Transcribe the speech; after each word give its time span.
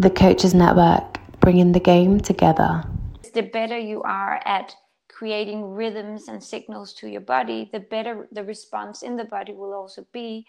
The 0.00 0.10
Coaches 0.10 0.54
Network, 0.54 1.18
bringing 1.40 1.72
the 1.72 1.80
game 1.80 2.20
together. 2.20 2.84
The 3.34 3.42
better 3.42 3.76
you 3.76 4.00
are 4.02 4.40
at 4.44 4.72
creating 5.08 5.74
rhythms 5.74 6.28
and 6.28 6.40
signals 6.40 6.94
to 6.94 7.08
your 7.08 7.20
body, 7.20 7.68
the 7.72 7.80
better 7.80 8.28
the 8.30 8.44
response 8.44 9.02
in 9.02 9.16
the 9.16 9.24
body 9.24 9.54
will 9.54 9.74
also 9.74 10.06
be 10.12 10.46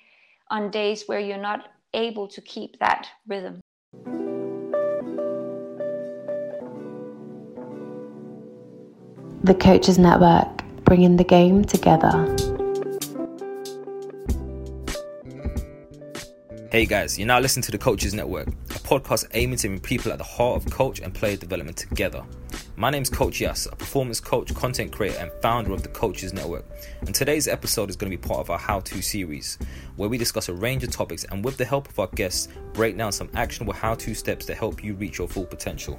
on 0.51 0.69
days 0.69 1.05
where 1.07 1.19
you're 1.19 1.41
not 1.41 1.69
able 1.95 2.27
to 2.27 2.41
keep 2.41 2.77
that 2.77 3.07
rhythm. 3.27 3.59
The 9.43 9.55
Coaches 9.55 9.97
Network, 9.97 10.61
bringing 10.83 11.17
the 11.17 11.23
game 11.23 11.65
together. 11.65 12.35
Hey 16.71 16.85
guys, 16.85 17.17
you're 17.17 17.25
now 17.25 17.39
listening 17.39 17.63
to 17.63 17.71
the 17.71 17.79
Coaches 17.79 18.13
Network, 18.13 18.47
a 18.47 18.68
podcast 18.89 19.27
aiming 19.35 19.55
to 19.55 19.67
bring 19.67 19.79
people 19.79 20.11
at 20.11 20.17
the 20.17 20.23
heart 20.23 20.55
of 20.57 20.71
coach 20.71 20.99
and 20.99 21.13
player 21.13 21.37
development 21.37 21.77
together. 21.77 22.23
My 22.75 22.89
name's 22.89 23.07
Coach 23.07 23.39
Yas, 23.39 23.67
a 23.67 23.75
performance 23.75 24.19
coach, 24.19 24.51
content 24.55 24.91
creator, 24.91 25.19
and 25.19 25.31
founder 25.43 25.73
of 25.73 25.83
the 25.83 25.89
Coaches 25.89 26.33
Network. 26.33 26.65
And 27.01 27.13
today's 27.13 27.47
episode 27.47 27.91
is 27.91 27.95
going 27.95 28.11
to 28.11 28.17
be 28.17 28.27
part 28.27 28.39
of 28.39 28.49
our 28.49 28.57
how 28.57 28.79
to 28.79 28.99
series, 29.03 29.59
where 29.95 30.09
we 30.09 30.17
discuss 30.17 30.49
a 30.49 30.55
range 30.55 30.83
of 30.83 30.89
topics 30.89 31.23
and, 31.25 31.45
with 31.45 31.55
the 31.55 31.65
help 31.65 31.87
of 31.87 31.99
our 31.99 32.07
guests, 32.07 32.47
break 32.73 32.97
down 32.97 33.11
some 33.11 33.29
actionable 33.35 33.73
how 33.73 33.93
to 33.93 34.15
steps 34.15 34.47
to 34.47 34.55
help 34.55 34.83
you 34.83 34.95
reach 34.95 35.19
your 35.19 35.27
full 35.27 35.45
potential. 35.45 35.95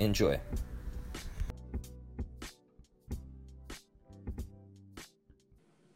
Enjoy. 0.00 0.40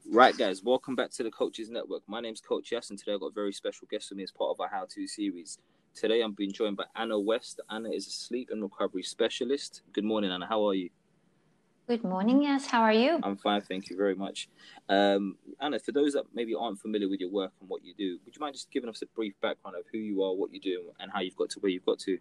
Right, 0.08 0.38
guys, 0.38 0.62
welcome 0.62 0.94
back 0.94 1.10
to 1.12 1.24
the 1.24 1.32
Coaches 1.32 1.68
Network. 1.68 2.04
My 2.06 2.20
name's 2.20 2.40
Coach 2.40 2.70
Yas, 2.70 2.90
and 2.90 2.98
today 2.98 3.14
I've 3.14 3.20
got 3.20 3.32
a 3.32 3.34
very 3.34 3.52
special 3.52 3.88
guest 3.90 4.10
with 4.10 4.18
me 4.18 4.22
as 4.22 4.30
part 4.30 4.50
of 4.50 4.60
our 4.60 4.68
How 4.68 4.86
To 4.88 5.08
series. 5.08 5.58
Today 5.94 6.22
I'm 6.22 6.32
being 6.32 6.52
joined 6.52 6.78
by 6.78 6.84
Anna 6.96 7.18
West. 7.18 7.60
Anna 7.70 7.90
is 7.90 8.06
a 8.06 8.10
sleep 8.10 8.48
and 8.50 8.62
recovery 8.62 9.02
specialist. 9.02 9.82
Good 9.92 10.04
morning, 10.04 10.30
Anna. 10.30 10.46
How 10.46 10.66
are 10.66 10.74
you? 10.74 10.88
Good 11.86 12.02
morning, 12.02 12.42
yes. 12.42 12.66
How 12.66 12.80
are 12.80 12.92
you? 12.92 13.20
I'm 13.22 13.36
fine, 13.36 13.60
thank 13.60 13.90
you 13.90 13.96
very 13.96 14.14
much. 14.14 14.48
Um, 14.88 15.36
Anna, 15.60 15.78
for 15.78 15.92
those 15.92 16.14
that 16.14 16.24
maybe 16.32 16.54
aren't 16.54 16.80
familiar 16.80 17.08
with 17.08 17.20
your 17.20 17.28
work 17.28 17.52
and 17.60 17.68
what 17.68 17.84
you 17.84 17.92
do, 17.92 18.18
would 18.24 18.34
you 18.34 18.40
mind 18.40 18.54
just 18.54 18.70
giving 18.70 18.88
us 18.88 19.02
a 19.02 19.06
brief 19.06 19.34
background 19.42 19.76
of 19.76 19.84
who 19.92 19.98
you 19.98 20.22
are, 20.22 20.32
what 20.34 20.54
you 20.54 20.60
do, 20.60 20.84
and 20.98 21.10
how 21.12 21.20
you've 21.20 21.36
got 21.36 21.50
to 21.50 21.60
where 21.60 21.70
you've 21.70 21.84
got 21.84 21.98
to? 22.00 22.18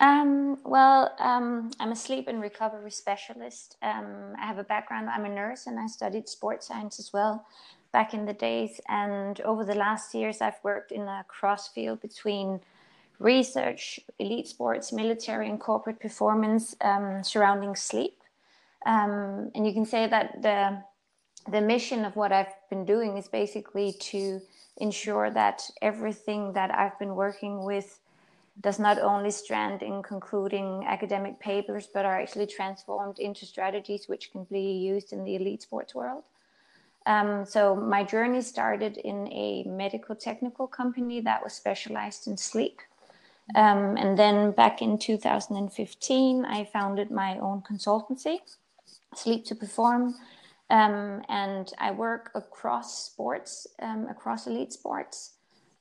Um, 0.00 0.58
well, 0.64 1.14
um, 1.18 1.70
I'm 1.78 1.92
a 1.92 1.96
sleep 1.96 2.28
and 2.28 2.40
recovery 2.40 2.92
specialist. 2.92 3.76
Um, 3.82 4.34
I 4.40 4.46
have 4.46 4.58
a 4.58 4.64
background, 4.64 5.10
I'm 5.10 5.26
a 5.26 5.28
nurse, 5.28 5.66
and 5.66 5.78
I 5.78 5.86
studied 5.86 6.28
sports 6.28 6.68
science 6.68 6.98
as 6.98 7.12
well 7.12 7.44
back 7.92 8.14
in 8.14 8.24
the 8.26 8.32
days. 8.32 8.80
And 8.88 9.40
over 9.42 9.64
the 9.64 9.74
last 9.74 10.14
years, 10.14 10.40
I've 10.40 10.62
worked 10.62 10.92
in 10.92 11.02
a 11.02 11.24
cross 11.28 11.68
field 11.68 12.00
between 12.00 12.60
research, 13.18 14.00
elite 14.18 14.48
sports, 14.48 14.92
military, 14.92 15.48
and 15.48 15.60
corporate 15.60 16.00
performance 16.00 16.74
um, 16.80 17.22
surrounding 17.22 17.76
sleep. 17.76 18.18
Um, 18.84 19.50
and 19.54 19.66
you 19.66 19.72
can 19.72 19.86
say 19.86 20.08
that 20.08 20.42
the 20.42 20.82
the 21.50 21.60
mission 21.60 22.04
of 22.04 22.14
what 22.14 22.30
I've 22.30 22.54
been 22.70 22.84
doing 22.84 23.16
is 23.16 23.26
basically 23.26 23.92
to 24.12 24.40
ensure 24.76 25.28
that 25.30 25.68
everything 25.80 26.52
that 26.52 26.72
I've 26.72 26.96
been 27.00 27.16
working 27.16 27.64
with 27.64 27.98
does 28.60 28.78
not 28.78 28.98
only 28.98 29.30
strand 29.30 29.82
in 29.82 30.02
concluding 30.02 30.84
academic 30.86 31.40
papers, 31.40 31.88
but 31.92 32.04
are 32.04 32.20
actually 32.20 32.46
transformed 32.46 33.18
into 33.18 33.44
strategies 33.44 34.08
which 34.08 34.30
can 34.30 34.44
be 34.44 34.72
used 34.72 35.12
in 35.12 35.24
the 35.24 35.34
elite 35.34 35.62
sports 35.62 35.94
world. 35.94 36.22
Um, 37.06 37.44
so 37.44 37.74
my 37.74 38.04
journey 38.04 38.42
started 38.42 38.96
in 38.98 39.28
a 39.32 39.64
medical 39.64 40.14
technical 40.14 40.66
company 40.66 41.20
that 41.20 41.42
was 41.42 41.52
specialized 41.52 42.26
in 42.26 42.36
sleep. 42.36 42.80
Um, 43.54 43.96
and 43.96 44.16
then 44.18 44.52
back 44.52 44.82
in 44.82 44.98
2015, 44.98 46.44
I 46.44 46.64
founded 46.64 47.10
my 47.10 47.38
own 47.38 47.62
consultancy, 47.62 48.38
Sleep 49.14 49.44
to 49.46 49.54
Perform. 49.54 50.14
Um, 50.70 51.22
and 51.28 51.70
I 51.78 51.90
work 51.90 52.30
across 52.34 53.04
sports, 53.04 53.66
um, 53.80 54.06
across 54.08 54.46
elite 54.46 54.72
sports 54.72 55.32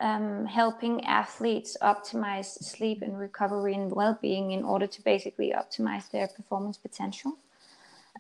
um, 0.02 0.46
helping 0.46 1.06
athletes 1.06 1.78
optimize 1.82 2.62
sleep 2.64 3.02
and 3.02 3.18
recovery 3.18 3.76
and 3.76 3.92
well-being 3.92 4.52
in 4.52 4.64
order 4.64 4.88
to 4.88 5.02
basically 5.04 5.54
optimize 5.56 6.10
their 6.10 6.28
performance 6.28 6.78
potential. 6.78 7.38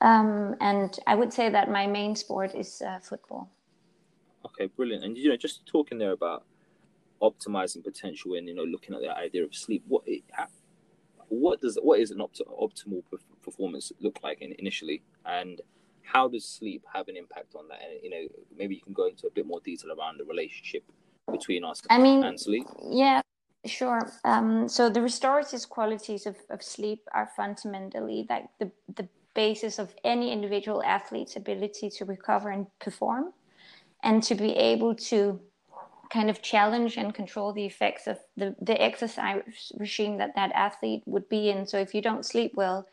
Um, 0.01 0.55
and 0.59 0.97
I 1.07 1.15
would 1.15 1.31
say 1.31 1.49
that 1.49 1.69
my 1.69 1.87
main 1.87 2.15
sport 2.15 2.55
is 2.55 2.81
uh, 2.81 2.99
football. 2.99 3.49
Okay, 4.45 4.65
brilliant. 4.65 5.03
And 5.03 5.17
you 5.17 5.29
know, 5.29 5.37
just 5.37 5.65
talking 5.65 5.97
there 5.97 6.11
about 6.11 6.43
optimizing 7.21 7.83
potential 7.83 8.33
and 8.33 8.47
you 8.47 8.55
know 8.55 8.63
looking 8.63 8.95
at 8.95 9.01
the 9.01 9.15
idea 9.15 9.43
of 9.43 9.55
sleep, 9.55 9.83
what 9.87 10.03
what 11.29 11.61
does 11.61 11.77
what 11.81 11.99
is 11.99 12.11
an 12.11 12.19
opt- 12.19 12.41
optimal 12.49 13.03
performance 13.43 13.91
look 13.99 14.19
like 14.23 14.41
in, 14.41 14.53
initially, 14.57 15.03
and 15.25 15.61
how 16.03 16.27
does 16.27 16.45
sleep 16.45 16.83
have 16.91 17.07
an 17.07 17.15
impact 17.15 17.55
on 17.55 17.67
that? 17.67 17.79
And 17.83 18.03
you 18.03 18.09
know, 18.09 18.27
maybe 18.57 18.75
you 18.75 18.81
can 18.81 18.93
go 18.93 19.05
into 19.05 19.27
a 19.27 19.31
bit 19.31 19.45
more 19.45 19.59
detail 19.61 19.91
around 19.97 20.19
the 20.19 20.25
relationship 20.25 20.83
between 21.31 21.63
us 21.63 21.81
I 21.89 21.97
mean, 21.97 22.23
and 22.23 22.39
sleep? 22.39 22.67
Yeah, 22.89 23.21
sure. 23.65 24.11
Um, 24.25 24.67
so 24.67 24.89
the 24.89 25.01
restorative 25.01 25.69
qualities 25.69 26.25
of, 26.25 26.35
of 26.49 26.63
sleep 26.63 27.01
are 27.13 27.29
fundamentally 27.35 28.25
like 28.29 28.45
the, 28.59 28.71
the 28.95 29.07
basis 29.33 29.79
of 29.79 29.95
any 30.03 30.31
individual 30.31 30.83
athlete's 30.83 31.35
ability 31.35 31.89
to 31.89 32.05
recover 32.05 32.49
and 32.49 32.67
perform 32.79 33.33
and 34.03 34.23
to 34.23 34.35
be 34.35 34.55
able 34.55 34.95
to 34.95 35.39
kind 36.11 36.29
of 36.29 36.41
challenge 36.41 36.97
and 36.97 37.13
control 37.13 37.53
the 37.53 37.65
effects 37.65 38.05
of 38.05 38.19
the, 38.35 38.53
the 38.61 38.79
exercise 38.81 39.71
regime 39.77 40.17
that 40.17 40.35
that 40.35 40.51
athlete 40.53 41.03
would 41.05 41.27
be 41.29 41.49
in. 41.49 41.65
So 41.65 41.77
if 41.77 41.95
you 41.95 42.01
don't 42.01 42.25
sleep 42.25 42.51
well, 42.55 42.85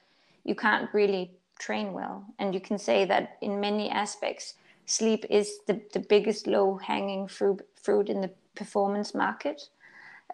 you 0.44 0.54
can't 0.54 0.88
really 0.94 1.32
train 1.58 1.92
well. 1.92 2.24
And 2.38 2.54
you 2.54 2.60
can 2.60 2.78
say 2.78 3.04
that 3.06 3.36
in 3.40 3.60
many 3.60 3.90
aspects, 3.90 4.54
sleep 4.86 5.24
is 5.28 5.58
the, 5.66 5.80
the 5.92 6.00
biggest 6.00 6.46
low 6.46 6.76
hanging 6.76 7.26
fruit, 7.26 7.60
fruit 7.82 8.08
in 8.08 8.20
the 8.20 8.30
performance 8.54 9.14
market. 9.14 9.68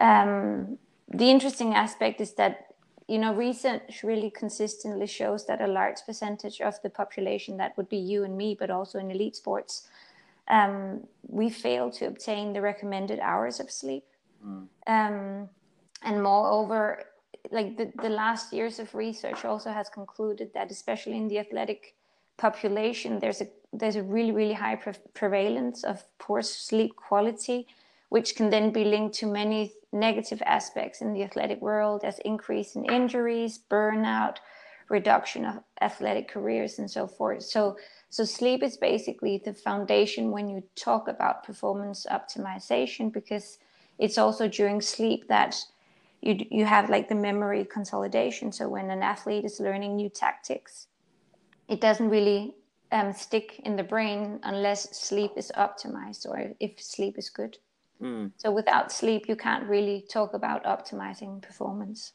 Um, 0.01 0.79
the 1.09 1.31
interesting 1.31 1.75
aspect 1.75 2.21
is 2.21 2.35
that 2.35 2.74
you 3.09 3.19
know 3.19 3.35
research 3.35 4.03
really 4.03 4.31
consistently 4.31 5.06
shows 5.06 5.47
that 5.47 5.61
a 5.61 5.67
large 5.67 5.99
percentage 6.06 6.61
of 6.61 6.81
the 6.83 6.91
population 6.91 7.56
that 7.56 7.77
would 7.77 7.89
be 7.89 7.99
you 7.99 8.25
and 8.25 8.37
me 8.37 8.56
but 8.59 8.71
also 8.71 8.99
in 8.99 9.11
elite 9.11 9.37
sports 9.37 9.89
um, 10.49 11.06
we 11.27 11.49
fail 11.49 11.91
to 11.91 12.06
obtain 12.06 12.53
the 12.53 12.61
recommended 12.61 13.19
hours 13.21 13.61
of 13.61 13.71
sleep 13.71 14.05
Mm. 14.47 14.69
Um, 14.87 15.49
and 16.03 16.23
moreover, 16.23 17.05
like 17.51 17.77
the, 17.77 17.93
the 18.03 18.09
last 18.09 18.53
years 18.53 18.79
of 18.79 18.95
research 18.95 19.45
also 19.45 19.71
has 19.71 19.89
concluded 19.89 20.53
that 20.55 20.71
especially 20.71 21.17
in 21.17 21.29
the 21.29 21.39
athletic 21.39 21.95
population, 22.37 23.19
there's 23.19 23.41
a 23.41 23.49
there's 23.73 23.97
a 23.97 24.03
really 24.03 24.33
really 24.33 24.55
high 24.55 24.77
pre- 24.77 24.93
prevalence 25.15 25.85
of 25.85 26.05
poor 26.19 26.43
sleep 26.43 26.95
quality, 26.97 27.67
which 28.09 28.37
can 28.37 28.51
then 28.51 28.73
be 28.73 28.85
linked 28.85 29.15
to 29.17 29.27
many 29.27 29.73
negative 29.93 30.43
aspects 30.45 31.01
in 31.01 31.12
the 31.12 31.23
athletic 31.23 31.61
world, 31.61 32.03
as 32.05 32.19
increase 32.21 32.75
in 32.77 32.85
injuries, 32.85 33.61
burnout, 33.71 34.37
reduction 34.89 35.45
of 35.45 35.62
athletic 35.81 36.29
careers, 36.29 36.79
and 36.79 36.91
so 36.91 37.06
forth. 37.06 37.43
So 37.43 37.77
so 38.11 38.25
sleep 38.25 38.62
is 38.62 38.77
basically 38.77 39.43
the 39.45 39.55
foundation 39.55 40.31
when 40.31 40.49
you 40.49 40.62
talk 40.77 41.09
about 41.09 41.43
performance 41.43 42.06
optimization 42.11 43.12
because 43.12 43.59
it's 43.99 44.19
also 44.19 44.47
during 44.49 44.81
sleep 44.81 45.27
that 45.29 45.56
you 46.21 46.39
you 46.51 46.65
have 46.65 46.91
like 46.91 47.09
the 47.09 47.15
memory 47.15 47.65
consolidation. 47.65 48.53
So 48.53 48.69
when 48.69 48.91
an 48.91 49.03
athlete 49.03 49.45
is 49.45 49.61
learning 49.61 49.97
new 49.97 50.09
tactics, 50.09 50.89
it 51.69 51.81
doesn't 51.81 52.11
really 52.11 52.55
um, 52.93 53.12
stick 53.12 53.61
in 53.65 53.77
the 53.77 53.83
brain 53.83 54.39
unless 54.43 54.97
sleep 54.97 55.33
is 55.37 55.51
optimized 55.56 56.27
or 56.27 56.53
if 56.61 56.81
sleep 56.81 57.19
is 57.19 57.31
good. 57.31 57.59
Mm. 58.02 58.32
So 58.37 58.50
without 58.50 58.93
sleep, 58.93 59.29
you 59.29 59.37
can't 59.37 59.69
really 59.69 60.05
talk 60.11 60.35
about 60.35 60.64
optimizing 60.64 61.41
performance. 61.43 62.12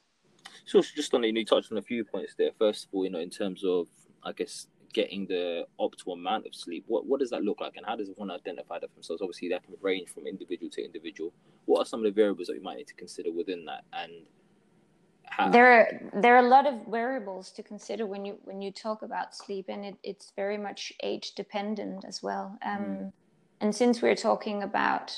So 0.66 0.82
just 0.82 1.14
on 1.14 1.24
you 1.24 1.46
touched 1.46 1.72
on 1.72 1.78
a 1.78 1.82
few 1.82 2.04
points 2.04 2.36
there. 2.38 2.52
First 2.58 2.86
of 2.86 2.90
all, 2.94 3.04
you 3.04 3.10
know, 3.10 3.20
in 3.20 3.30
terms 3.30 3.64
of 3.64 3.88
I 4.24 4.34
guess 4.34 4.68
getting 4.94 5.26
the 5.28 5.66
optimal 5.80 6.14
amount 6.14 6.46
of 6.46 6.56
sleep, 6.56 6.84
what 6.88 7.06
what 7.06 7.20
does 7.20 7.30
that 7.30 7.44
look 7.44 7.62
like, 7.62 7.76
and 7.76 7.86
how 7.86 7.96
does 7.96 8.10
one 8.16 8.32
identify 8.32 8.80
that 8.80 8.90
for 8.90 8.96
themselves? 8.96 9.22
Obviously, 9.22 9.50
that 9.50 9.64
can 9.64 9.76
range 9.82 10.10
from 10.10 10.28
individual 10.28 10.70
to 10.72 10.84
individual. 10.84 11.34
What 11.66 11.80
are 11.80 11.86
some 11.86 12.00
of 12.02 12.06
the 12.06 12.12
variables 12.12 12.48
that 12.48 12.56
you 12.56 12.62
might 12.64 12.78
need 12.78 12.88
to 12.88 12.96
consider 12.96 13.32
within 13.32 13.66
that, 13.66 13.84
and 13.94 14.12
how? 15.26 15.50
There 15.50 15.72
are 15.72 16.22
there 16.22 16.36
are 16.36 16.46
a 16.46 16.50
lot 16.50 16.68
of 16.68 16.86
variables 16.88 17.52
to 17.52 17.64
consider 17.64 18.06
when 18.06 18.26
you 18.26 18.38
when 18.44 18.62
you 18.62 18.72
talk 18.72 19.02
about 19.02 19.36
sleep, 19.36 19.66
and 19.70 19.86
it, 19.86 19.96
it's 20.04 20.34
very 20.36 20.58
much 20.58 20.94
age 21.04 21.34
dependent 21.36 22.06
as 22.06 22.22
well. 22.22 22.58
Um, 22.66 22.80
mm. 22.80 23.12
And 23.62 23.76
since 23.76 24.02
we're 24.02 24.16
talking 24.16 24.64
about 24.64 25.12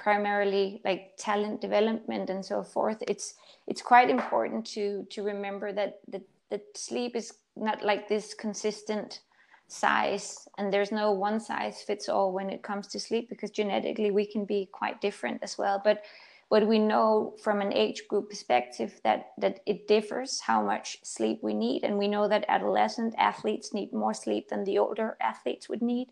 primarily 0.00 0.80
like 0.84 1.12
talent 1.18 1.60
development 1.60 2.30
and 2.30 2.44
so 2.44 2.62
forth, 2.62 3.02
it's 3.06 3.34
it's 3.66 3.82
quite 3.82 4.10
important 4.10 4.66
to 4.74 5.06
to 5.10 5.22
remember 5.22 5.72
that 5.72 6.00
that, 6.08 6.22
that 6.48 6.62
sleep 6.74 7.14
is 7.14 7.34
not 7.54 7.84
like 7.84 8.08
this 8.08 8.34
consistent 8.34 9.20
size 9.68 10.48
and 10.58 10.72
there's 10.72 10.90
no 10.90 11.12
one 11.12 11.38
size 11.38 11.82
fits 11.82 12.08
all 12.08 12.32
when 12.32 12.50
it 12.50 12.62
comes 12.62 12.88
to 12.88 12.98
sleep 12.98 13.28
because 13.28 13.50
genetically 13.50 14.10
we 14.10 14.26
can 14.26 14.44
be 14.44 14.68
quite 14.72 15.00
different 15.00 15.38
as 15.42 15.58
well. 15.58 15.80
But 15.84 16.02
but 16.48 16.66
we 16.66 16.78
know 16.80 17.36
from 17.44 17.60
an 17.60 17.72
age 17.72 18.08
group 18.08 18.30
perspective 18.30 19.00
that 19.04 19.32
that 19.36 19.60
it 19.66 19.86
differs 19.86 20.40
how 20.40 20.62
much 20.62 20.98
sleep 21.02 21.40
we 21.42 21.52
need 21.52 21.84
and 21.84 21.98
we 21.98 22.08
know 22.08 22.26
that 22.26 22.46
adolescent 22.48 23.14
athletes 23.18 23.74
need 23.74 23.92
more 23.92 24.14
sleep 24.14 24.48
than 24.48 24.64
the 24.64 24.78
older 24.78 25.18
athletes 25.20 25.68
would 25.68 25.82
need. 25.82 26.08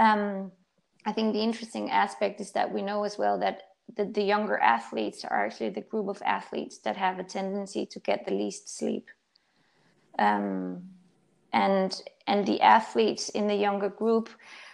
Um, 0.00 0.50
i 1.06 1.12
think 1.12 1.32
the 1.32 1.42
interesting 1.42 1.90
aspect 1.90 2.40
is 2.40 2.52
that 2.52 2.72
we 2.72 2.82
know 2.82 3.04
as 3.04 3.18
well 3.18 3.38
that 3.38 3.62
the, 3.96 4.04
the 4.04 4.22
younger 4.22 4.58
athletes 4.58 5.24
are 5.24 5.46
actually 5.46 5.70
the 5.70 5.80
group 5.82 6.08
of 6.08 6.22
athletes 6.24 6.78
that 6.78 6.96
have 6.96 7.18
a 7.18 7.24
tendency 7.24 7.86
to 7.86 8.00
get 8.00 8.24
the 8.24 8.32
least 8.32 8.76
sleep. 8.76 9.10
Um, 10.18 10.82
and 11.52 12.00
and 12.26 12.46
the 12.46 12.60
athletes 12.60 13.28
in 13.28 13.46
the 13.46 13.54
younger 13.54 13.88
group 13.88 14.30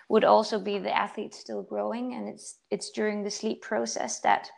would 0.09 0.25
also 0.25 0.59
be 0.59 0.79
the 0.79 0.97
athletes 0.97 1.38
still 1.38 1.62
growing 1.62 2.15
and 2.15 2.29
it's 2.29 2.59
it's 2.71 2.91
during 2.91 3.23
the 3.23 3.31
sleep 3.31 3.62
process 3.62 4.21
that 4.21 4.50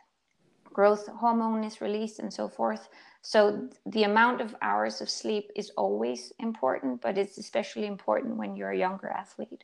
growth 0.63 1.07
hormone 1.07 1.63
is 1.63 1.81
released 1.81 2.19
and 2.19 2.33
so 2.33 2.47
forth. 2.47 2.89
So 3.21 3.69
the 3.85 4.03
amount 4.03 4.41
of 4.41 4.55
hours 4.61 4.99
of 5.01 5.09
sleep 5.09 5.51
is 5.55 5.71
always 5.77 6.31
important 6.39 7.01
but 7.01 7.17
it's 7.17 7.37
especially 7.37 7.87
important 7.87 8.37
when 8.37 8.55
you're 8.55 8.71
a 8.71 8.77
younger 8.77 9.09
athlete 9.09 9.63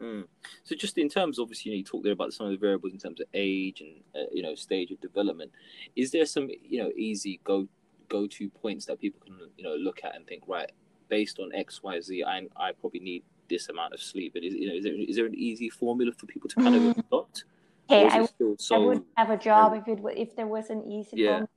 mm. 0.00 0.24
so 0.64 0.74
just 0.74 0.98
in 0.98 1.08
terms 1.08 1.38
obviously 1.38 1.70
you, 1.70 1.76
know, 1.76 1.78
you 1.78 1.84
talked 1.84 2.04
there 2.04 2.12
about 2.12 2.32
some 2.32 2.46
of 2.46 2.52
the 2.52 2.58
variables 2.58 2.92
in 2.92 2.98
terms 2.98 3.20
of 3.20 3.26
age 3.34 3.80
and 3.80 3.94
uh, 4.14 4.26
you 4.32 4.42
know 4.42 4.54
stage 4.54 4.90
of 4.90 5.00
development 5.00 5.50
is 5.96 6.10
there 6.10 6.26
some 6.26 6.48
you 6.62 6.82
know 6.82 6.90
easy 6.96 7.40
go 7.44 7.66
go 8.08 8.26
to 8.26 8.48
points 8.48 8.86
that 8.86 9.00
people 9.00 9.20
can 9.24 9.36
you 9.56 9.64
know 9.64 9.74
look 9.74 10.00
at 10.04 10.14
and 10.14 10.26
think 10.26 10.42
right 10.46 10.70
based 11.08 11.38
on 11.38 11.50
X 11.54 11.82
Y 11.82 12.00
Z 12.00 12.24
I 12.24 12.46
I 12.56 12.72
probably 12.72 13.00
need 13.00 13.22
this 13.48 13.68
amount 13.68 13.94
of 13.94 14.00
sleep. 14.00 14.34
But 14.34 14.44
is 14.44 14.54
you 14.54 14.68
know 14.68 14.74
is 14.74 14.84
there 14.84 14.94
is 14.94 15.16
there 15.16 15.26
an 15.26 15.34
easy 15.34 15.70
formula 15.70 16.12
for 16.12 16.26
people 16.26 16.48
to 16.50 16.56
kind 16.56 16.74
of 16.74 16.82
mm-hmm. 16.82 17.00
adopt? 17.00 17.44
Hey, 17.88 18.06
I, 18.06 18.28
so, 18.58 18.74
I 18.74 18.78
would 18.78 19.04
have 19.16 19.30
a 19.30 19.38
job 19.38 19.72
if 19.74 19.88
it 19.88 19.98
if 20.16 20.36
there 20.36 20.46
was 20.46 20.68
an 20.68 20.84
easy 20.84 21.16
yeah. 21.16 21.28
formula? 21.28 21.48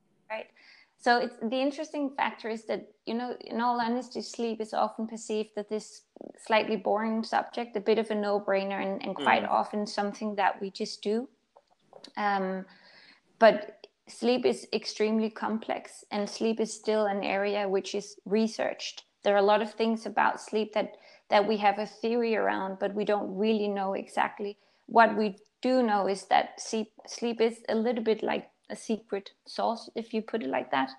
So 1.01 1.18
it's 1.18 1.36
the 1.42 1.59
interesting 1.59 2.12
factor 2.15 2.48
is 2.48 2.65
that 2.65 2.88
you 3.06 3.15
know, 3.15 3.36
in 3.42 3.59
all 3.59 3.81
honesty, 3.81 4.21
sleep 4.21 4.62
is 4.62 4.74
often 4.74 5.07
perceived 5.07 5.50
that 5.56 5.69
this 5.69 6.03
slightly 6.45 6.75
boring 6.75 7.24
subject, 7.24 7.75
a 7.75 7.80
bit 7.80 7.98
of 7.98 8.12
a 8.12 8.15
no-brainer, 8.15 8.81
and, 8.81 9.03
and 9.03 9.15
quite 9.15 9.44
mm. 9.44 9.50
often 9.50 9.88
something 9.88 10.36
that 10.36 10.62
we 10.62 10.69
just 10.69 11.01
do. 11.01 11.27
Um, 12.18 12.65
but 13.39 13.88
sleep 14.07 14.45
is 14.45 14.68
extremely 14.74 15.30
complex 15.30 16.03
and 16.12 16.30
sleep 16.30 16.59
is 16.59 16.74
still 16.74 17.06
an 17.06 17.24
area 17.24 17.68
which 17.68 17.95
is 17.95 18.15
researched 18.25 19.04
there 19.24 19.36
are 19.36 19.39
a 19.39 19.51
lot 19.54 19.62
of 19.62 19.74
things 19.74 20.06
about 20.06 20.42
sleep 20.42 20.74
that 20.74 20.97
that 21.30 21.47
we 21.47 21.57
have 21.57 21.80
a 21.80 21.86
theory 21.86 22.36
around 22.36 22.77
but 22.80 22.94
we 22.94 23.06
don't 23.06 23.36
really 23.38 23.68
know 23.68 23.94
exactly 23.94 24.57
what 24.88 25.15
we 25.15 25.38
do 25.62 25.81
know 25.81 26.07
is 26.07 26.25
that 26.25 26.59
sleep 26.59 26.92
sleep 27.07 27.39
is 27.39 27.59
a 27.69 27.75
little 27.75 28.04
bit 28.04 28.21
like 28.21 28.50
a 28.71 28.75
secret 28.75 29.31
sauce 29.45 29.89
if 29.95 30.13
you 30.13 30.21
put 30.21 30.44
it 30.44 30.50
like 30.50 30.71
that. 30.71 30.89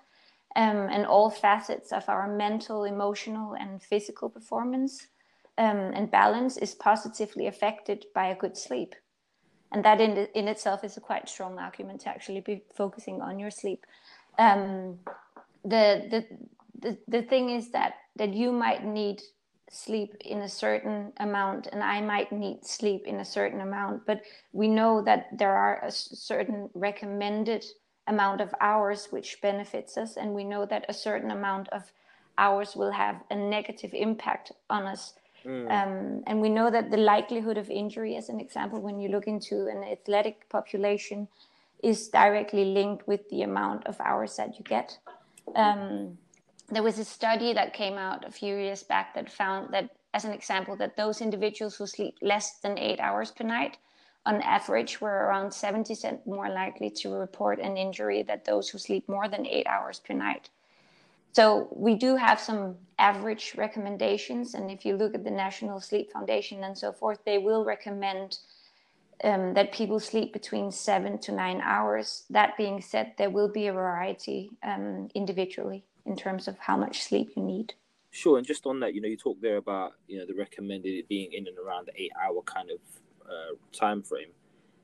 Um, 0.55 0.87
and 0.91 1.05
all 1.05 1.31
facets 1.31 1.91
of 1.91 2.07
our 2.07 2.27
mental 2.27 2.83
emotional 2.83 3.55
and 3.55 3.81
physical 3.81 4.29
performance 4.29 5.07
um, 5.57 5.91
and 5.95 6.11
balance 6.11 6.57
is 6.57 6.75
positively 6.75 7.47
affected 7.47 8.05
by 8.13 8.27
a 8.27 8.35
good 8.35 8.55
sleep. 8.55 8.93
And 9.71 9.83
that 9.83 9.99
in, 9.99 10.27
in 10.35 10.47
itself 10.47 10.83
is 10.83 10.97
a 10.97 11.01
quite 11.01 11.27
strong 11.27 11.57
argument 11.57 12.01
to 12.01 12.09
actually 12.09 12.41
be 12.41 12.61
focusing 12.75 13.21
on 13.21 13.39
your 13.39 13.49
sleep. 13.49 13.85
Um, 14.37 14.99
the, 15.63 16.07
the 16.11 16.25
the 16.79 16.97
the 17.07 17.21
thing 17.23 17.49
is 17.49 17.71
that 17.71 17.93
that 18.17 18.33
you 18.33 18.51
might 18.51 18.85
need 18.85 19.21
sleep 19.69 20.15
in 20.21 20.41
a 20.41 20.49
certain 20.49 21.11
amount 21.17 21.67
and 21.71 21.83
i 21.83 21.99
might 22.01 22.31
need 22.31 22.65
sleep 22.65 23.07
in 23.07 23.19
a 23.19 23.25
certain 23.25 23.61
amount 23.61 24.05
but 24.05 24.21
we 24.51 24.67
know 24.67 25.01
that 25.01 25.27
there 25.37 25.55
are 25.55 25.83
a 25.83 25.91
certain 25.91 26.69
recommended 26.73 27.65
amount 28.07 28.41
of 28.41 28.53
hours 28.59 29.07
which 29.11 29.41
benefits 29.41 29.97
us 29.97 30.17
and 30.17 30.33
we 30.33 30.43
know 30.43 30.65
that 30.65 30.85
a 30.89 30.93
certain 30.93 31.31
amount 31.31 31.69
of 31.69 31.91
hours 32.37 32.75
will 32.75 32.91
have 32.91 33.23
a 33.31 33.35
negative 33.35 33.93
impact 33.93 34.51
on 34.69 34.83
us 34.83 35.13
Mm. 35.45 35.69
Um, 35.69 36.23
and 36.27 36.41
we 36.41 36.49
know 36.49 36.69
that 36.71 36.89
the 36.89 36.97
likelihood 36.97 37.57
of 37.57 37.69
injury, 37.69 38.15
as 38.15 38.29
an 38.29 38.39
example, 38.39 38.79
when 38.79 38.99
you 38.99 39.09
look 39.09 39.27
into 39.27 39.67
an 39.67 39.83
athletic 39.83 40.47
population, 40.49 41.27
is 41.81 42.07
directly 42.07 42.65
linked 42.65 43.07
with 43.07 43.27
the 43.29 43.41
amount 43.41 43.85
of 43.85 43.99
hours 43.99 44.37
that 44.37 44.57
you 44.57 44.63
get. 44.63 44.97
Um, 45.55 46.17
there 46.73 46.83
was 46.83 46.99
a 46.99 47.05
study 47.05 47.53
that 47.53 47.73
came 47.73 47.97
out 47.97 48.25
a 48.25 48.31
few 48.31 48.55
years 48.55 48.83
back 48.83 49.13
that 49.15 49.31
found 49.31 49.73
that, 49.73 49.89
as 50.13 50.25
an 50.25 50.31
example, 50.31 50.75
that 50.77 50.95
those 50.95 51.21
individuals 51.21 51.75
who 51.75 51.87
sleep 51.87 52.15
less 52.21 52.59
than 52.59 52.77
eight 52.77 52.99
hours 52.99 53.31
per 53.31 53.43
night, 53.43 53.77
on 54.25 54.41
average, 54.41 55.01
were 55.01 55.25
around 55.25 55.49
70% 55.49 56.25
more 56.25 56.49
likely 56.49 56.89
to 56.89 57.13
report 57.13 57.59
an 57.59 57.75
injury 57.75 58.23
than 58.23 58.41
those 58.45 58.69
who 58.69 58.77
sleep 58.77 59.09
more 59.09 59.27
than 59.27 59.45
eight 59.45 59.67
hours 59.67 59.99
per 59.99 60.13
night. 60.13 60.49
So 61.33 61.67
we 61.71 61.95
do 61.95 62.15
have 62.15 62.39
some 62.39 62.77
average 62.99 63.55
recommendations, 63.57 64.53
and 64.53 64.69
if 64.69 64.85
you 64.85 64.95
look 64.95 65.15
at 65.15 65.23
the 65.23 65.31
National 65.31 65.81
Sleep 65.81 66.11
Foundation 66.11 66.63
and 66.63 66.77
so 66.77 66.91
forth, 66.91 67.19
they 67.25 67.39
will 67.39 67.65
recommend 67.65 68.37
um, 69.23 69.53
that 69.55 69.71
people 69.71 69.99
sleep 69.99 70.31
between 70.31 70.71
seven 70.71 71.17
to 71.19 71.31
nine 71.31 71.59
hours. 71.61 72.23
That 72.29 72.55
being 72.55 72.81
said, 72.81 73.13
there 73.17 73.29
will 73.29 73.49
be 73.49 73.67
a 73.67 73.73
variety 73.73 74.51
um, 74.63 75.09
individually 75.15 75.83
in 76.05 76.15
terms 76.15 76.47
of 76.47 76.57
how 76.59 76.77
much 76.77 77.03
sleep 77.03 77.31
you 77.35 77.43
need. 77.43 77.73
Sure, 78.11 78.37
and 78.37 78.45
just 78.45 78.65
on 78.65 78.79
that, 78.81 78.93
you 78.93 79.01
know, 79.01 79.07
you 79.07 79.17
talk 79.17 79.41
there 79.41 79.57
about 79.57 79.93
you 80.07 80.19
know 80.19 80.25
the 80.25 80.35
recommended 80.35 80.93
it 80.93 81.07
being 81.07 81.33
in 81.33 81.47
and 81.47 81.57
around 81.57 81.87
the 81.87 82.01
eight-hour 82.01 82.41
kind 82.43 82.69
of 82.69 82.79
uh, 83.25 83.55
time 83.71 84.03
frame. 84.03 84.29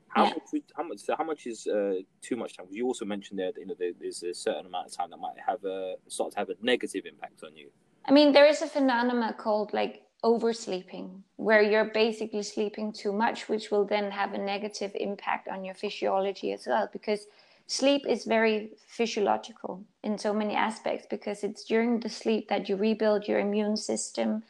How 0.08 0.24
yeah. 0.24 0.30
much? 0.30 0.62
How 0.76 0.82
much? 0.82 0.98
So 0.98 1.14
how 1.16 1.24
much 1.24 1.46
is 1.46 1.66
uh, 1.68 2.00
too 2.20 2.34
much 2.34 2.56
time? 2.56 2.66
You 2.70 2.86
also 2.86 3.04
mentioned 3.04 3.38
there 3.38 3.52
that 3.52 3.60
you 3.60 3.66
know 3.66 3.76
there's 3.78 4.24
a 4.24 4.34
certain 4.34 4.66
amount 4.66 4.88
of 4.88 4.96
time 4.96 5.10
that 5.10 5.18
might 5.18 5.36
have 5.46 5.64
a 5.64 5.94
start 6.08 6.32
to 6.32 6.38
have 6.38 6.50
a 6.50 6.56
negative 6.60 7.06
impact 7.06 7.44
on 7.44 7.56
you. 7.56 7.70
I 8.06 8.12
mean, 8.12 8.32
there 8.32 8.46
is 8.46 8.62
a 8.62 8.66
phenomenon 8.66 9.34
called 9.34 9.72
like 9.72 10.02
oversleeping, 10.24 11.22
where 11.36 11.62
you're 11.62 11.92
basically 11.92 12.42
sleeping 12.42 12.92
too 12.92 13.12
much, 13.12 13.48
which 13.48 13.70
will 13.70 13.84
then 13.84 14.10
have 14.10 14.34
a 14.34 14.38
negative 14.38 14.90
impact 14.94 15.46
on 15.46 15.64
your 15.64 15.74
physiology 15.74 16.52
as 16.52 16.66
well. 16.66 16.88
Because 16.92 17.26
sleep 17.70 18.02
is 18.08 18.24
very 18.24 18.70
physiological 18.86 19.84
in 20.02 20.18
so 20.18 20.32
many 20.34 20.54
aspects, 20.54 21.06
because 21.08 21.44
it's 21.44 21.64
during 21.64 22.00
the 22.00 22.08
sleep 22.08 22.48
that 22.48 22.68
you 22.68 22.74
rebuild 22.74 23.28
your 23.28 23.38
immune 23.38 23.76
system. 23.76 24.42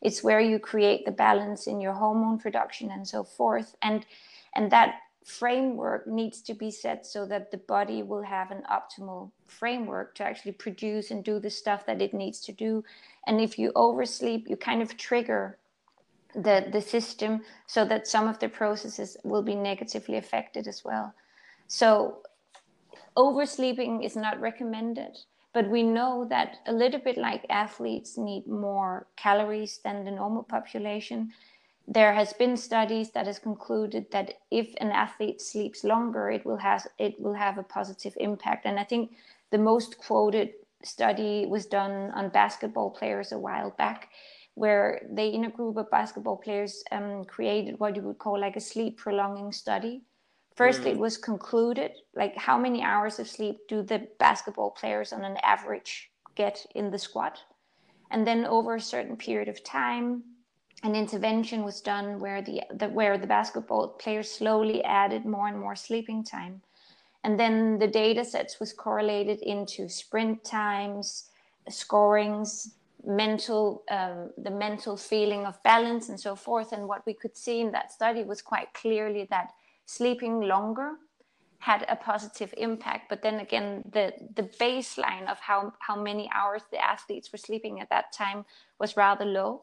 It's 0.00 0.22
where 0.22 0.40
you 0.40 0.60
create 0.60 1.04
the 1.04 1.10
balance 1.10 1.66
in 1.66 1.80
your 1.80 1.94
hormone 1.94 2.38
production 2.38 2.90
and 2.92 3.06
so 3.06 3.24
forth. 3.24 3.74
And 3.82 4.06
and 4.54 4.70
that 4.70 4.94
framework 5.24 6.06
needs 6.06 6.40
to 6.42 6.54
be 6.54 6.70
set 6.70 7.04
so 7.04 7.26
that 7.26 7.50
the 7.50 7.58
body 7.58 8.02
will 8.02 8.22
have 8.22 8.50
an 8.52 8.62
optimal 8.70 9.30
framework 9.46 10.14
to 10.14 10.24
actually 10.24 10.52
produce 10.52 11.10
and 11.10 11.24
do 11.24 11.40
the 11.40 11.50
stuff 11.50 11.84
that 11.84 12.00
it 12.00 12.14
needs 12.14 12.40
to 12.40 12.52
do. 12.52 12.84
And 13.26 13.40
if 13.40 13.58
you 13.58 13.72
oversleep, 13.74 14.48
you 14.48 14.56
kind 14.56 14.82
of 14.82 14.96
trigger 14.96 15.58
the 16.34 16.68
the 16.72 16.80
system 16.80 17.42
so 17.66 17.84
that 17.86 18.06
some 18.06 18.28
of 18.28 18.38
the 18.38 18.48
processes 18.48 19.16
will 19.24 19.42
be 19.42 19.56
negatively 19.56 20.16
affected 20.16 20.68
as 20.68 20.84
well. 20.84 21.12
So 21.66 22.22
oversleeping 23.18 24.04
is 24.04 24.14
not 24.14 24.40
recommended, 24.40 25.18
but 25.52 25.68
we 25.68 25.82
know 25.82 26.24
that 26.30 26.58
a 26.66 26.72
little 26.72 27.00
bit 27.00 27.18
like 27.18 27.44
athletes 27.50 28.16
need 28.16 28.46
more 28.46 29.08
calories 29.16 29.80
than 29.82 30.04
the 30.04 30.10
normal 30.12 30.44
population. 30.44 31.32
There 31.88 32.14
has 32.14 32.32
been 32.32 32.56
studies 32.56 33.10
that 33.12 33.26
has 33.26 33.40
concluded 33.40 34.06
that 34.12 34.34
if 34.52 34.72
an 34.80 34.92
athlete 34.92 35.40
sleeps 35.40 35.82
longer, 35.82 36.30
it 36.30 36.46
will 36.46 36.58
have 36.58 36.86
it 36.98 37.20
will 37.20 37.34
have 37.34 37.58
a 37.58 37.62
positive 37.64 38.14
impact. 38.20 38.66
And 38.66 38.78
I 38.78 38.84
think 38.84 39.16
the 39.50 39.58
most 39.58 39.98
quoted 39.98 40.50
study 40.84 41.44
was 41.46 41.66
done 41.66 42.12
on 42.12 42.28
basketball 42.28 42.90
players 42.90 43.32
a 43.32 43.38
while 43.38 43.70
back, 43.70 44.10
where 44.54 45.00
they 45.10 45.28
in 45.28 45.44
a 45.44 45.50
group 45.50 45.76
of 45.76 45.90
basketball 45.90 46.36
players 46.36 46.84
um, 46.92 47.24
created 47.24 47.80
what 47.80 47.96
you 47.96 48.02
would 48.02 48.18
call 48.18 48.38
like 48.38 48.54
a 48.56 48.60
sleep 48.60 48.98
prolonging 48.98 49.50
study 49.50 50.02
First, 50.58 50.82
mm. 50.82 50.86
it 50.86 50.98
was 50.98 51.16
concluded 51.16 51.92
like 52.16 52.36
how 52.36 52.58
many 52.58 52.82
hours 52.82 53.20
of 53.20 53.28
sleep 53.28 53.58
do 53.68 53.80
the 53.80 54.08
basketball 54.18 54.72
players 54.72 55.12
on 55.12 55.24
an 55.24 55.36
average 55.44 56.10
get 56.34 56.66
in 56.74 56.90
the 56.90 56.98
squat? 56.98 57.38
And 58.10 58.26
then 58.26 58.44
over 58.44 58.74
a 58.74 58.80
certain 58.80 59.16
period 59.16 59.48
of 59.48 59.62
time, 59.62 60.24
an 60.82 60.96
intervention 60.96 61.62
was 61.62 61.80
done 61.80 62.18
where 62.18 62.42
the, 62.42 62.62
the 62.74 62.88
where 62.88 63.16
the 63.16 63.26
basketball 63.28 63.86
players 64.02 64.28
slowly 64.28 64.82
added 64.82 65.24
more 65.24 65.46
and 65.46 65.60
more 65.60 65.76
sleeping 65.76 66.24
time. 66.24 66.60
And 67.22 67.38
then 67.38 67.78
the 67.78 67.86
data 67.86 68.24
sets 68.24 68.58
was 68.58 68.72
correlated 68.72 69.38
into 69.42 69.88
sprint 69.88 70.42
times, 70.42 71.30
scorings, 71.68 72.74
mental 73.06 73.84
um, 73.92 74.30
the 74.36 74.50
mental 74.50 74.96
feeling 74.96 75.46
of 75.46 75.62
balance 75.62 76.08
and 76.08 76.18
so 76.18 76.34
forth 76.34 76.72
and 76.72 76.88
what 76.88 77.06
we 77.06 77.14
could 77.14 77.36
see 77.36 77.60
in 77.60 77.70
that 77.70 77.92
study 77.92 78.24
was 78.24 78.42
quite 78.42 78.74
clearly 78.74 79.24
that 79.30 79.52
sleeping 79.88 80.40
longer 80.40 80.90
had 81.60 81.84
a 81.88 81.96
positive 81.96 82.52
impact. 82.56 83.08
But 83.08 83.22
then 83.22 83.40
again 83.40 83.82
the 83.90 84.12
the 84.36 84.48
baseline 84.60 85.26
of 85.28 85.38
how 85.40 85.72
how 85.80 85.96
many 86.00 86.30
hours 86.34 86.62
the 86.70 86.78
athletes 86.78 87.32
were 87.32 87.38
sleeping 87.38 87.80
at 87.80 87.90
that 87.90 88.12
time 88.12 88.44
was 88.78 88.96
rather 88.96 89.24
low. 89.24 89.62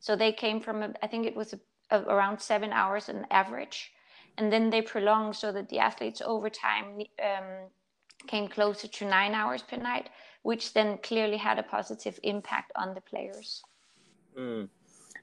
So 0.00 0.16
they 0.16 0.32
came 0.32 0.60
from 0.60 0.82
a, 0.82 0.88
i 1.02 1.06
think 1.06 1.26
it 1.26 1.36
was 1.36 1.54
a, 1.54 1.60
a, 1.90 1.98
around 2.14 2.40
seven 2.40 2.72
hours 2.72 3.08
on 3.08 3.26
average. 3.30 3.92
And 4.36 4.52
then 4.52 4.70
they 4.70 4.82
prolonged 4.82 5.36
so 5.36 5.52
that 5.52 5.68
the 5.68 5.78
athletes 5.78 6.20
over 6.24 6.50
time 6.50 6.86
um, 7.22 7.70
came 8.26 8.48
closer 8.48 8.88
to 8.88 9.04
nine 9.04 9.34
hours 9.34 9.62
per 9.62 9.76
night 9.76 10.08
which 10.42 10.74
then 10.74 10.98
clearly 10.98 11.38
had 11.38 11.58
a 11.58 11.62
positive 11.62 12.20
impact 12.22 12.70
on 12.76 12.94
the 12.94 13.00
players. 13.00 13.62
Mm. 14.38 14.68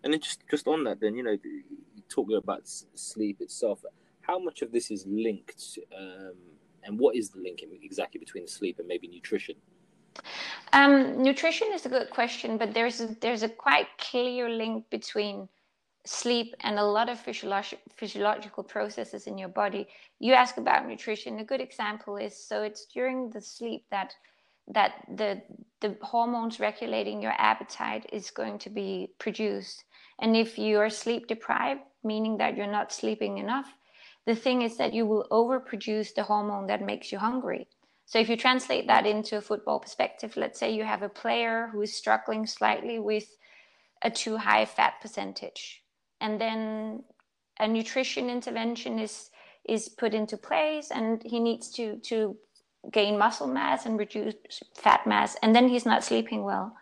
and 0.04 0.14
then 0.14 0.22
just 0.22 0.40
just 0.50 0.68
on 0.68 0.86
that 0.86 1.02
then 1.02 1.16
you 1.16 1.24
know 1.24 1.38
talking 2.08 2.38
about 2.38 2.62
sleep 2.96 3.42
itself 3.42 3.84
how 4.22 4.40
much 4.40 4.62
of 4.62 4.72
this 4.72 4.92
is 4.92 5.06
linked, 5.08 5.80
um, 5.98 6.36
and 6.84 7.00
what 7.00 7.16
is 7.16 7.30
the 7.30 7.40
link 7.40 7.64
exactly 7.84 8.20
between 8.20 8.48
sleep 8.48 8.80
and 8.80 8.88
maybe 8.88 9.08
nutrition? 9.08 9.56
Um, 10.74 11.22
nutrition 11.22 11.70
is 11.74 11.86
a 11.86 11.90
good 11.90 12.10
question, 12.10 12.58
but 12.58 12.74
there's 12.74 13.02
a, 13.02 13.16
there's 13.22 13.44
a 13.44 13.50
quite 13.50 13.88
clear 13.98 14.50
link 14.50 14.90
between 14.90 15.48
sleep 16.06 16.56
and 16.62 16.80
a 16.80 16.84
lot 16.84 17.10
of 17.10 17.24
physiolog- 17.24 17.78
physiological 17.96 18.64
processes 18.64 19.28
in 19.28 19.38
your 19.38 19.50
body. 19.50 19.88
You 20.20 20.34
ask 20.34 20.58
about 20.58 20.88
nutrition. 20.88 21.40
A 21.40 21.44
good 21.44 21.62
example 21.62 22.18
is 22.18 22.36
so 22.36 22.64
it's 22.64 22.86
during 22.86 23.30
the 23.30 23.42
sleep 23.42 23.86
that 23.92 24.14
that 24.68 25.06
the 25.18 25.42
the 25.82 25.98
hormones 26.02 26.60
regulating 26.60 27.22
your 27.22 27.34
appetite 27.38 28.08
is 28.14 28.32
going 28.32 28.60
to 28.60 28.70
be 28.70 29.12
produced. 29.20 29.84
And 30.20 30.36
if 30.36 30.58
you 30.58 30.80
are 30.80 30.90
sleep 30.90 31.28
deprived, 31.28 31.82
meaning 32.04 32.38
that 32.38 32.56
you're 32.56 32.68
not 32.68 32.94
sleeping 32.94 33.40
enough, 33.40 33.68
the 34.26 34.36
thing 34.36 34.62
is 34.62 34.78
that 34.78 34.94
you 34.94 35.06
will 35.06 35.28
overproduce 35.32 36.14
the 36.14 36.24
hormone 36.24 36.68
that 36.68 36.82
makes 36.82 37.12
you 37.12 37.18
hungry. 37.18 37.68
So 38.06 38.20
if 38.20 38.30
you 38.30 38.38
translate 38.38 38.88
that 38.88 39.06
into 39.06 39.38
a 39.38 39.42
football 39.42 39.80
perspective, 39.80 40.36
let's 40.36 40.60
say 40.60 40.74
you 40.74 40.84
have 40.84 41.02
a 41.02 41.10
player 41.10 41.70
who 41.72 41.82
is 41.82 41.96
struggling 41.96 42.46
slightly 42.46 43.00
with 43.00 43.26
a 44.02 44.12
too 44.12 44.38
high 44.38 44.66
fat 44.66 44.96
percentage, 45.02 45.84
and 46.20 46.40
then 46.40 47.04
a 47.60 47.68
nutrition 47.68 48.30
intervention 48.30 49.00
is 49.00 49.30
is 49.66 49.90
put 49.90 50.14
into 50.14 50.38
place, 50.38 50.92
and 50.92 51.22
he 51.24 51.40
needs 51.40 51.70
to 51.72 51.98
to 51.98 52.36
gain 52.92 53.18
muscle 53.18 53.48
mass 53.48 53.86
and 53.86 53.98
reduce 53.98 54.36
fat 54.76 55.06
mass, 55.06 55.38
and 55.42 55.56
then 55.56 55.70
he's 55.70 55.86
not 55.86 56.04
sleeping 56.04 56.44
well 56.44 56.76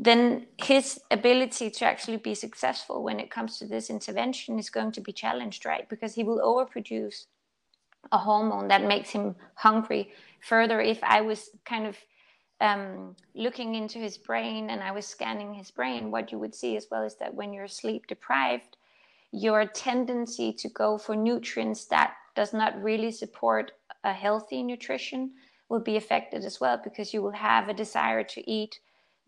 then 0.00 0.46
his 0.58 1.00
ability 1.10 1.70
to 1.70 1.84
actually 1.84 2.18
be 2.18 2.34
successful 2.34 3.02
when 3.02 3.18
it 3.18 3.32
comes 3.32 3.58
to 3.58 3.66
this 3.66 3.90
intervention 3.90 4.56
is 4.56 4.70
going 4.70 4.92
to 4.92 5.00
be 5.00 5.12
challenged, 5.12 5.66
right? 5.66 5.88
Because 5.88 6.14
he 6.14 6.22
will 6.22 6.38
overproduce 6.38 7.26
a 8.12 8.18
hormone 8.18 8.68
that 8.68 8.84
makes 8.84 9.10
him 9.10 9.34
hungry. 9.54 10.12
Further, 10.40 10.80
if 10.80 11.02
I 11.02 11.20
was 11.20 11.50
kind 11.64 11.84
of 11.84 11.96
um, 12.60 13.16
looking 13.34 13.74
into 13.74 13.98
his 13.98 14.16
brain 14.16 14.70
and 14.70 14.84
I 14.84 14.92
was 14.92 15.04
scanning 15.04 15.52
his 15.52 15.72
brain, 15.72 16.12
what 16.12 16.30
you 16.30 16.38
would 16.38 16.54
see 16.54 16.76
as 16.76 16.86
well 16.92 17.02
is 17.02 17.16
that 17.16 17.34
when 17.34 17.52
you're 17.52 17.66
sleep 17.66 18.06
deprived, 18.06 18.76
your 19.32 19.66
tendency 19.66 20.52
to 20.52 20.68
go 20.68 20.96
for 20.96 21.16
nutrients 21.16 21.86
that 21.86 22.14
does 22.36 22.52
not 22.52 22.80
really 22.80 23.10
support 23.10 23.72
a 24.04 24.12
healthy 24.12 24.62
nutrition 24.62 25.32
will 25.68 25.80
be 25.80 25.96
affected 25.96 26.44
as 26.44 26.60
well 26.60 26.80
because 26.82 27.12
you 27.12 27.20
will 27.20 27.32
have 27.32 27.68
a 27.68 27.74
desire 27.74 28.22
to 28.22 28.48
eat 28.48 28.78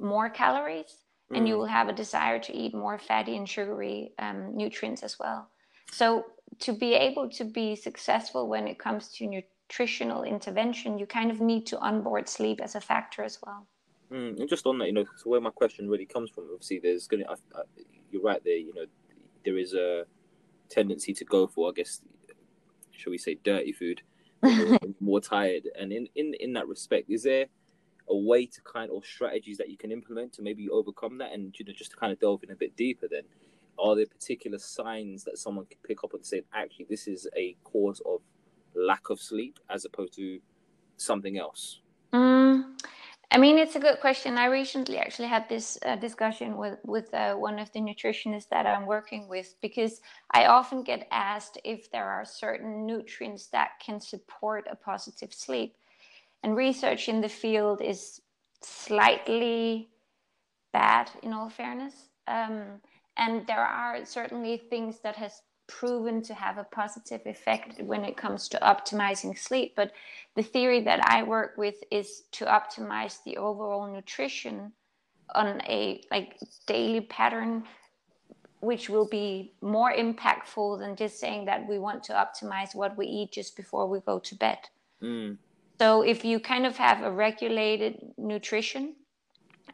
more 0.00 0.30
calories 0.30 0.96
and 1.32 1.46
you 1.46 1.54
mm. 1.54 1.58
will 1.58 1.66
have 1.66 1.88
a 1.88 1.92
desire 1.92 2.38
to 2.40 2.56
eat 2.56 2.74
more 2.74 2.98
fatty 2.98 3.36
and 3.36 3.48
sugary 3.48 4.12
um, 4.18 4.56
nutrients 4.56 5.02
as 5.02 5.18
well. 5.18 5.48
So, 5.92 6.26
to 6.60 6.72
be 6.72 6.94
able 6.94 7.30
to 7.30 7.44
be 7.44 7.76
successful 7.76 8.48
when 8.48 8.66
it 8.66 8.78
comes 8.78 9.08
to 9.12 9.26
nutritional 9.26 10.24
intervention, 10.24 10.98
you 10.98 11.06
kind 11.06 11.30
of 11.30 11.40
need 11.40 11.66
to 11.66 11.78
onboard 11.78 12.28
sleep 12.28 12.60
as 12.60 12.74
a 12.74 12.80
factor 12.80 13.22
as 13.22 13.38
well. 13.44 13.66
Mm, 14.12 14.40
and 14.40 14.48
just 14.48 14.66
on 14.66 14.78
that, 14.78 14.86
you 14.86 14.92
know, 14.92 15.04
so 15.16 15.30
where 15.30 15.40
my 15.40 15.50
question 15.50 15.88
really 15.88 16.06
comes 16.06 16.30
from, 16.30 16.44
obviously, 16.52 16.80
there's 16.80 17.06
going 17.06 17.22
to, 17.22 17.36
you're 18.10 18.22
right 18.22 18.42
there, 18.44 18.56
you 18.56 18.74
know, 18.74 18.84
there 19.44 19.56
is 19.56 19.74
a 19.74 20.04
tendency 20.68 21.14
to 21.14 21.24
go 21.24 21.46
for, 21.46 21.68
I 21.68 21.72
guess, 21.74 22.02
shall 22.90 23.12
we 23.12 23.18
say, 23.18 23.38
dirty 23.44 23.72
food, 23.72 24.02
more, 24.42 24.78
more 25.00 25.20
tired. 25.20 25.68
And 25.78 25.92
in, 25.92 26.08
in, 26.16 26.34
in 26.40 26.52
that 26.54 26.66
respect, 26.66 27.08
is 27.08 27.22
there, 27.22 27.46
a 28.10 28.16
way 28.16 28.44
to 28.44 28.60
kind 28.62 28.90
of 28.90 29.06
strategies 29.06 29.56
that 29.56 29.70
you 29.70 29.76
can 29.76 29.92
implement 29.92 30.32
to 30.34 30.42
maybe 30.42 30.68
overcome 30.68 31.16
that 31.18 31.32
and 31.32 31.54
you 31.58 31.64
know 31.64 31.72
just 31.72 31.92
to 31.92 31.96
kind 31.96 32.12
of 32.12 32.18
delve 32.18 32.42
in 32.42 32.50
a 32.50 32.56
bit 32.56 32.76
deeper 32.76 33.06
then. 33.10 33.22
Are 33.78 33.96
there 33.96 34.06
particular 34.06 34.58
signs 34.58 35.24
that 35.24 35.38
someone 35.38 35.64
can 35.64 35.78
pick 35.86 36.04
up 36.04 36.12
and 36.12 36.26
say 36.26 36.42
actually 36.52 36.86
this 36.90 37.08
is 37.08 37.26
a 37.36 37.56
cause 37.64 38.02
of 38.04 38.20
lack 38.74 39.10
of 39.10 39.20
sleep 39.20 39.58
as 39.70 39.84
opposed 39.84 40.14
to 40.14 40.40
something 40.96 41.38
else 41.38 41.80
mm, 42.12 42.64
i 43.30 43.38
mean 43.38 43.58
it's 43.58 43.74
a 43.76 43.80
good 43.80 44.00
question. 44.00 44.36
I 44.36 44.46
recently 44.46 44.98
actually 44.98 45.28
had 45.28 45.48
this 45.48 45.78
uh, 45.84 45.96
discussion 45.96 46.56
with 46.56 46.78
with 46.84 47.12
uh, 47.14 47.34
one 47.34 47.58
of 47.58 47.72
the 47.72 47.80
nutritionists 47.80 48.48
that 48.50 48.66
i'm 48.66 48.86
working 48.86 49.28
with 49.28 49.54
because 49.62 50.00
i 50.32 50.46
often 50.46 50.82
get 50.82 51.08
asked 51.10 51.58
if 51.64 51.90
there 51.90 52.08
are 52.08 52.24
certain 52.24 52.86
nutrients 52.86 53.46
that 53.48 53.70
can 53.84 54.00
support 54.00 54.66
a 54.70 54.76
positive 54.76 55.32
sleep 55.32 55.74
and 56.42 56.56
research 56.56 57.08
in 57.08 57.20
the 57.20 57.28
field 57.28 57.80
is 57.80 58.20
slightly 58.62 59.88
bad 60.72 61.10
in 61.22 61.32
all 61.32 61.50
fairness. 61.50 61.94
Um, 62.26 62.80
and 63.16 63.46
there 63.46 63.64
are 63.64 64.04
certainly 64.04 64.56
things 64.56 65.00
that 65.02 65.16
has 65.16 65.42
proven 65.66 66.20
to 66.22 66.34
have 66.34 66.58
a 66.58 66.64
positive 66.64 67.20
effect 67.26 67.80
when 67.80 68.04
it 68.04 68.16
comes 68.16 68.48
to 68.48 68.58
optimizing 68.58 69.38
sleep. 69.38 69.74
But 69.76 69.92
the 70.34 70.42
theory 70.42 70.80
that 70.82 71.00
i 71.08 71.22
work 71.22 71.54
with 71.56 71.76
is 71.90 72.22
to 72.32 72.44
optimize 72.46 73.22
the 73.24 73.36
overall 73.36 73.92
nutrition 73.92 74.72
on 75.34 75.60
a 75.62 76.02
like 76.10 76.38
daily 76.66 77.02
pattern 77.02 77.64
which 78.60 78.90
will 78.90 79.06
be 79.06 79.54
more 79.62 79.92
impactful 79.92 80.78
than 80.80 80.94
just 80.94 81.18
saying 81.18 81.46
that 81.46 81.66
we 81.66 81.78
want 81.78 82.04
to 82.04 82.12
optimize 82.12 82.74
what 82.74 82.96
we 82.96 83.06
eat 83.06 83.32
just 83.32 83.56
before 83.56 83.86
we 83.86 84.00
go 84.00 84.18
to 84.18 84.34
bed. 84.34 84.58
Mm. 85.02 85.38
So 85.80 86.02
if 86.02 86.26
you 86.26 86.40
kind 86.40 86.66
of 86.66 86.76
have 86.76 87.02
a 87.02 87.10
regulated 87.10 88.02
nutrition 88.18 88.96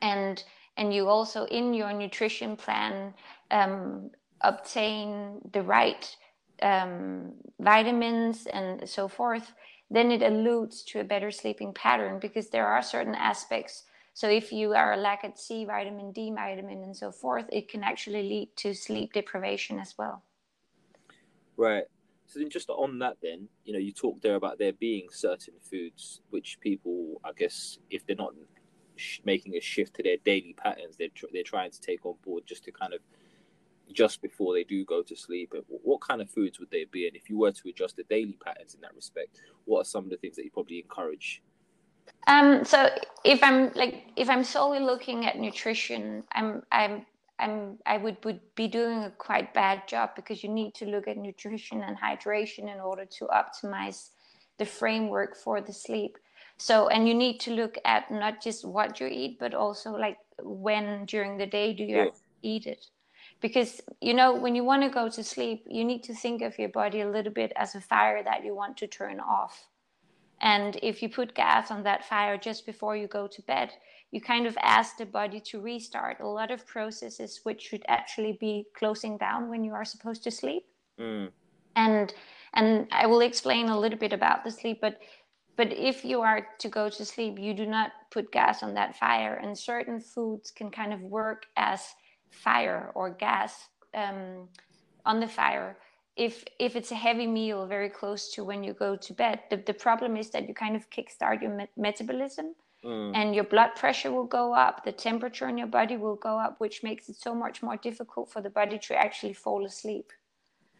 and 0.00 0.44
and 0.76 0.94
you 0.94 1.08
also 1.08 1.46
in 1.46 1.75
your 1.75 1.92
nutrition 1.92 2.56
plan 2.56 3.12
um, 3.50 4.12
obtain 4.40 5.40
the 5.52 5.62
right 5.62 6.16
um, 6.62 7.32
vitamins 7.58 8.46
and 8.46 8.88
so 8.88 9.08
forth, 9.08 9.52
then 9.90 10.12
it 10.12 10.22
alludes 10.22 10.84
to 10.84 11.00
a 11.00 11.04
better 11.12 11.32
sleeping 11.32 11.72
pattern 11.75 12.20
because 12.20 12.50
there 12.50 12.68
are 12.68 12.82
certain 12.82 13.16
aspects. 13.16 13.82
So 14.14 14.28
if 14.28 14.52
you 14.52 14.75
are 14.75 14.96
lack 14.96 15.25
at 15.25 15.40
C 15.40 15.64
vitamin, 15.64 16.12
D 16.12 16.30
vitamin, 16.32 16.84
and 16.84 16.96
so 16.96 17.10
forth, 17.10 17.46
it 17.50 17.68
can 17.68 17.82
actually 17.82 18.22
lead 18.22 18.50
to 18.58 18.75
sleep 18.75 19.12
deprivation 19.12 19.80
as 19.80 19.98
well. 19.98 20.22
Right. 21.56 21.86
So 22.26 22.38
then, 22.38 22.50
just 22.50 22.68
on 22.71 22.99
that, 23.00 23.18
then 23.23 23.49
you 23.64 23.73
know, 23.73 23.78
you 23.78 23.92
talked 23.92 24.23
there 24.23 24.35
about 24.35 24.59
there 24.59 24.73
being 24.73 25.09
certain 25.11 25.54
foods 25.61 26.21
which 26.30 26.59
people, 26.61 27.21
I 27.25 27.30
guess, 27.37 27.78
if 27.90 28.06
they're 28.06 28.16
not 28.16 28.35
sh- 28.97 29.21
making 29.25 29.54
a 29.56 29.61
shift 29.61 29.95
to 29.95 30.02
their 30.02 30.16
daily 30.25 30.54
patterns, 30.56 30.97
they're 30.97 31.09
tr- 31.14 31.26
they're 31.33 31.42
trying 31.42 31.71
to 31.71 31.80
take 31.80 32.04
on 32.04 32.14
board 32.25 32.45
just 32.47 32.64
to 32.64 32.73
kind 32.73 32.95
of 32.95 33.00
just 33.92 34.21
before 34.21 34.54
they 34.54 34.64
do 34.64 34.85
go 34.85 35.02
to 35.02 35.16
sleep. 35.16 35.54
What 35.68 36.00
kind 36.00 36.21
of 36.21 36.28
foods 36.30 36.59
would 36.59 36.71
they 36.71 36.87
be? 36.90 37.06
And 37.06 37.16
if 37.16 37.30
you 37.30 37.38
were 37.38 37.52
to 37.52 37.68
adjust 37.68 37.97
the 37.97 38.04
daily 38.04 38.37
patterns 38.45 38.75
in 38.75 38.80
that 38.80 38.95
respect, 38.95 39.40
what 39.64 39.83
are 39.83 39.85
some 39.85 40.04
of 40.04 40.11
the 40.11 40.16
things 40.16 40.37
that 40.37 40.45
you 40.45 40.50
probably 40.50 40.80
encourage? 40.80 41.42
Um, 42.26 42.64
so 42.64 42.90
if 43.25 43.42
I'm 43.42 43.73
like 43.75 44.06
if 44.16 44.28
I'm 44.28 44.45
solely 44.45 44.80
looking 44.80 45.26
at 45.26 45.38
nutrition, 45.38 46.25
I'm 46.33 46.62
I'm 46.73 47.06
I'm 47.38 47.78
I 47.84 47.98
would, 47.98 48.24
would 48.24 48.40
be 48.54 48.68
doing 48.68 49.04
a 49.04 49.10
quite 49.10 49.52
bad 49.52 49.86
job 49.86 50.10
because 50.16 50.42
you 50.42 50.48
need 50.48 50.74
to 50.74 50.86
look 50.86 51.06
at 51.06 51.16
nutrition 51.16 51.82
and 51.82 51.96
hydration 51.98 52.72
in 52.72 52.80
order 52.80 53.04
to 53.04 53.26
optimize 53.26 54.10
the 54.58 54.64
framework 54.64 55.36
for 55.36 55.60
the 55.60 55.72
sleep. 55.72 56.18
So 56.56 56.88
and 56.88 57.06
you 57.06 57.14
need 57.14 57.40
to 57.40 57.50
look 57.52 57.76
at 57.84 58.10
not 58.10 58.42
just 58.42 58.64
what 58.64 59.00
you 59.00 59.06
eat, 59.06 59.38
but 59.38 59.54
also 59.54 59.92
like 59.92 60.18
when 60.42 61.04
during 61.04 61.36
the 61.36 61.46
day 61.46 61.72
do 61.74 61.84
you 61.84 61.96
yeah. 61.96 62.10
eat 62.42 62.66
it. 62.66 62.86
Because 63.42 63.82
you 64.00 64.14
know 64.14 64.34
when 64.34 64.54
you 64.54 64.64
want 64.64 64.82
to 64.82 64.88
go 64.88 65.10
to 65.10 65.22
sleep, 65.22 65.66
you 65.68 65.84
need 65.84 66.02
to 66.04 66.14
think 66.14 66.40
of 66.40 66.58
your 66.58 66.70
body 66.70 67.02
a 67.02 67.10
little 67.10 67.32
bit 67.32 67.52
as 67.56 67.74
a 67.74 67.80
fire 67.80 68.22
that 68.22 68.44
you 68.44 68.54
want 68.54 68.78
to 68.78 68.86
turn 68.86 69.20
off. 69.20 69.66
And 70.40 70.78
if 70.82 71.02
you 71.02 71.08
put 71.08 71.34
gas 71.34 71.70
on 71.70 71.82
that 71.84 72.04
fire 72.04 72.36
just 72.36 72.66
before 72.66 72.96
you 72.96 73.06
go 73.06 73.26
to 73.26 73.42
bed, 73.42 73.72
you 74.16 74.23
kind 74.23 74.46
of 74.46 74.56
ask 74.62 74.96
the 74.96 75.04
body 75.04 75.40
to 75.40 75.61
restart 75.61 76.20
a 76.20 76.26
lot 76.26 76.50
of 76.50 76.66
processes 76.66 77.40
which 77.42 77.61
should 77.61 77.85
actually 77.87 78.38
be 78.40 78.64
closing 78.78 79.18
down 79.18 79.50
when 79.50 79.62
you 79.62 79.75
are 79.75 79.85
supposed 79.85 80.25
to 80.25 80.30
sleep. 80.30 80.64
Mm. 80.99 81.28
And 81.76 82.14
and 82.54 82.88
I 82.90 83.06
will 83.06 83.20
explain 83.20 83.68
a 83.68 83.78
little 83.78 83.99
bit 83.99 84.14
about 84.14 84.42
the 84.42 84.50
sleep, 84.50 84.78
but 84.80 84.94
but 85.58 85.70
if 85.70 86.02
you 86.02 86.23
are 86.23 86.40
to 86.62 86.68
go 86.68 86.88
to 86.88 87.04
sleep, 87.04 87.38
you 87.38 87.52
do 87.52 87.66
not 87.66 87.90
put 88.11 88.32
gas 88.32 88.62
on 88.62 88.73
that 88.75 88.96
fire, 88.96 89.35
and 89.42 89.52
certain 89.73 90.00
foods 90.00 90.50
can 90.50 90.70
kind 90.70 90.92
of 90.94 91.00
work 91.02 91.44
as 91.56 91.80
fire 92.30 92.92
or 92.94 93.11
gas 93.11 93.52
um, 93.94 94.49
on 95.04 95.20
the 95.20 95.28
fire. 95.28 95.76
If 96.16 96.44
if 96.58 96.75
it's 96.75 96.92
a 96.92 97.02
heavy 97.06 97.26
meal 97.26 97.66
very 97.66 97.90
close 97.90 98.32
to 98.35 98.44
when 98.44 98.64
you 98.64 98.73
go 98.73 98.96
to 98.96 99.12
bed, 99.12 99.40
the, 99.50 99.58
the 99.58 99.75
problem 99.75 100.16
is 100.16 100.30
that 100.30 100.49
you 100.49 100.54
kind 100.54 100.75
of 100.75 100.88
kickstart 100.88 101.42
your 101.42 101.54
me- 101.58 101.75
metabolism 101.76 102.54
Mm. 102.86 103.16
And 103.16 103.34
your 103.34 103.44
blood 103.44 103.70
pressure 103.74 104.12
will 104.12 104.26
go 104.26 104.54
up, 104.54 104.84
the 104.84 104.92
temperature 104.92 105.48
in 105.48 105.58
your 105.58 105.66
body 105.66 105.96
will 105.96 106.14
go 106.14 106.38
up, 106.38 106.60
which 106.60 106.84
makes 106.84 107.08
it 107.08 107.16
so 107.16 107.34
much 107.34 107.60
more 107.60 107.76
difficult 107.76 108.30
for 108.30 108.40
the 108.40 108.50
body 108.50 108.78
to 108.78 108.94
actually 108.94 109.32
fall 109.32 109.66
asleep. 109.66 110.12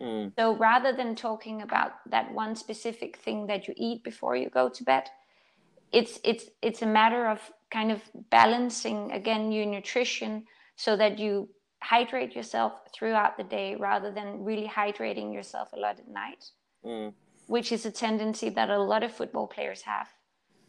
Mm. 0.00 0.32
So 0.38 0.54
rather 0.56 0.92
than 0.92 1.16
talking 1.16 1.62
about 1.62 1.92
that 2.10 2.32
one 2.32 2.54
specific 2.54 3.16
thing 3.16 3.48
that 3.48 3.66
you 3.66 3.75
eat 3.76 4.04
before 4.04 4.36
you 4.36 4.48
go 4.48 4.68
to 4.68 4.84
bed, 4.84 5.08
it's 5.92 6.20
it's 6.22 6.44
it's 6.62 6.82
a 6.82 6.86
matter 6.86 7.26
of 7.26 7.40
kind 7.70 7.90
of 7.90 8.00
balancing 8.30 9.10
again 9.12 9.50
your 9.50 9.66
nutrition 9.66 10.44
so 10.76 10.96
that 10.96 11.18
you 11.18 11.48
hydrate 11.82 12.36
yourself 12.36 12.72
throughout 12.94 13.36
the 13.36 13.44
day 13.44 13.75
rather 13.76 14.12
than 14.12 14.44
really 14.44 14.68
hydrating 14.68 15.32
yourself 15.32 15.72
a 15.72 15.78
lot 15.78 15.98
at 15.98 16.08
night, 16.08 16.44
mm. 16.84 17.12
which 17.46 17.72
is 17.72 17.84
a 17.86 17.90
tendency 17.90 18.48
that 18.50 18.70
a 18.70 18.78
lot 18.78 19.02
of 19.02 19.12
football 19.12 19.46
players 19.46 19.82
have. 19.82 20.08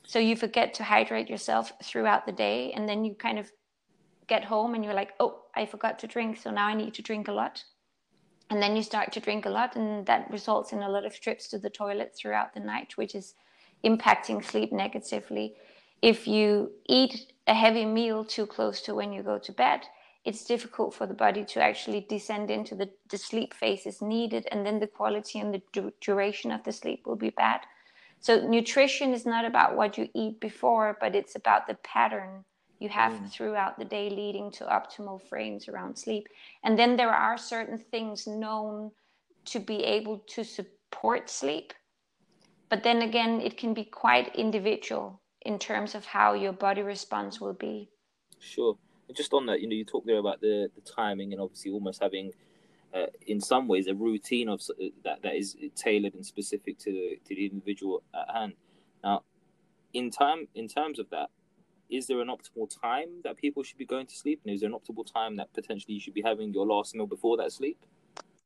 So 0.08 0.20
you 0.20 0.38
forget 0.38 0.74
to 0.76 0.86
hydrate 0.86 1.30
yourself 1.30 1.74
throughout 1.84 2.26
the 2.26 2.32
day, 2.32 2.72
and 2.72 2.88
then 2.88 3.04
you 3.04 3.14
kind 3.14 3.38
of 3.38 3.52
get 4.28 4.46
home 4.46 4.74
and 4.74 4.84
you're 4.84 4.94
like, 4.94 5.12
oh, 5.20 5.44
I 5.54 5.66
forgot 5.66 6.00
to 6.00 6.08
drink, 6.08 6.38
so 6.38 6.50
now 6.50 6.66
I 6.66 6.76
need 6.76 6.94
to 6.94 7.02
drink 7.02 7.28
a 7.28 7.34
lot. 7.34 7.66
And 8.50 8.62
then 8.62 8.78
you 8.78 8.84
start 8.84 9.12
to 9.12 9.20
drink 9.20 9.46
a 9.46 9.50
lot, 9.50 9.76
and 9.76 10.06
that 10.06 10.32
results 10.32 10.72
in 10.72 10.82
a 10.82 10.90
lot 10.90 11.06
of 11.06 11.20
trips 11.20 11.50
to 11.50 11.60
the 11.60 11.70
toilet 11.70 12.16
throughout 12.16 12.54
the 12.54 12.62
night, 12.62 12.94
which 12.96 13.16
is 13.16 13.36
impacting 13.84 14.44
sleep 14.44 14.72
negatively. 14.72 15.56
If 16.02 16.26
you 16.26 16.72
eat 16.88 17.34
a 17.46 17.54
heavy 17.54 17.84
meal 17.84 18.24
too 18.24 18.46
close 18.46 18.80
to 18.84 18.96
when 18.96 19.12
you 19.12 19.24
go 19.24 19.38
to 19.40 19.52
bed, 19.52 19.82
it's 20.24 20.46
difficult 20.46 20.94
for 20.94 21.06
the 21.06 21.14
body 21.14 21.44
to 21.44 21.62
actually 21.62 22.06
descend 22.08 22.50
into 22.50 22.76
the, 22.76 22.90
the 23.10 23.18
sleep 23.18 23.54
phases 23.54 24.02
needed, 24.02 24.48
and 24.52 24.66
then 24.66 24.80
the 24.80 24.88
quality 24.88 25.40
and 25.40 25.54
the 25.54 25.62
du- 25.74 25.92
duration 26.00 26.52
of 26.52 26.64
the 26.64 26.72
sleep 26.72 27.06
will 27.06 27.18
be 27.18 27.32
bad. 27.32 27.60
So 28.20 28.48
nutrition 28.48 29.14
is 29.14 29.26
not 29.26 29.46
about 29.46 29.76
what 29.76 29.98
you 29.98 30.10
eat 30.14 30.40
before, 30.40 30.98
but 31.00 31.16
it's 31.16 31.36
about 31.36 31.68
the 31.68 31.76
pattern 31.76 32.44
you 32.80 32.90
have 32.90 33.14
mm. 33.14 33.32
throughout 33.32 33.78
the 33.80 33.86
day 33.86 34.10
leading 34.10 34.52
to 34.52 34.66
optimal 34.66 35.22
frames 35.22 35.68
around 35.68 35.98
sleep. 35.98 36.28
And 36.64 36.78
then 36.78 36.96
there 36.96 37.14
are 37.14 37.38
certain 37.38 37.78
things 37.78 38.28
known 38.28 38.92
to 39.46 39.60
be 39.60 39.84
able 39.84 40.20
to 40.28 40.44
support 40.44 41.30
sleep. 41.30 41.74
But 42.70 42.84
then 42.84 43.02
again, 43.02 43.42
it 43.42 43.58
can 43.58 43.74
be 43.74 43.86
quite 43.86 44.36
individual 44.36 45.22
in 45.42 45.58
terms 45.58 45.96
of 45.96 46.06
how 46.06 46.34
your 46.34 46.52
body 46.52 46.82
response 46.82 47.40
will 47.40 47.54
be. 47.54 47.90
Sure. 48.40 48.78
And 49.08 49.16
just 49.16 49.34
on 49.34 49.46
that, 49.46 49.62
you 49.62 49.68
know, 49.68 49.76
you 49.76 49.86
talked 49.86 50.06
there 50.06 50.18
about 50.18 50.42
the, 50.42 50.70
the 50.76 50.82
timing 50.82 51.32
and 51.32 51.42
obviously 51.42 51.72
almost 51.72 52.02
having 52.02 52.32
uh, 52.98 53.08
in 53.26 53.40
some 53.40 53.68
ways 53.68 53.88
a 53.88 53.94
routine 53.94 54.50
of 54.50 54.62
uh, 54.70 54.86
that 55.04 55.22
that 55.24 55.36
is 55.36 55.56
tailored 55.76 56.14
and 56.14 56.26
specific 56.26 56.78
to 56.80 56.92
the 56.92 57.20
to 57.28 57.36
the 57.36 57.46
individual 57.46 58.04
at 58.14 58.36
hand. 58.36 58.54
Now, 59.04 59.24
in 59.94 60.10
time 60.10 60.48
in 60.56 60.68
terms 60.68 61.00
of 61.00 61.10
that, 61.12 61.30
is 61.90 62.08
there 62.08 62.22
an 62.22 62.28
optimal 62.28 62.70
time 62.82 63.22
that 63.24 63.38
people 63.38 63.64
should 63.64 63.78
be 63.78 63.86
going 63.86 64.08
to 64.08 64.16
sleep, 64.16 64.42
and 64.44 64.54
is 64.54 64.62
there 64.62 64.70
an 64.70 64.76
optimal 64.76 65.12
time 65.12 65.36
that 65.38 65.54
potentially 65.54 65.94
you 65.94 66.00
should 66.00 66.14
be 66.14 66.24
having 66.24 66.54
your 66.54 66.66
last 66.66 66.96
meal 66.96 67.08
before 67.08 67.38
that 67.38 67.52
sleep? 67.52 67.78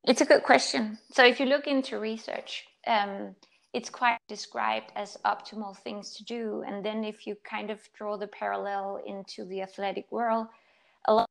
It's 0.04 0.22
a 0.22 0.26
good 0.26 0.44
question. 0.44 0.98
So 1.12 1.26
if 1.26 1.40
you 1.40 1.46
look 1.46 1.68
into 1.68 2.00
research. 2.00 2.66
Um, 2.88 3.36
it's 3.74 3.90
quite 3.90 4.18
described 4.28 4.92
as 4.96 5.18
optimal 5.24 5.78
things 5.78 6.16
to 6.16 6.26
do. 6.26 6.64
And 6.68 6.84
then 6.84 7.04
if 7.04 7.26
you 7.26 7.38
kind 7.50 7.70
of 7.70 7.80
draw 7.94 8.18
the 8.18 8.28
parallel 8.28 9.02
into 9.06 9.46
the 9.46 9.62
athletic 9.62 10.12
world, 10.12 10.48
a 11.06 11.14
lot 11.14 11.30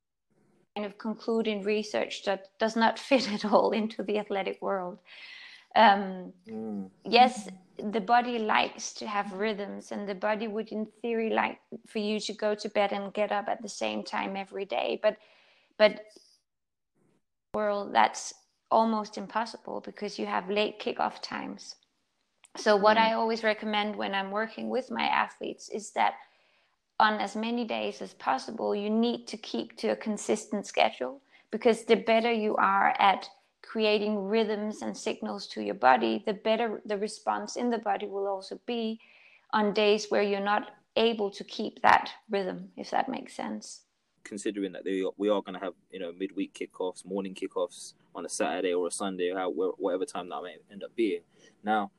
kind 0.77 0.87
of 0.87 0.99
conclude 0.99 1.47
in 1.47 1.63
research 1.63 2.25
that 2.25 2.49
does 2.59 2.77
not 2.77 2.99
fit 3.09 3.31
at 3.33 3.45
all 3.45 3.71
into 3.71 4.03
the 4.03 4.19
athletic 4.19 4.61
world. 4.63 4.99
Um, 5.77 6.33
mm. 6.49 6.91
Yes, 7.05 7.49
the 7.79 8.01
body 8.01 8.39
likes 8.39 8.93
to 8.95 9.07
have 9.07 9.33
rhythms, 9.33 9.93
and 9.93 10.09
the 10.09 10.15
body 10.15 10.49
would, 10.49 10.69
in 10.69 10.87
theory, 11.01 11.31
like 11.31 11.61
for 11.87 11.99
you 11.99 12.19
to 12.21 12.33
go 12.33 12.55
to 12.55 12.69
bed 12.69 12.93
and 12.93 13.15
get 13.15 13.31
up 13.31 13.49
at 13.49 13.63
the 13.63 13.69
same 13.69 14.03
time 14.03 14.37
every 14.37 14.65
day. 14.65 14.99
But, 15.03 15.17
but 15.79 16.07
world 17.55 17.95
that's 17.95 18.33
almost 18.71 19.19
impossible 19.19 19.81
because 19.81 20.19
you 20.19 20.27
have 20.27 20.49
late 20.49 20.79
kickoff 20.81 21.21
times. 21.21 21.77
So 22.57 22.77
what 22.77 22.97
mm. 22.97 23.01
I 23.01 23.13
always 23.15 23.43
recommend 23.43 23.97
when 23.97 24.15
I'm 24.15 24.31
working 24.31 24.69
with 24.69 24.91
my 24.91 25.05
athletes 25.05 25.69
is 25.69 25.91
that 25.93 26.15
on 27.01 27.19
as 27.19 27.35
many 27.35 27.65
days 27.65 28.03
as 28.03 28.13
possible, 28.15 28.75
you 28.75 28.91
need 28.91 29.27
to 29.29 29.37
keep 29.39 29.77
to 29.79 29.89
a 29.89 29.97
consistent 29.97 30.67
schedule 30.67 31.21
because 31.51 31.85
the 31.85 31.97
better 31.97 32.31
you 32.31 32.55
are 32.57 32.95
at 32.99 33.29
creating 33.63 34.29
rhythms 34.29 34.83
and 34.83 34.97
signals 34.97 35.47
to 35.47 35.63
your 35.63 35.75
body, 35.75 36.23
the 36.27 36.35
better 36.35 36.83
the 36.85 36.99
response 36.99 37.57
in 37.57 37.71
the 37.71 37.79
body 37.79 38.07
will 38.07 38.27
also 38.27 38.61
be 38.67 39.01
on 39.53 39.73
days 39.73 40.07
where 40.11 40.23
you're 40.23 40.41
not 40.55 40.73
able 40.97 41.31
to 41.31 41.45
keep 41.45 41.81
that 41.83 42.11
rhythm, 42.29 42.69
if 42.77 42.91
that 42.91 43.09
makes 43.09 43.35
sense. 43.35 43.83
Considering 44.23 44.73
that 44.73 44.85
they, 44.85 45.03
we 45.17 45.31
are 45.31 45.41
going 45.41 45.59
to 45.59 45.65
have, 45.65 45.73
you 45.91 45.99
know, 45.99 46.13
midweek 46.13 46.53
kickoffs, 46.53 47.07
morning 47.07 47.35
kickoffs 47.35 47.95
on 48.15 48.27
a 48.27 48.29
Saturday 48.29 48.75
or 48.75 48.89
a 48.89 48.91
Sunday, 48.91 49.33
or 49.33 49.73
whatever 49.79 50.05
time 50.05 50.29
that 50.29 50.43
may 50.43 50.57
end 50.71 50.85
up 50.85 50.95
being. 50.95 51.23
Now, 51.65 51.91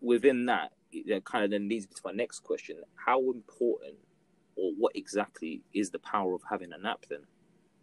within 0.00 0.46
that, 0.46 0.70
that 1.08 1.24
kind 1.24 1.44
of 1.44 1.50
then 1.50 1.68
leads 1.68 1.86
me 1.88 1.94
to 1.94 2.02
my 2.04 2.12
next 2.12 2.40
question: 2.40 2.76
How 2.94 3.20
important, 3.30 3.96
or 4.56 4.72
what 4.78 4.96
exactly, 4.96 5.62
is 5.72 5.90
the 5.90 5.98
power 5.98 6.34
of 6.34 6.42
having 6.48 6.72
a 6.72 6.78
nap 6.78 7.06
then? 7.08 7.26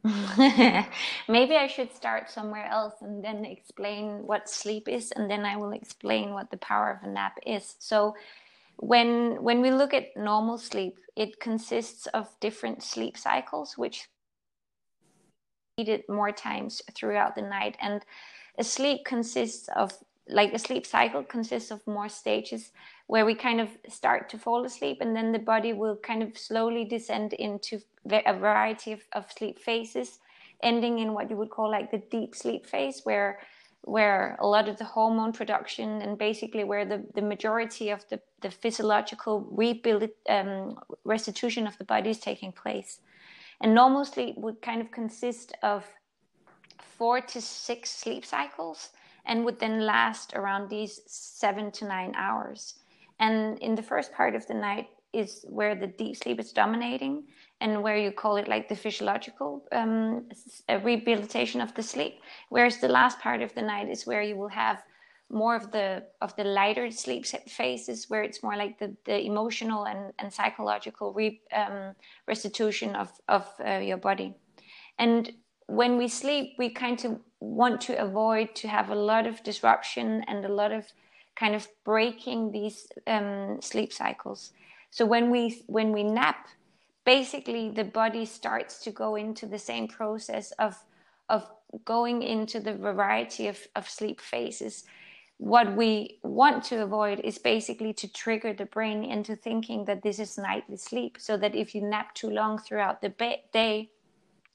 Maybe 1.27 1.55
I 1.55 1.67
should 1.67 1.93
start 1.93 2.29
somewhere 2.29 2.67
else 2.67 2.93
and 3.01 3.23
then 3.23 3.43
explain 3.43 4.25
what 4.25 4.49
sleep 4.49 4.87
is, 4.87 5.11
and 5.11 5.29
then 5.29 5.45
I 5.45 5.57
will 5.57 5.71
explain 5.71 6.33
what 6.33 6.51
the 6.51 6.57
power 6.57 6.91
of 6.91 7.07
a 7.07 7.11
nap 7.11 7.37
is. 7.45 7.75
So, 7.79 8.15
when 8.77 9.41
when 9.41 9.61
we 9.61 9.71
look 9.71 9.93
at 9.93 10.15
normal 10.15 10.57
sleep, 10.57 10.99
it 11.15 11.39
consists 11.39 12.07
of 12.07 12.29
different 12.39 12.83
sleep 12.83 13.17
cycles, 13.17 13.77
which 13.77 14.07
needed 15.77 16.03
more 16.07 16.31
times 16.31 16.81
throughout 16.93 17.35
the 17.35 17.41
night, 17.41 17.75
and 17.81 18.03
a 18.57 18.63
sleep 18.63 19.03
consists 19.05 19.67
of 19.75 19.91
like 20.29 20.53
a 20.53 20.59
sleep 20.59 20.85
cycle 20.85 21.23
consists 21.23 21.71
of 21.71 21.85
more 21.87 22.09
stages 22.09 22.71
where 23.07 23.25
we 23.25 23.33
kind 23.33 23.61
of 23.61 23.69
start 23.87 24.29
to 24.29 24.37
fall 24.37 24.65
asleep 24.65 24.97
and 25.01 25.15
then 25.15 25.31
the 25.31 25.39
body 25.39 25.73
will 25.73 25.95
kind 25.95 26.21
of 26.21 26.37
slowly 26.37 26.83
descend 26.83 27.33
into 27.33 27.79
a 28.11 28.33
variety 28.33 28.91
of, 28.91 29.01
of 29.13 29.31
sleep 29.31 29.59
phases 29.59 30.19
ending 30.63 30.99
in 30.99 31.13
what 31.13 31.29
you 31.29 31.37
would 31.37 31.49
call 31.49 31.69
like 31.69 31.91
the 31.91 32.01
deep 32.09 32.35
sleep 32.35 32.65
phase 32.65 33.01
where 33.03 33.39
where 33.87 34.35
a 34.41 34.45
lot 34.45 34.67
of 34.67 34.77
the 34.77 34.83
hormone 34.83 35.31
production 35.31 36.01
and 36.01 36.17
basically 36.17 36.65
where 36.65 36.83
the, 36.83 37.05
the 37.15 37.21
majority 37.21 37.89
of 37.89 38.03
the, 38.09 38.19
the 38.41 38.51
physiological 38.51 39.47
rebuild 39.49 40.09
um, 40.27 40.77
restitution 41.05 41.65
of 41.65 41.77
the 41.77 41.85
body 41.85 42.09
is 42.09 42.19
taking 42.19 42.51
place. 42.51 42.99
And 43.61 43.73
normal 43.73 44.03
sleep 44.03 44.35
would 44.37 44.61
kind 44.61 44.81
of 44.81 44.91
consist 44.91 45.53
of 45.63 45.85
four 46.97 47.21
to 47.21 47.41
six 47.41 47.89
sleep 47.89 48.25
cycles 48.25 48.89
and 49.27 49.45
would 49.45 49.59
then 49.59 49.85
last 49.85 50.33
around 50.33 50.69
these 50.69 51.01
seven 51.05 51.71
to 51.71 51.85
nine 51.85 52.13
hours. 52.15 52.75
And 53.19 53.59
in 53.59 53.75
the 53.75 53.83
first 53.83 54.13
part 54.13 54.35
of 54.35 54.47
the 54.47 54.53
night 54.53 54.87
is 55.13 55.45
where 55.47 55.75
the 55.75 55.87
deep 55.87 56.15
sleep 56.15 56.39
is 56.39 56.51
dominating 56.51 57.23
and 57.61 57.81
where 57.81 57.97
you 57.97 58.11
call 58.11 58.37
it 58.37 58.47
like 58.47 58.69
the 58.69 58.75
physiological 58.75 59.65
um, 59.71 60.29
rehabilitation 60.83 61.61
of 61.61 61.73
the 61.75 61.83
sleep. 61.83 62.21
Whereas 62.49 62.77
the 62.79 62.87
last 62.87 63.19
part 63.19 63.41
of 63.41 63.53
the 63.53 63.61
night 63.61 63.89
is 63.89 64.05
where 64.05 64.21
you 64.21 64.35
will 64.35 64.49
have 64.49 64.83
more 65.29 65.55
of 65.55 65.71
the 65.71 66.03
of 66.21 66.33
the 66.37 66.43
lighter 66.43 66.89
sleep 66.89 67.25
phases 67.25 68.09
where 68.09 68.23
it's 68.23 68.41
more 68.41 68.55
like 68.55 68.79
the, 68.79 68.95
the 69.03 69.25
emotional 69.25 69.85
and, 69.85 70.13
and 70.19 70.31
psychological 70.31 71.11
re, 71.11 71.41
um, 71.53 71.93
restitution 72.27 72.95
of, 72.95 73.11
of 73.27 73.45
uh, 73.65 73.79
your 73.79 73.97
body 73.97 74.33
and 74.99 75.33
when 75.67 75.97
we 75.97 76.07
sleep 76.07 76.55
we 76.57 76.69
kind 76.69 77.03
of 77.05 77.19
want 77.39 77.79
to 77.81 78.01
avoid 78.01 78.55
to 78.55 78.67
have 78.67 78.89
a 78.89 78.95
lot 78.95 79.27
of 79.27 79.43
disruption 79.43 80.23
and 80.27 80.43
a 80.43 80.49
lot 80.49 80.71
of 80.71 80.85
kind 81.35 81.53
of 81.53 81.67
breaking 81.85 82.51
these 82.51 82.87
um, 83.05 83.59
sleep 83.61 83.93
cycles. 83.93 84.53
So 84.89 85.05
when 85.05 85.29
we 85.29 85.61
when 85.67 85.91
we 85.91 86.03
nap 86.03 86.47
basically 87.05 87.69
the 87.69 87.83
body 87.83 88.25
starts 88.25 88.83
to 88.83 88.91
go 88.91 89.15
into 89.15 89.45
the 89.45 89.59
same 89.59 89.87
process 89.87 90.51
of 90.53 90.75
of 91.29 91.49
going 91.85 92.23
into 92.23 92.59
the 92.59 92.73
variety 92.73 93.47
of, 93.47 93.59
of 93.75 93.89
sleep 93.89 94.21
phases. 94.21 94.85
What 95.37 95.75
we 95.75 96.19
want 96.23 96.63
to 96.65 96.81
avoid 96.81 97.19
is 97.19 97.37
basically 97.37 97.93
to 97.93 98.11
trigger 98.11 98.53
the 98.53 98.65
brain 98.65 99.03
into 99.03 99.35
thinking 99.35 99.85
that 99.85 100.01
this 100.01 100.17
is 100.17 100.37
nightly 100.37 100.77
sleep 100.77 101.17
so 101.19 101.37
that 101.37 101.53
if 101.53 101.75
you 101.75 101.81
nap 101.81 102.15
too 102.15 102.29
long 102.29 102.57
throughout 102.57 103.01
the 103.01 103.13
day 103.53 103.91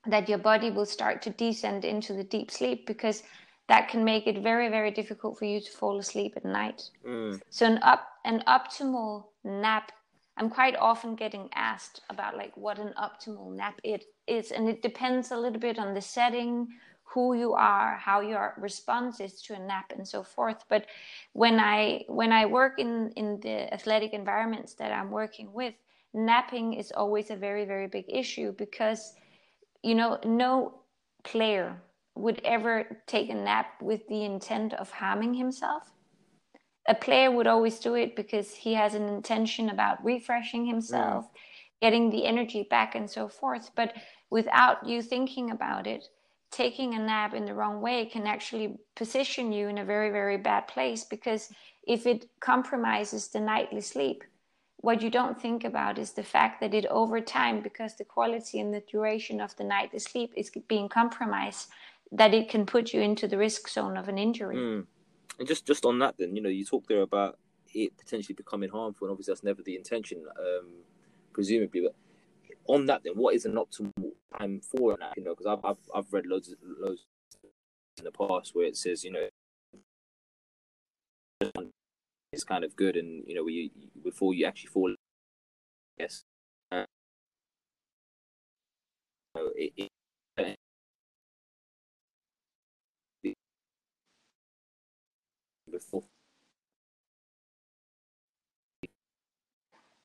that 0.07 0.29
your 0.29 0.39
body 0.39 0.71
will 0.71 0.87
start 0.87 1.23
to 1.23 1.31
descend 1.31 1.85
into 1.85 2.13
the 2.13 2.25
deep 2.25 2.51
sleep 2.51 2.87
because 2.87 3.23
that 3.69 3.89
can 3.89 4.05
make 4.05 4.27
it 4.27 4.43
very 4.43 4.69
very 4.69 4.91
difficult 4.91 5.39
for 5.39 5.45
you 5.45 5.61
to 5.61 5.71
fall 5.71 5.99
asleep 5.99 6.35
at 6.37 6.45
night 6.45 6.91
mm. 7.07 7.41
so 7.51 7.67
an 7.67 7.79
up 7.83 8.09
an 8.25 8.43
optimal 8.47 9.25
nap 9.45 9.93
i'm 10.37 10.51
quite 10.51 10.77
often 10.77 11.15
getting 11.15 11.49
asked 11.55 12.01
about 12.11 12.37
like 12.37 12.57
what 12.57 12.79
an 12.79 12.93
optimal 12.99 13.55
nap 13.55 13.79
it 13.85 14.05
is 14.27 14.51
and 14.51 14.69
it 14.69 14.83
depends 14.83 15.31
a 15.31 15.37
little 15.37 15.61
bit 15.61 15.79
on 15.79 15.95
the 15.95 16.01
setting 16.01 16.69
who 17.05 17.35
you 17.35 17.53
are 17.53 17.97
how 17.97 18.21
your 18.21 18.55
response 18.59 19.21
is 19.21 19.41
to 19.43 19.55
a 19.55 19.59
nap 19.59 19.93
and 19.95 20.07
so 20.07 20.23
forth 20.23 20.65
but 20.69 20.87
when 21.33 21.61
i 21.61 22.03
when 22.09 22.33
i 22.33 22.45
work 22.45 22.79
in 22.79 23.13
in 23.17 23.39
the 23.41 23.73
athletic 23.73 24.13
environments 24.13 24.75
that 24.75 24.91
i'm 24.93 25.11
working 25.11 25.53
with 25.53 25.75
napping 26.15 26.75
is 26.75 26.93
always 26.93 27.31
a 27.31 27.37
very 27.37 27.65
very 27.65 27.87
big 27.87 28.05
issue 28.09 28.53
because 28.53 29.15
you 29.83 29.95
know 29.95 30.19
no 30.25 30.75
player 31.25 31.81
would 32.15 32.41
ever 32.45 32.99
take 33.07 33.31
a 33.31 33.35
nap 33.35 33.81
with 33.81 34.07
the 34.09 34.25
intent 34.25 34.75
of 34.75 34.91
harming 34.91 35.35
himself 35.35 35.93
a 36.89 36.95
player 36.95 37.31
would 37.31 37.47
always 37.47 37.79
do 37.79 37.95
it 37.95 38.17
because 38.17 38.55
he 38.55 38.75
has 38.75 38.95
an 38.95 39.09
intention 39.09 39.71
about 39.71 40.05
refreshing 40.05 40.67
himself 40.67 41.27
yeah. 41.33 41.89
getting 41.89 42.11
the 42.11 42.27
energy 42.27 42.67
back 42.69 42.95
and 42.95 43.09
so 43.09 43.29
forth 43.29 43.71
but 43.77 43.95
without 44.31 44.87
you 44.87 45.01
thinking 45.01 45.51
about 45.51 45.87
it 45.87 46.09
taking 46.53 46.95
a 46.95 46.99
nap 46.99 47.35
in 47.35 47.47
the 47.47 47.55
wrong 47.55 47.81
way 47.81 48.05
can 48.05 48.27
actually 48.27 48.77
position 48.95 49.51
you 49.51 49.69
in 49.69 49.79
a 49.79 49.85
very, 49.85 50.11
very 50.11 50.37
bad 50.37 50.69
place 50.69 51.03
because 51.03 51.49
if 51.85 52.07
it 52.07 52.27
compromises 52.39 53.29
the 53.29 53.41
nightly 53.41 53.81
sleep, 53.81 54.23
what 54.83 55.01
you 55.01 55.11
don't 55.11 55.41
think 55.41 55.65
about 55.65 55.97
is 55.97 56.13
the 56.13 56.23
fact 56.23 56.61
that 56.61 56.75
it 56.75 56.87
over 56.87 57.21
time, 57.21 57.63
because 57.63 57.95
the 57.95 58.05
quality 58.05 58.61
and 58.61 58.75
the 58.75 58.83
duration 58.91 59.41
of 59.41 59.57
the 59.57 59.65
nightly 59.65 60.01
sleep 60.01 60.33
is 60.37 60.51
being 60.69 60.89
compromised, 60.89 61.69
that 62.11 62.35
it 62.35 62.51
can 62.51 62.67
put 62.67 62.93
you 62.93 63.01
into 63.01 63.27
the 63.27 63.39
risk 63.39 63.69
zone 63.69 63.97
of 63.97 64.09
an 64.09 64.19
injury. 64.19 64.57
Mm. 64.57 64.87
And 65.39 65.49
just 65.49 65.67
just 65.67 65.87
on 65.87 65.99
that, 66.01 66.17
then 66.19 66.37
you 66.37 66.43
know, 66.43 66.49
you 66.49 66.65
talk 66.65 66.87
there 66.89 67.03
about 67.03 67.39
it 67.73 67.97
potentially 67.97 68.35
becoming 68.35 68.69
harmful, 68.69 69.07
and 69.07 69.13
obviously 69.13 69.33
that's 69.33 69.45
never 69.45 69.63
the 69.63 69.77
intention, 69.77 70.25
um, 70.39 70.67
presumably. 71.33 71.83
But 71.83 71.95
on 72.67 72.87
that, 72.87 73.03
then 73.05 73.15
what 73.15 73.35
is 73.35 73.47
an 73.47 73.55
optimal 73.55 74.13
time 74.37 74.61
for 74.61 74.93
an 74.95 75.03
app? 75.03 75.17
You 75.17 75.25
know, 75.25 75.35
because 75.35 75.47
I've, 75.47 75.65
I've 75.65 75.79
I've 75.95 76.13
read 76.13 76.27
loads 76.27 76.53
loads 76.81 77.07
in 77.99 78.05
the 78.05 78.11
past 78.11 78.55
where 78.55 78.67
it 78.67 78.77
says 78.77 79.05
you 79.05 79.13
know 79.13 79.29
it's 82.33 82.45
kind 82.45 82.65
of 82.65 82.75
good, 82.77 82.97
and 82.97 83.25
you 83.27 83.35
know, 83.35 83.47
you, 83.47 83.71
before 84.03 84.35
you 84.35 84.47
actually 84.47 84.71
fall, 84.71 84.95
yes, 85.99 86.25
uh, 86.71 86.85
it, 89.55 89.73
it, 89.77 90.57
before. 95.71 96.03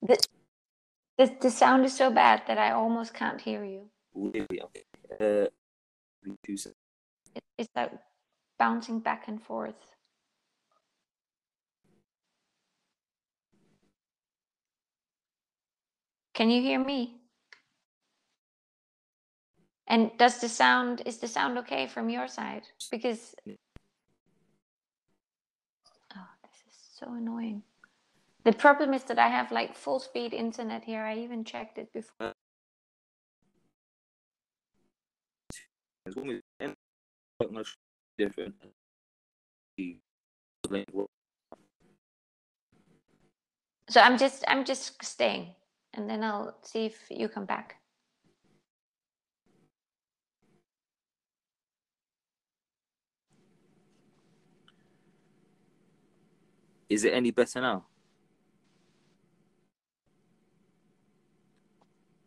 The, 0.02 0.18
the, 1.18 1.36
the 1.42 1.50
sound 1.52 1.86
is 1.86 1.96
so 1.96 2.12
bad 2.12 2.44
that 2.48 2.58
I 2.58 2.72
almost 2.72 3.14
can't 3.14 3.42
hear 3.42 3.64
you. 3.64 3.90
Really? 4.14 4.62
Okay. 4.62 4.84
Uh, 5.20 5.48
it, 6.26 6.74
it's 7.58 7.70
like 7.76 7.92
bouncing 8.60 9.00
back 9.00 9.28
and 9.28 9.42
forth. 9.42 9.97
Can 16.38 16.52
you 16.52 16.62
hear 16.62 16.78
me? 16.78 17.16
And 19.88 20.12
does 20.20 20.40
the 20.40 20.48
sound 20.48 21.02
is 21.08 21.18
the 21.18 21.28
sound 21.28 21.58
okay 21.58 21.88
from 21.88 22.10
your 22.10 22.28
side? 22.28 22.68
Because 22.92 23.34
oh, 26.16 26.30
this 26.44 26.60
is 26.70 26.78
so 27.00 27.08
annoying. 27.12 27.64
The 28.44 28.54
problem 28.54 28.94
is 28.94 29.04
that 29.06 29.18
I 29.18 29.30
have 29.30 29.52
like 29.52 29.76
full 29.76 30.00
speed 30.00 30.32
internet 30.32 30.84
here. 30.84 31.02
I 31.02 31.18
even 31.18 31.44
checked 31.44 31.80
it 31.80 31.92
before. 31.92 32.34
much 37.52 37.76
different. 38.20 38.54
So 43.90 44.02
I'm 44.02 44.20
just 44.20 44.44
I'm 44.48 44.66
just 44.66 45.04
staying, 45.04 45.56
and 45.98 46.08
then 46.08 46.24
I'll 46.24 46.56
see 46.62 46.86
if 46.86 46.96
you 47.10 47.28
come 47.28 47.46
back. 47.46 47.82
Is 56.88 57.04
it 57.04 57.14
any 57.14 57.32
better 57.32 57.60
now? 57.60 57.86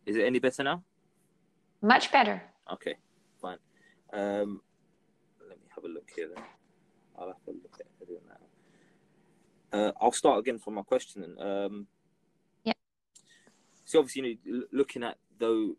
Is 0.04 0.16
it 0.16 0.24
any 0.24 0.40
better 0.40 0.64
now? 0.64 0.82
Much 1.80 2.12
better. 2.12 2.42
Okay, 2.70 2.96
fine. 3.40 3.56
Um, 4.12 4.60
let 5.48 5.56
me 5.58 5.66
have 5.74 5.84
a 5.84 5.88
look 5.88 6.10
here 6.14 6.28
then. 6.34 6.44
I'll 7.16 7.28
have 7.28 7.42
to 7.44 7.52
look 7.52 7.78
at 7.80 8.08
it 8.08 8.22
now. 9.72 9.78
Uh, 9.78 9.92
I'll 10.00 10.12
start 10.12 10.40
again 10.40 10.58
from 10.58 10.74
my 10.74 10.82
question. 10.82 11.36
Um. 11.40 11.86
So 13.90 13.98
obviously, 13.98 14.38
you 14.44 14.52
know, 14.52 14.62
looking 14.70 15.02
at 15.02 15.16
though, 15.40 15.74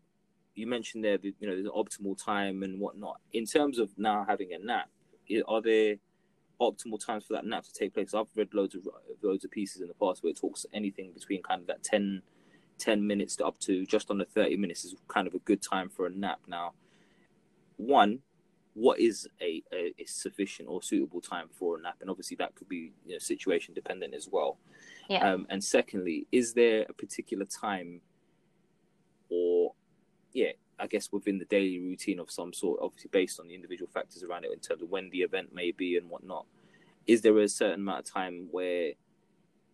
you 0.54 0.66
mentioned 0.66 1.02
there, 1.02 1.16
the, 1.16 1.34
you 1.40 1.48
know, 1.48 1.62
the 1.62 1.70
optimal 1.70 2.22
time 2.22 2.62
and 2.62 2.78
whatnot. 2.78 3.18
In 3.32 3.46
terms 3.46 3.78
of 3.78 3.88
now 3.96 4.26
having 4.28 4.52
a 4.52 4.58
nap, 4.58 4.90
are 5.48 5.62
there 5.62 5.96
optimal 6.60 7.02
times 7.02 7.24
for 7.24 7.32
that 7.32 7.46
nap 7.46 7.64
to 7.64 7.72
take 7.72 7.94
place? 7.94 8.12
I've 8.12 8.26
read 8.36 8.52
loads 8.52 8.74
of 8.74 8.86
loads 9.22 9.46
of 9.46 9.50
pieces 9.50 9.80
in 9.80 9.88
the 9.88 9.94
past 9.94 10.22
where 10.22 10.30
it 10.30 10.38
talks 10.38 10.66
anything 10.74 11.12
between 11.14 11.42
kind 11.42 11.62
of 11.62 11.66
that 11.68 11.82
ten 11.82 12.20
10 12.76 13.06
minutes 13.06 13.34
to 13.36 13.46
up 13.46 13.58
to 13.60 13.86
just 13.86 14.10
under 14.10 14.26
30 14.26 14.58
minutes 14.58 14.84
is 14.84 14.94
kind 15.08 15.26
of 15.26 15.32
a 15.32 15.38
good 15.38 15.62
time 15.62 15.88
for 15.88 16.04
a 16.04 16.10
nap. 16.10 16.40
Now, 16.46 16.72
one, 17.78 18.18
what 18.74 19.00
is 19.00 19.26
a, 19.40 19.62
a, 19.72 19.94
a, 19.98 20.04
sufficient 20.04 20.68
or 20.68 20.82
suitable 20.82 21.22
time 21.22 21.48
for 21.58 21.78
a 21.78 21.80
nap? 21.80 21.96
And 22.02 22.10
obviously, 22.10 22.36
that 22.40 22.54
could 22.56 22.68
be 22.68 22.92
you 23.06 23.12
know, 23.12 23.18
situation 23.18 23.72
dependent 23.72 24.12
as 24.12 24.28
well. 24.30 24.58
Yeah. 25.08 25.32
Um, 25.32 25.46
and 25.50 25.62
secondly, 25.62 26.26
is 26.32 26.54
there 26.54 26.86
a 26.88 26.92
particular 26.92 27.44
time 27.44 28.00
or, 29.28 29.72
yeah, 30.32 30.52
I 30.78 30.86
guess 30.86 31.10
within 31.12 31.38
the 31.38 31.44
daily 31.46 31.78
routine 31.80 32.18
of 32.18 32.30
some 32.30 32.52
sort, 32.52 32.80
obviously 32.82 33.10
based 33.12 33.40
on 33.40 33.48
the 33.48 33.54
individual 33.54 33.90
factors 33.92 34.22
around 34.22 34.44
it 34.44 34.52
in 34.52 34.58
terms 34.58 34.82
of 34.82 34.90
when 34.90 35.10
the 35.10 35.18
event 35.18 35.54
may 35.54 35.70
be 35.70 35.96
and 35.96 36.08
whatnot, 36.08 36.46
is 37.06 37.20
there 37.20 37.38
a 37.38 37.48
certain 37.48 37.80
amount 37.80 38.00
of 38.00 38.12
time 38.12 38.48
where 38.50 38.92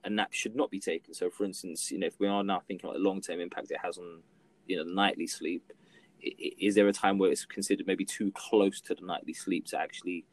a 0.04 0.10
nap 0.10 0.32
should 0.32 0.56
not 0.56 0.70
be 0.70 0.80
taken. 0.80 1.14
So, 1.14 1.30
for 1.30 1.44
instance, 1.44 1.90
you 1.90 1.98
know, 1.98 2.06
if 2.06 2.18
we 2.18 2.26
are 2.26 2.44
now 2.44 2.62
thinking 2.66 2.88
about 2.88 2.98
the 2.98 3.04
long 3.04 3.20
term 3.20 3.40
impact 3.40 3.70
it 3.70 3.78
has 3.82 3.98
on, 3.98 4.22
you 4.66 4.76
know, 4.76 4.84
nightly 4.84 5.26
sleep, 5.26 5.72
is 6.20 6.74
there 6.74 6.88
a 6.88 6.92
time 6.92 7.18
where 7.18 7.30
it's 7.30 7.44
considered 7.44 7.86
maybe 7.86 8.04
too 8.04 8.32
close 8.34 8.80
to 8.82 8.94
the 8.94 9.06
nightly 9.06 9.32
sleep 9.32 9.66
to 9.66 9.78
actually 9.78 10.24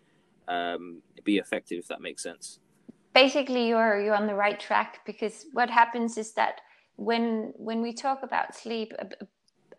um, 0.47 1.01
be 1.23 1.37
effective? 1.37 1.79
If 1.79 1.87
that 1.87 2.01
makes 2.01 2.23
sense. 2.23 2.59
Basically, 3.15 3.69
you're 3.69 4.01
you're 4.01 4.21
on 4.21 4.27
the 4.27 4.35
right 4.35 4.59
track 4.59 4.99
because 5.05 5.45
what 5.53 5.69
happens 5.69 6.17
is 6.17 6.33
that 6.33 6.59
when 6.97 7.53
when 7.55 7.81
we 7.81 7.93
talk 7.93 8.23
about 8.23 8.53
sleep, 8.53 8.93
a, 8.99 9.07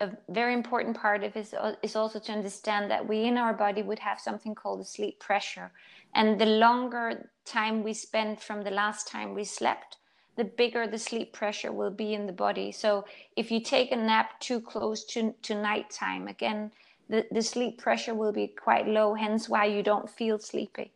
a 0.05 0.09
very 0.29 0.53
important 0.53 0.97
part 0.97 1.23
of 1.23 1.35
it 1.35 1.53
is, 1.83 1.95
also 1.95 2.19
to 2.19 2.31
understand 2.31 2.89
that 2.89 3.07
we 3.07 3.25
in 3.25 3.37
our 3.37 3.53
body 3.53 3.83
would 3.83 3.99
have 3.99 4.19
something 4.19 4.55
called 4.55 4.81
a 4.81 4.85
sleep 4.85 5.19
pressure. 5.19 5.71
And 6.15 6.41
the 6.41 6.47
longer 6.47 7.29
time 7.45 7.83
we 7.83 7.93
spend 7.93 8.41
from 8.41 8.63
the 8.63 8.71
last 8.71 9.07
time 9.07 9.35
we 9.35 9.43
slept, 9.43 9.97
the 10.35 10.43
bigger 10.43 10.87
the 10.87 10.99
sleep 10.99 11.31
pressure 11.31 11.71
will 11.71 11.91
be 11.91 12.15
in 12.15 12.25
the 12.25 12.33
body. 12.33 12.71
So 12.71 13.05
if 13.35 13.51
you 13.51 13.59
take 13.61 13.91
a 13.91 13.95
nap 13.95 14.39
too 14.39 14.61
close 14.61 15.03
to, 15.05 15.33
to 15.43 15.55
nighttime, 15.55 16.27
again, 16.27 16.71
the, 17.09 17.25
the 17.31 17.41
sleep 17.41 17.77
pressure 17.77 18.15
will 18.15 18.33
be 18.33 18.47
quite 18.47 18.87
low, 18.87 19.13
hence 19.13 19.47
why 19.47 19.65
you 19.65 19.83
don't 19.83 20.09
feel 20.09 20.39
sleepy. 20.39 20.91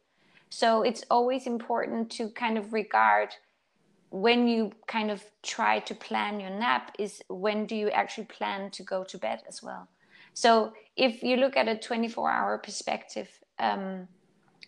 So 0.51 0.81
it's 0.81 1.03
always 1.09 1.47
important 1.47 2.11
to 2.11 2.29
kind 2.29 2.57
of 2.57 2.73
regard 2.73 3.29
when 4.09 4.49
you 4.49 4.73
kind 4.85 5.09
of 5.09 5.23
try 5.41 5.79
to 5.79 5.95
plan 5.95 6.41
your 6.41 6.49
nap 6.49 6.93
is 6.99 7.21
when 7.29 7.65
do 7.65 7.73
you 7.73 7.89
actually 7.89 8.25
plan 8.25 8.69
to 8.71 8.83
go 8.83 9.05
to 9.05 9.17
bed 9.17 9.41
as 9.47 9.63
well. 9.63 9.87
So 10.33 10.73
if 10.97 11.23
you 11.23 11.37
look 11.37 11.55
at 11.55 11.69
a 11.69 11.77
24 11.77 12.29
hour 12.29 12.57
perspective, 12.57 13.29
um, 13.59 14.09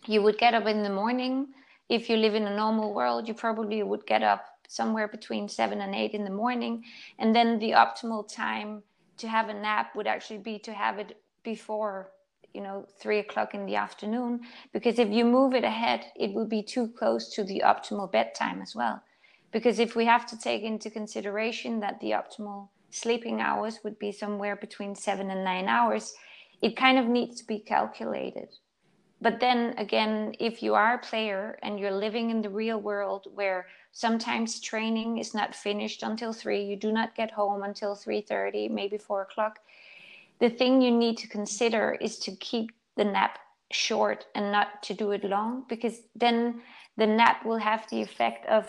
you 0.06 0.22
would 0.22 0.38
get 0.38 0.54
up 0.54 0.66
in 0.66 0.82
the 0.82 0.88
morning. 0.88 1.48
If 1.90 2.08
you 2.08 2.16
live 2.16 2.34
in 2.34 2.46
a 2.46 2.56
normal 2.56 2.94
world, 2.94 3.28
you 3.28 3.34
probably 3.34 3.82
would 3.82 4.06
get 4.06 4.22
up 4.22 4.46
somewhere 4.66 5.06
between 5.06 5.50
seven 5.50 5.82
and 5.82 5.94
eight 5.94 6.12
in 6.12 6.24
the 6.24 6.30
morning. 6.30 6.82
And 7.18 7.36
then 7.36 7.58
the 7.58 7.72
optimal 7.72 8.26
time 8.26 8.82
to 9.18 9.28
have 9.28 9.50
a 9.50 9.54
nap 9.54 9.94
would 9.94 10.06
actually 10.06 10.38
be 10.38 10.58
to 10.60 10.72
have 10.72 10.98
it 10.98 11.20
before 11.42 12.10
you 12.54 12.62
know 12.62 12.86
three 12.98 13.18
o'clock 13.18 13.52
in 13.54 13.66
the 13.66 13.74
afternoon 13.74 14.40
because 14.72 14.98
if 14.98 15.10
you 15.10 15.24
move 15.24 15.54
it 15.54 15.64
ahead 15.64 16.06
it 16.16 16.32
will 16.32 16.46
be 16.46 16.62
too 16.62 16.88
close 16.88 17.28
to 17.34 17.44
the 17.44 17.62
optimal 17.64 18.10
bedtime 18.10 18.62
as 18.62 18.74
well. 18.74 19.02
Because 19.50 19.78
if 19.78 19.94
we 19.94 20.04
have 20.06 20.26
to 20.26 20.38
take 20.38 20.62
into 20.62 20.90
consideration 20.90 21.80
that 21.80 22.00
the 22.00 22.12
optimal 22.12 22.68
sleeping 22.90 23.40
hours 23.40 23.80
would 23.84 23.98
be 23.98 24.12
somewhere 24.12 24.56
between 24.56 24.94
seven 24.94 25.30
and 25.30 25.44
nine 25.44 25.68
hours 25.68 26.14
it 26.62 26.76
kind 26.76 26.98
of 26.98 27.06
needs 27.06 27.40
to 27.40 27.46
be 27.46 27.58
calculated. 27.58 28.48
But 29.20 29.40
then 29.40 29.74
again 29.76 30.34
if 30.38 30.62
you 30.62 30.74
are 30.74 30.94
a 30.94 31.06
player 31.10 31.58
and 31.62 31.78
you're 31.78 32.04
living 32.06 32.30
in 32.30 32.40
the 32.40 32.50
real 32.50 32.80
world 32.80 33.26
where 33.34 33.66
sometimes 33.90 34.60
training 34.60 35.18
is 35.18 35.34
not 35.34 35.54
finished 35.54 36.02
until 36.04 36.32
three 36.32 36.62
you 36.62 36.76
do 36.76 36.92
not 36.92 37.14
get 37.16 37.30
home 37.32 37.62
until 37.64 37.94
3.30 37.96 38.70
maybe 38.70 38.98
four 38.98 39.22
o'clock 39.22 39.60
the 40.40 40.50
thing 40.50 40.80
you 40.80 40.90
need 40.90 41.16
to 41.18 41.28
consider 41.28 41.96
is 42.00 42.18
to 42.18 42.36
keep 42.36 42.72
the 42.96 43.04
nap 43.04 43.38
short 43.70 44.26
and 44.34 44.52
not 44.52 44.82
to 44.82 44.94
do 44.94 45.10
it 45.12 45.24
long 45.24 45.64
because 45.68 46.02
then 46.14 46.60
the 46.96 47.06
nap 47.06 47.44
will 47.44 47.58
have 47.58 47.88
the 47.90 48.00
effect 48.00 48.46
of 48.46 48.68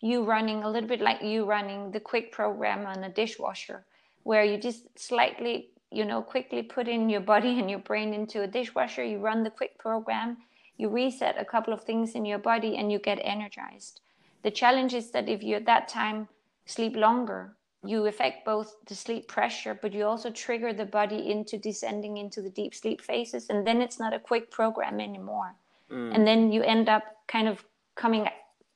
you 0.00 0.22
running 0.22 0.62
a 0.62 0.70
little 0.70 0.88
bit 0.88 1.00
like 1.00 1.22
you 1.22 1.44
running 1.44 1.90
the 1.92 2.00
quick 2.00 2.30
program 2.30 2.84
on 2.84 3.04
a 3.04 3.08
dishwasher 3.08 3.84
where 4.24 4.44
you 4.44 4.58
just 4.58 4.98
slightly 4.98 5.70
you 5.90 6.04
know 6.04 6.20
quickly 6.20 6.62
put 6.62 6.88
in 6.88 7.08
your 7.08 7.20
body 7.20 7.58
and 7.58 7.70
your 7.70 7.78
brain 7.78 8.12
into 8.12 8.42
a 8.42 8.46
dishwasher 8.46 9.04
you 9.04 9.18
run 9.18 9.42
the 9.42 9.50
quick 9.50 9.78
program 9.78 10.36
you 10.76 10.88
reset 10.88 11.36
a 11.38 11.44
couple 11.44 11.72
of 11.72 11.82
things 11.82 12.14
in 12.14 12.24
your 12.24 12.38
body 12.38 12.76
and 12.76 12.90
you 12.90 12.98
get 12.98 13.20
energized. 13.22 14.00
The 14.42 14.50
challenge 14.50 14.94
is 14.94 15.10
that 15.12 15.28
if 15.28 15.42
you 15.42 15.56
at 15.56 15.66
that 15.66 15.88
time 15.88 16.28
sleep 16.66 16.96
longer 16.96 17.56
you 17.84 18.06
affect 18.06 18.44
both 18.44 18.76
the 18.86 18.94
sleep 18.94 19.28
pressure, 19.28 19.78
but 19.80 19.92
you 19.92 20.04
also 20.04 20.30
trigger 20.30 20.72
the 20.72 20.84
body 20.84 21.30
into 21.30 21.58
descending 21.58 22.16
into 22.16 22.40
the 22.42 22.50
deep 22.50 22.74
sleep 22.74 23.00
phases. 23.00 23.50
And 23.50 23.66
then 23.66 23.82
it's 23.82 23.98
not 23.98 24.14
a 24.14 24.18
quick 24.18 24.50
program 24.50 25.00
anymore. 25.00 25.54
Mm. 25.90 26.14
And 26.14 26.26
then 26.26 26.52
you 26.52 26.62
end 26.62 26.88
up 26.88 27.04
kind 27.26 27.48
of 27.48 27.64
coming 27.94 28.28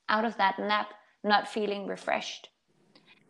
out 0.08 0.24
of 0.24 0.36
that 0.36 0.58
nap 0.58 0.88
not 1.24 1.48
feeling 1.48 1.86
refreshed. 1.86 2.50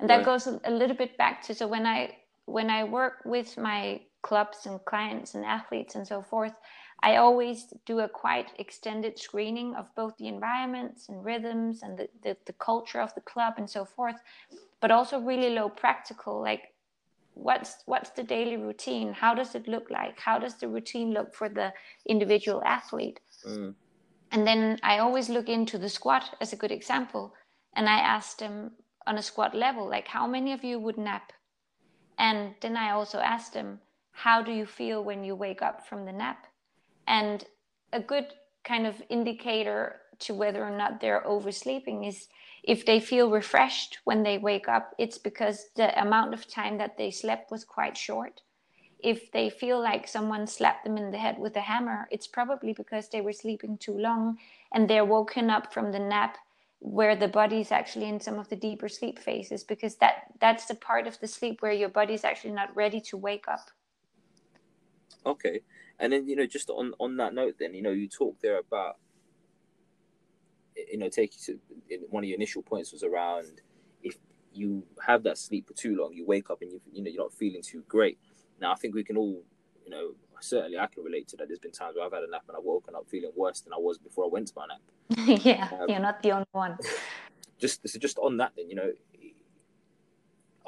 And 0.00 0.08
that 0.10 0.18
right. 0.18 0.24
goes 0.24 0.46
a 0.46 0.70
little 0.70 0.96
bit 0.96 1.16
back 1.16 1.42
to 1.42 1.54
so 1.54 1.66
when 1.66 1.86
I 1.86 2.16
when 2.44 2.70
I 2.70 2.84
work 2.84 3.22
with 3.24 3.58
my 3.58 4.00
clubs 4.22 4.66
and 4.66 4.82
clients 4.84 5.34
and 5.34 5.44
athletes 5.44 5.96
and 5.96 6.06
so 6.06 6.22
forth, 6.22 6.54
I 7.02 7.16
always 7.16 7.72
do 7.86 8.00
a 8.00 8.08
quite 8.08 8.52
extended 8.58 9.18
screening 9.18 9.74
of 9.74 9.94
both 9.94 10.16
the 10.16 10.28
environments 10.28 11.08
and 11.08 11.24
rhythms 11.24 11.82
and 11.82 11.98
the, 11.98 12.08
the, 12.22 12.36
the 12.46 12.52
culture 12.54 13.00
of 13.00 13.14
the 13.14 13.20
club 13.20 13.54
and 13.58 13.68
so 13.68 13.84
forth 13.84 14.16
but 14.80 14.90
also 14.90 15.18
really 15.18 15.50
low 15.50 15.68
practical 15.68 16.40
like 16.40 16.62
what's 17.34 17.76
what's 17.86 18.10
the 18.10 18.22
daily 18.22 18.56
routine? 18.56 19.12
How 19.12 19.32
does 19.34 19.54
it 19.54 19.68
look 19.68 19.90
like? 19.90 20.18
How 20.18 20.38
does 20.38 20.56
the 20.56 20.66
routine 20.68 21.12
look 21.12 21.34
for 21.34 21.48
the 21.48 21.72
individual 22.06 22.62
athlete? 22.64 23.20
Mm. 23.46 23.74
and 24.32 24.46
then 24.46 24.78
i 24.82 24.98
always 24.98 25.28
look 25.30 25.48
into 25.48 25.78
the 25.78 25.88
squat 25.88 26.34
as 26.40 26.52
a 26.52 26.56
good 26.56 26.72
example 26.72 27.32
and 27.76 27.88
i 27.88 27.98
asked 27.98 28.40
them 28.40 28.72
on 29.06 29.16
a 29.16 29.22
squat 29.22 29.54
level 29.54 29.88
like 29.88 30.08
how 30.08 30.26
many 30.26 30.52
of 30.52 30.64
you 30.64 30.78
would 30.78 30.98
nap? 30.98 31.32
And 32.18 32.54
then 32.60 32.76
i 32.76 32.90
also 32.90 33.18
asked 33.18 33.54
them 33.54 33.80
how 34.10 34.42
do 34.42 34.52
you 34.52 34.66
feel 34.66 35.04
when 35.04 35.22
you 35.22 35.36
wake 35.36 35.62
up 35.62 35.86
from 35.86 36.04
the 36.04 36.12
nap? 36.12 36.46
And 37.06 37.44
a 37.92 38.00
good 38.00 38.26
kind 38.64 38.86
of 38.86 39.00
indicator 39.08 40.00
to 40.18 40.34
whether 40.34 40.64
or 40.64 40.76
not 40.76 41.00
they're 41.00 41.24
oversleeping 41.24 42.02
is 42.04 42.26
if 42.62 42.84
they 42.84 43.00
feel 43.00 43.30
refreshed 43.30 43.98
when 44.04 44.22
they 44.22 44.38
wake 44.38 44.68
up, 44.68 44.94
it's 44.98 45.18
because 45.18 45.70
the 45.76 46.00
amount 46.00 46.34
of 46.34 46.46
time 46.46 46.78
that 46.78 46.96
they 46.96 47.10
slept 47.10 47.50
was 47.50 47.64
quite 47.64 47.96
short. 47.96 48.42
If 48.98 49.30
they 49.30 49.48
feel 49.48 49.80
like 49.80 50.08
someone 50.08 50.46
slapped 50.46 50.84
them 50.84 50.96
in 50.96 51.10
the 51.10 51.18
head 51.18 51.38
with 51.38 51.56
a 51.56 51.60
hammer, 51.60 52.08
it's 52.10 52.26
probably 52.26 52.72
because 52.72 53.08
they 53.08 53.20
were 53.20 53.32
sleeping 53.32 53.78
too 53.78 53.96
long 53.96 54.38
and 54.72 54.88
they're 54.88 55.04
woken 55.04 55.50
up 55.50 55.72
from 55.72 55.92
the 55.92 56.00
nap 56.00 56.36
where 56.80 57.16
the 57.16 57.28
body 57.28 57.60
is 57.60 57.72
actually 57.72 58.08
in 58.08 58.20
some 58.20 58.38
of 58.38 58.48
the 58.48 58.56
deeper 58.56 58.88
sleep 58.88 59.18
phases 59.18 59.64
because 59.64 59.96
that 59.96 60.24
that's 60.40 60.66
the 60.66 60.74
part 60.74 61.06
of 61.06 61.18
the 61.20 61.26
sleep 61.26 61.60
where 61.60 61.72
your 61.72 61.88
body 61.88 62.14
is 62.14 62.24
actually 62.24 62.52
not 62.52 62.74
ready 62.76 63.00
to 63.00 63.16
wake 63.16 63.46
up 63.48 63.70
okay 65.26 65.60
and 65.98 66.12
then 66.12 66.28
you 66.28 66.36
know 66.36 66.46
just 66.46 66.70
on 66.70 66.92
on 67.00 67.16
that 67.16 67.34
note 67.34 67.56
then 67.58 67.74
you 67.74 67.82
know 67.82 67.90
you 67.90 68.08
talk 68.08 68.38
there 68.40 68.58
about 68.58 68.96
you 70.90 70.98
know, 70.98 71.08
take 71.08 71.34
you 71.34 71.54
to 71.54 71.60
one 72.10 72.24
of 72.24 72.28
your 72.28 72.36
initial 72.36 72.62
points 72.62 72.92
was 72.92 73.02
around 73.02 73.62
if 74.02 74.16
you 74.52 74.84
have 75.06 75.22
that 75.24 75.38
sleep 75.38 75.66
for 75.66 75.74
too 75.74 75.96
long, 75.96 76.12
you 76.12 76.26
wake 76.26 76.50
up 76.50 76.62
and 76.62 76.70
you 76.70 76.80
you 76.92 77.02
know 77.02 77.10
you're 77.10 77.22
not 77.22 77.32
feeling 77.32 77.62
too 77.62 77.82
great. 77.88 78.18
Now 78.60 78.72
I 78.72 78.74
think 78.76 78.94
we 78.94 79.04
can 79.04 79.16
all, 79.16 79.42
you 79.84 79.90
know, 79.90 80.12
certainly 80.40 80.78
I 80.78 80.86
can 80.86 81.02
relate 81.04 81.28
to 81.28 81.36
that. 81.36 81.48
There's 81.48 81.58
been 81.58 81.72
times 81.72 81.96
where 81.96 82.04
I've 82.04 82.12
had 82.12 82.22
a 82.22 82.30
nap 82.30 82.42
and 82.48 82.56
I've 82.56 82.64
woken 82.64 82.94
up 82.94 83.08
feeling 83.08 83.30
worse 83.36 83.60
than 83.60 83.72
I 83.72 83.78
was 83.78 83.98
before 83.98 84.24
I 84.24 84.28
went 84.28 84.48
to 84.48 84.54
my 84.56 84.66
nap. 84.66 85.38
yeah, 85.44 85.68
um, 85.72 85.88
you're 85.88 86.00
not 86.00 86.22
the 86.22 86.32
only 86.32 86.46
one. 86.52 86.78
Just 87.58 87.88
so 87.88 87.98
just 87.98 88.18
on 88.18 88.36
that, 88.36 88.52
then 88.56 88.70
you 88.70 88.76
know, 88.76 88.92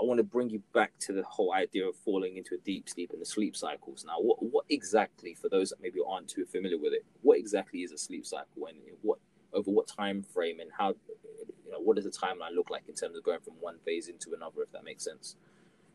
I 0.01 0.05
want 0.05 0.19
to 0.19 0.25
bring 0.25 0.49
you 0.51 0.63
back 0.73 0.93
to 1.01 1.13
the 1.13 1.23
whole 1.23 1.53
idea 1.53 1.87
of 1.87 1.95
falling 1.95 2.37
into 2.37 2.55
a 2.55 2.59
deep 2.59 2.89
sleep 2.89 3.11
and 3.13 3.21
the 3.21 3.27
sleep 3.27 3.55
cycles. 3.55 4.05
Now, 4.05 4.17
what 4.19 4.43
what 4.43 4.65
exactly 4.71 5.35
for 5.35 5.49
those 5.49 5.71
that 5.71 5.81
maybe 5.81 6.01
aren't 6.05 6.29
too 6.29 6.47
familiar 6.47 6.79
with 6.79 6.93
it, 6.93 7.05
what 7.23 7.39
exactly 7.39 7.83
is 7.83 7.93
a 7.93 7.99
sleep 7.99 8.27
cycle 8.27 8.67
and 8.67 8.79
what 9.03 9.20
over 9.53 9.71
what 9.71 9.87
time 9.87 10.23
frame 10.23 10.61
and 10.61 10.71
how 10.77 10.89
you 10.89 11.71
know 11.71 11.81
what 11.81 11.97
does 11.97 12.05
the 12.05 12.11
timeline 12.11 12.55
look 12.55 12.71
like 12.71 12.83
in 12.89 12.95
terms 12.95 13.17
of 13.17 13.25
going 13.25 13.41
from 13.41 13.55
one 13.61 13.77
phase 13.85 14.09
into 14.09 14.35
another 14.35 14.63
if 14.63 14.73
that 14.73 14.85
makes 14.85 15.05
sense? 15.05 15.37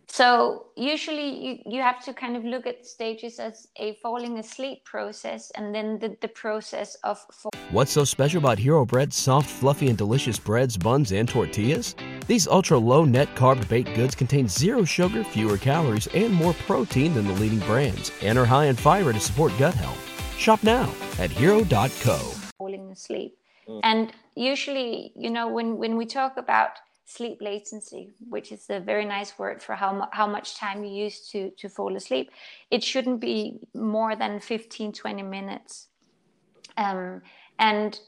So 0.07 0.67
usually 0.75 1.29
you, 1.45 1.59
you 1.65 1.81
have 1.81 2.03
to 2.05 2.13
kind 2.13 2.37
of 2.37 2.45
look 2.45 2.67
at 2.67 2.85
stages 2.85 3.39
as 3.39 3.67
a 3.77 3.95
falling 4.03 4.37
asleep 4.37 4.85
process 4.85 5.51
and 5.55 5.73
then 5.73 5.97
the, 5.99 6.15
the 6.21 6.27
process 6.27 6.95
of 7.03 7.17
fall- 7.33 7.51
what's 7.71 7.91
so 7.91 8.03
special 8.03 8.37
about 8.37 8.59
hero 8.59 8.85
bread's 8.85 9.15
soft 9.15 9.49
fluffy 9.49 9.89
and 9.89 9.97
delicious 9.97 10.37
breads 10.37 10.77
buns 10.77 11.11
and 11.11 11.27
tortillas? 11.27 11.95
These 12.27 12.47
ultra 12.47 12.77
low 12.77 13.03
net 13.03 13.33
carb 13.35 13.67
baked 13.67 13.95
goods 13.95 14.15
contain 14.15 14.47
zero 14.47 14.83
sugar 14.85 15.23
fewer 15.23 15.57
calories 15.57 16.07
and 16.13 16.33
more 16.33 16.53
protein 16.53 17.13
than 17.13 17.27
the 17.27 17.33
leading 17.33 17.59
brands 17.59 18.11
and 18.21 18.37
are 18.37 18.45
high 18.45 18.65
in 18.65 18.75
fiber 18.75 19.11
to 19.11 19.19
support 19.19 19.51
gut 19.57 19.73
health. 19.73 19.99
Shop 20.37 20.61
now 20.63 20.93
at 21.17 21.31
hero.co 21.31 22.17
falling 22.57 22.91
asleep 22.91 23.37
Mm. 23.67 23.79
And 23.83 24.13
usually, 24.35 25.11
you 25.15 25.29
know, 25.29 25.47
when, 25.47 25.77
when 25.77 25.97
we 25.97 26.05
talk 26.05 26.37
about 26.37 26.71
sleep 27.05 27.37
latency, 27.39 28.13
which 28.29 28.51
is 28.51 28.65
a 28.69 28.79
very 28.79 29.05
nice 29.05 29.37
word 29.37 29.61
for 29.61 29.75
how, 29.75 30.07
how 30.11 30.27
much 30.27 30.57
time 30.57 30.83
you 30.83 31.03
use 31.03 31.27
to, 31.29 31.51
to 31.51 31.69
fall 31.69 31.95
asleep, 31.95 32.31
it 32.71 32.83
shouldn't 32.83 33.21
be 33.21 33.59
more 33.73 34.15
than 34.15 34.39
15, 34.39 34.91
20 34.91 35.23
minutes. 35.23 35.87
Um, 36.77 37.21
and 37.59 37.99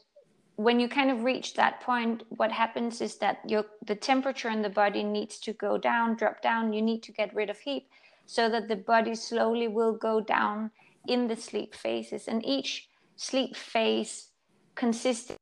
when 0.56 0.80
you 0.80 0.88
kind 0.88 1.10
of 1.10 1.22
reach 1.22 1.54
that 1.54 1.80
point, 1.80 2.24
what 2.30 2.50
happens 2.50 3.00
is 3.00 3.16
that 3.18 3.38
your, 3.46 3.64
the 3.86 3.94
temperature 3.94 4.50
in 4.50 4.60
the 4.60 4.68
body 4.68 5.04
needs 5.04 5.38
to 5.38 5.52
go 5.52 5.78
down, 5.78 6.16
drop 6.16 6.42
down. 6.42 6.72
You 6.72 6.82
need 6.82 7.02
to 7.04 7.12
get 7.12 7.34
rid 7.34 7.48
of 7.48 7.58
heat 7.60 7.86
so 8.26 8.48
that 8.50 8.66
the 8.68 8.76
body 8.76 9.14
slowly 9.14 9.68
will 9.68 9.92
go 9.92 10.20
down 10.20 10.72
in 11.06 11.28
the 11.28 11.36
sleep 11.36 11.76
phases. 11.76 12.26
And 12.26 12.44
each 12.44 12.88
sleep 13.16 13.54
phase 13.54 14.30
consists 14.74 15.32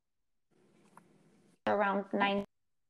around 1.66 2.04
90 2.12 2.44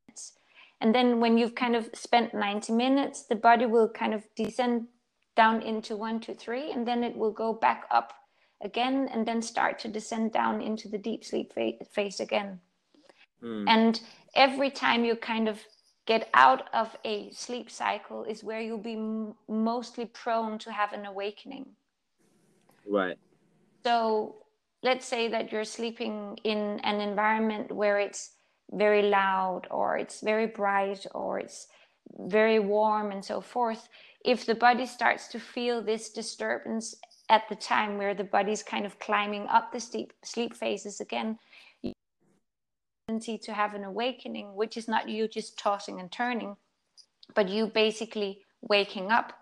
minutes. 0.08 0.32
And 0.80 0.94
then 0.94 1.20
when 1.20 1.38
you've 1.38 1.54
kind 1.54 1.74
of 1.74 1.88
spent 1.94 2.34
90 2.34 2.72
minutes, 2.72 3.24
the 3.24 3.36
body 3.36 3.66
will 3.66 3.88
kind 3.88 4.14
of 4.14 4.22
descend 4.34 4.88
down 5.36 5.62
into 5.62 5.96
one, 5.96 6.20
two, 6.20 6.34
three, 6.34 6.70
and 6.72 6.86
then 6.86 7.04
it 7.04 7.16
will 7.16 7.32
go 7.32 7.52
back 7.52 7.84
up 7.90 8.12
again 8.62 9.08
and 9.12 9.26
then 9.26 9.42
start 9.42 9.78
to 9.80 9.88
descend 9.88 10.32
down 10.32 10.60
into 10.60 10.88
the 10.88 10.98
deep 10.98 11.24
sleep 11.24 11.52
phase 11.92 12.20
again. 12.20 12.60
Mm. 13.42 13.68
And 13.68 14.00
every 14.34 14.70
time 14.70 15.04
you 15.04 15.14
kind 15.16 15.48
of 15.48 15.60
get 16.06 16.28
out 16.34 16.68
of 16.72 16.96
a 17.04 17.30
sleep 17.32 17.70
cycle 17.70 18.24
is 18.24 18.44
where 18.44 18.60
you'll 18.60 18.78
be 18.78 18.94
m- 18.94 19.34
mostly 19.48 20.06
prone 20.06 20.58
to 20.58 20.72
have 20.72 20.92
an 20.92 21.04
awakening. 21.04 21.66
Right. 22.88 23.18
So 23.84 24.36
let's 24.82 25.04
say 25.04 25.28
that 25.28 25.52
you're 25.52 25.64
sleeping 25.64 26.38
in 26.44 26.80
an 26.80 27.00
environment 27.00 27.72
where 27.72 27.98
it's 27.98 28.35
very 28.72 29.02
loud 29.02 29.62
or 29.70 29.96
it's 29.96 30.20
very 30.20 30.46
bright 30.46 31.06
or 31.14 31.38
it's 31.38 31.68
very 32.18 32.58
warm 32.58 33.10
and 33.12 33.24
so 33.24 33.40
forth. 33.40 33.88
If 34.24 34.46
the 34.46 34.54
body 34.54 34.86
starts 34.86 35.28
to 35.28 35.38
feel 35.38 35.82
this 35.82 36.10
disturbance 36.10 36.94
at 37.28 37.48
the 37.48 37.56
time 37.56 37.98
where 37.98 38.14
the 38.14 38.24
body's 38.24 38.62
kind 38.62 38.86
of 38.86 38.98
climbing 38.98 39.46
up 39.48 39.72
the 39.72 39.80
sleep, 39.80 40.12
sleep 40.22 40.54
phases 40.54 41.00
again, 41.00 41.38
to 43.20 43.52
have 43.52 43.74
an 43.74 43.84
awakening, 43.84 44.54
which 44.56 44.76
is 44.76 44.88
not 44.88 45.08
you 45.08 45.28
just 45.28 45.56
tossing 45.56 46.00
and 46.00 46.10
turning, 46.10 46.56
but 47.36 47.48
you 47.48 47.68
basically 47.68 48.40
waking 48.62 49.12
up. 49.12 49.32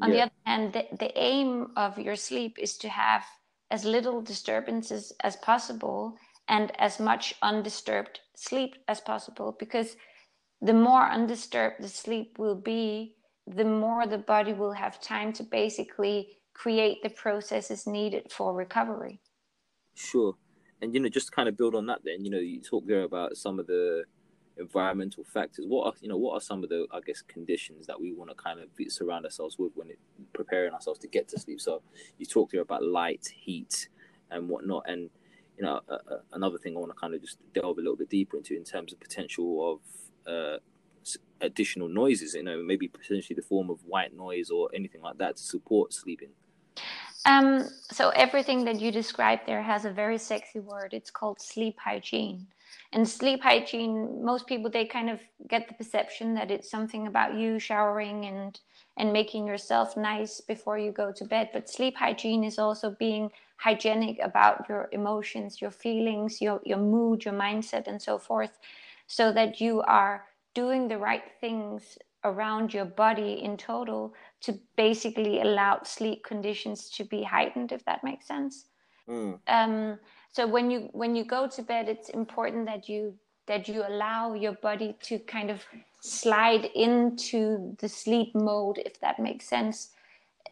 On 0.00 0.08
yeah. 0.08 0.14
the 0.14 0.22
other 0.22 0.32
hand, 0.46 0.72
the, 0.72 0.86
the 0.98 1.18
aim 1.18 1.72
of 1.76 1.98
your 1.98 2.16
sleep 2.16 2.56
is 2.58 2.78
to 2.78 2.88
have 2.88 3.22
as 3.70 3.84
little 3.84 4.22
disturbances 4.22 5.12
as 5.20 5.36
possible 5.36 6.16
and 6.48 6.72
as 6.80 6.98
much 6.98 7.34
undisturbed 7.42 8.20
sleep 8.36 8.76
as 8.86 9.00
possible 9.00 9.56
because 9.58 9.96
the 10.60 10.72
more 10.72 11.02
undisturbed 11.02 11.76
the 11.80 11.88
sleep 11.88 12.38
will 12.38 12.54
be, 12.54 13.16
the 13.46 13.64
more 13.64 14.06
the 14.06 14.18
body 14.18 14.52
will 14.52 14.72
have 14.72 15.00
time 15.00 15.32
to 15.32 15.42
basically 15.42 16.38
create 16.54 17.02
the 17.02 17.10
processes 17.10 17.86
needed 17.86 18.30
for 18.30 18.54
recovery. 18.54 19.20
Sure. 19.94 20.34
And 20.80 20.94
you 20.94 21.00
know 21.00 21.08
just 21.08 21.32
kind 21.32 21.48
of 21.48 21.56
build 21.56 21.74
on 21.74 21.86
that 21.86 22.00
then 22.04 22.24
you 22.24 22.30
know 22.30 22.38
you 22.38 22.60
talk 22.60 22.86
there 22.86 23.02
about 23.02 23.36
some 23.36 23.58
of 23.58 23.66
the 23.66 24.04
environmental 24.58 25.24
factors. 25.24 25.66
What 25.66 25.86
are 25.86 25.92
you 26.00 26.08
know 26.08 26.16
what 26.16 26.34
are 26.34 26.40
some 26.40 26.62
of 26.62 26.70
the 26.70 26.86
i 26.92 27.00
guess 27.00 27.22
conditions 27.22 27.86
that 27.86 28.00
we 28.00 28.12
want 28.12 28.30
to 28.30 28.36
kind 28.36 28.60
of 28.60 28.68
surround 28.88 29.24
ourselves 29.24 29.58
with 29.58 29.72
when 29.74 29.90
it, 29.90 29.98
preparing 30.32 30.72
ourselves 30.72 30.98
to 31.00 31.08
get 31.08 31.28
to 31.28 31.38
sleep? 31.38 31.60
So 31.60 31.82
you 32.18 32.26
talk 32.26 32.50
there 32.50 32.62
about 32.62 32.82
light 32.82 33.26
heat 33.34 33.88
and 34.30 34.48
whatnot 34.48 34.84
and 34.86 35.10
you 35.58 35.64
know 35.64 35.80
uh, 35.88 36.16
another 36.32 36.58
thing 36.58 36.76
i 36.76 36.78
want 36.78 36.90
to 36.92 36.98
kind 36.98 37.14
of 37.14 37.20
just 37.20 37.38
delve 37.52 37.78
a 37.78 37.80
little 37.80 37.96
bit 37.96 38.10
deeper 38.10 38.36
into 38.36 38.54
in 38.54 38.64
terms 38.64 38.92
of 38.92 39.00
potential 39.00 39.80
of 40.26 40.32
uh, 40.32 40.58
additional 41.40 41.88
noises 41.88 42.34
you 42.34 42.42
know 42.42 42.62
maybe 42.62 42.88
potentially 42.88 43.34
the 43.34 43.42
form 43.42 43.70
of 43.70 43.78
white 43.84 44.14
noise 44.16 44.50
or 44.50 44.68
anything 44.74 45.02
like 45.02 45.18
that 45.18 45.36
to 45.36 45.42
support 45.42 45.92
sleeping 45.92 46.30
um, 47.26 47.68
so 47.90 48.10
everything 48.10 48.64
that 48.66 48.80
you 48.80 48.92
described 48.92 49.42
there 49.46 49.62
has 49.62 49.84
a 49.84 49.90
very 49.90 50.16
sexy 50.16 50.60
word. 50.60 50.90
It's 50.92 51.10
called 51.10 51.40
sleep 51.40 51.76
hygiene. 51.82 52.46
And 52.96 53.06
sleep 53.06 53.42
hygiene, 53.42 54.24
most 54.24 54.46
people 54.46 54.70
they 54.70 54.86
kind 54.86 55.10
of 55.10 55.20
get 55.48 55.68
the 55.68 55.74
perception 55.74 56.32
that 56.36 56.50
it's 56.50 56.70
something 56.70 57.06
about 57.06 57.34
you 57.34 57.58
showering 57.58 58.24
and 58.24 58.58
and 58.96 59.12
making 59.12 59.46
yourself 59.46 59.98
nice 59.98 60.40
before 60.40 60.78
you 60.78 60.92
go 60.92 61.12
to 61.12 61.26
bed. 61.26 61.50
But 61.52 61.68
sleep 61.68 61.94
hygiene 61.98 62.42
is 62.42 62.58
also 62.58 62.96
being 62.98 63.30
hygienic 63.58 64.18
about 64.22 64.66
your 64.70 64.88
emotions, 64.92 65.60
your 65.60 65.70
feelings, 65.70 66.40
your 66.40 66.62
your 66.64 66.78
mood, 66.78 67.26
your 67.26 67.34
mindset, 67.34 67.86
and 67.86 68.00
so 68.00 68.16
forth, 68.16 68.58
so 69.06 69.30
that 69.30 69.60
you 69.60 69.82
are 69.82 70.24
doing 70.54 70.88
the 70.88 70.96
right 70.96 71.24
things 71.38 71.98
around 72.24 72.72
your 72.72 72.86
body 72.86 73.44
in 73.44 73.58
total 73.58 74.14
to 74.40 74.58
basically 74.74 75.42
allow 75.42 75.82
sleep 75.82 76.24
conditions 76.24 76.88
to 76.88 77.04
be 77.04 77.22
heightened 77.22 77.72
if 77.72 77.84
that 77.84 78.02
makes 78.02 78.26
sense 78.26 78.64
mm. 79.06 79.38
um, 79.48 79.98
so 80.36 80.46
when 80.46 80.70
you 80.70 80.90
when 80.92 81.16
you 81.16 81.24
go 81.24 81.48
to 81.48 81.62
bed 81.62 81.88
it's 81.88 82.10
important 82.10 82.66
that 82.66 82.90
you 82.90 83.14
that 83.46 83.68
you 83.68 83.82
allow 83.88 84.34
your 84.34 84.52
body 84.52 84.94
to 85.00 85.18
kind 85.20 85.50
of 85.50 85.64
slide 86.00 86.66
into 86.74 87.74
the 87.78 87.88
sleep 87.88 88.34
mode 88.34 88.78
if 88.84 89.00
that 89.00 89.18
makes 89.18 89.48
sense. 89.48 89.90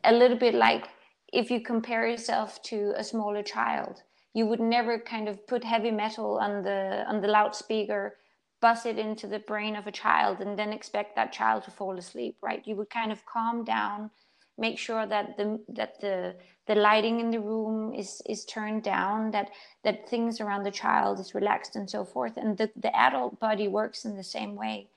A 0.04 0.12
little 0.12 0.38
bit 0.38 0.54
like 0.54 0.86
if 1.32 1.50
you 1.50 1.60
compare 1.60 2.08
yourself 2.08 2.62
to 2.70 2.94
a 2.96 3.04
smaller 3.04 3.42
child 3.42 4.02
you 4.32 4.46
would 4.46 4.60
never 4.60 4.98
kind 4.98 5.28
of 5.28 5.46
put 5.46 5.62
heavy 5.62 5.90
metal 5.90 6.38
on 6.38 6.62
the 6.62 7.04
on 7.06 7.20
the 7.20 7.28
loudspeaker 7.28 8.16
bust 8.62 8.86
it 8.86 8.98
into 8.98 9.26
the 9.26 9.40
brain 9.50 9.76
of 9.76 9.86
a 9.86 9.92
child 9.92 10.40
and 10.40 10.58
then 10.58 10.72
expect 10.72 11.14
that 11.14 11.30
child 11.30 11.62
to 11.64 11.70
fall 11.70 11.98
asleep 11.98 12.36
right? 12.40 12.66
You 12.66 12.76
would 12.76 12.88
kind 12.88 13.12
of 13.12 13.26
calm 13.26 13.64
down 13.64 14.10
make 14.56 14.78
sure 14.78 15.04
that 15.06 15.36
the 15.36 15.60
that 15.68 16.00
the 16.00 16.36
the 16.66 16.74
lighting 16.74 17.20
in 17.20 17.30
the 17.30 17.40
room 17.40 17.94
is 17.94 18.22
is 18.26 18.44
turned 18.44 18.82
down 18.82 19.30
that 19.32 19.50
that 19.82 20.08
things 20.08 20.40
around 20.40 20.62
the 20.62 20.70
child 20.70 21.20
is 21.20 21.34
relaxed 21.34 21.76
and 21.76 21.88
so 21.88 22.04
forth. 22.04 22.36
And 22.36 22.56
the, 22.56 22.70
the 22.76 22.94
adult 22.96 23.38
body 23.38 23.68
works 23.68 24.04
in 24.04 24.16
the 24.16 24.24
same 24.24 24.54
way. 24.56 24.88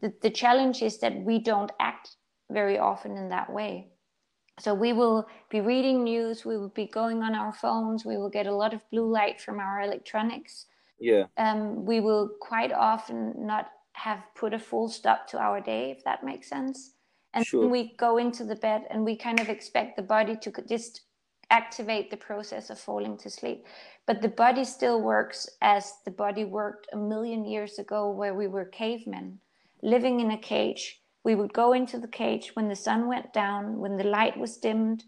The, 0.00 0.12
the 0.22 0.30
challenge 0.30 0.82
is 0.82 0.98
that 0.98 1.16
we 1.16 1.38
don't 1.38 1.72
act 1.80 2.16
very 2.50 2.78
often 2.78 3.16
in 3.16 3.28
that 3.30 3.52
way. 3.52 3.88
So 4.60 4.72
we 4.72 4.92
will 4.92 5.26
be 5.50 5.60
reading 5.60 6.04
news 6.04 6.44
we 6.44 6.56
will 6.56 6.70
be 6.70 6.86
going 6.86 7.22
on 7.22 7.34
our 7.34 7.52
phones 7.52 8.04
we 8.04 8.16
will 8.16 8.30
get 8.30 8.46
a 8.46 8.54
lot 8.54 8.72
of 8.72 8.88
blue 8.90 9.10
light 9.10 9.40
from 9.40 9.58
our 9.58 9.82
electronics. 9.82 10.66
Yeah. 10.98 11.24
Um, 11.36 11.84
we 11.84 12.00
will 12.00 12.30
quite 12.40 12.72
often 12.72 13.34
not 13.36 13.70
have 13.92 14.22
put 14.34 14.54
a 14.54 14.58
full 14.58 14.88
stop 14.88 15.26
to 15.28 15.38
our 15.38 15.60
day 15.60 15.90
if 15.90 16.04
that 16.04 16.24
makes 16.24 16.48
sense. 16.48 16.92
And 17.34 17.44
sure. 17.44 17.68
we 17.68 17.94
go 17.98 18.16
into 18.16 18.44
the 18.44 18.56
bed 18.56 18.86
and 18.88 19.04
we 19.04 19.14
kind 19.16 19.40
of 19.40 19.50
expect 19.50 19.96
the 19.96 20.02
body 20.02 20.36
to 20.36 20.52
just 20.66 21.02
activate 21.50 22.10
the 22.10 22.16
process 22.16 22.70
of 22.70 22.78
falling 22.78 23.16
to 23.18 23.30
sleep. 23.30 23.66
But 24.06 24.22
the 24.22 24.28
body 24.28 24.64
still 24.64 25.00
works 25.00 25.48
as 25.62 25.94
the 26.04 26.10
body 26.10 26.44
worked 26.44 26.88
a 26.92 26.96
million 26.96 27.44
years 27.44 27.78
ago 27.78 28.10
where 28.10 28.34
we 28.34 28.46
were 28.46 28.64
cavemen. 28.64 29.40
Living 29.82 30.20
in 30.20 30.30
a 30.30 30.38
cage 30.38 31.00
we 31.26 31.34
would 31.34 31.52
go 31.52 31.72
into 31.72 31.98
the 31.98 32.06
cage 32.06 32.52
when 32.54 32.68
the 32.68 32.76
sun 32.76 33.08
went 33.08 33.32
down 33.32 33.80
when 33.80 33.96
the 33.96 34.04
light 34.04 34.38
was 34.38 34.58
dimmed. 34.58 35.02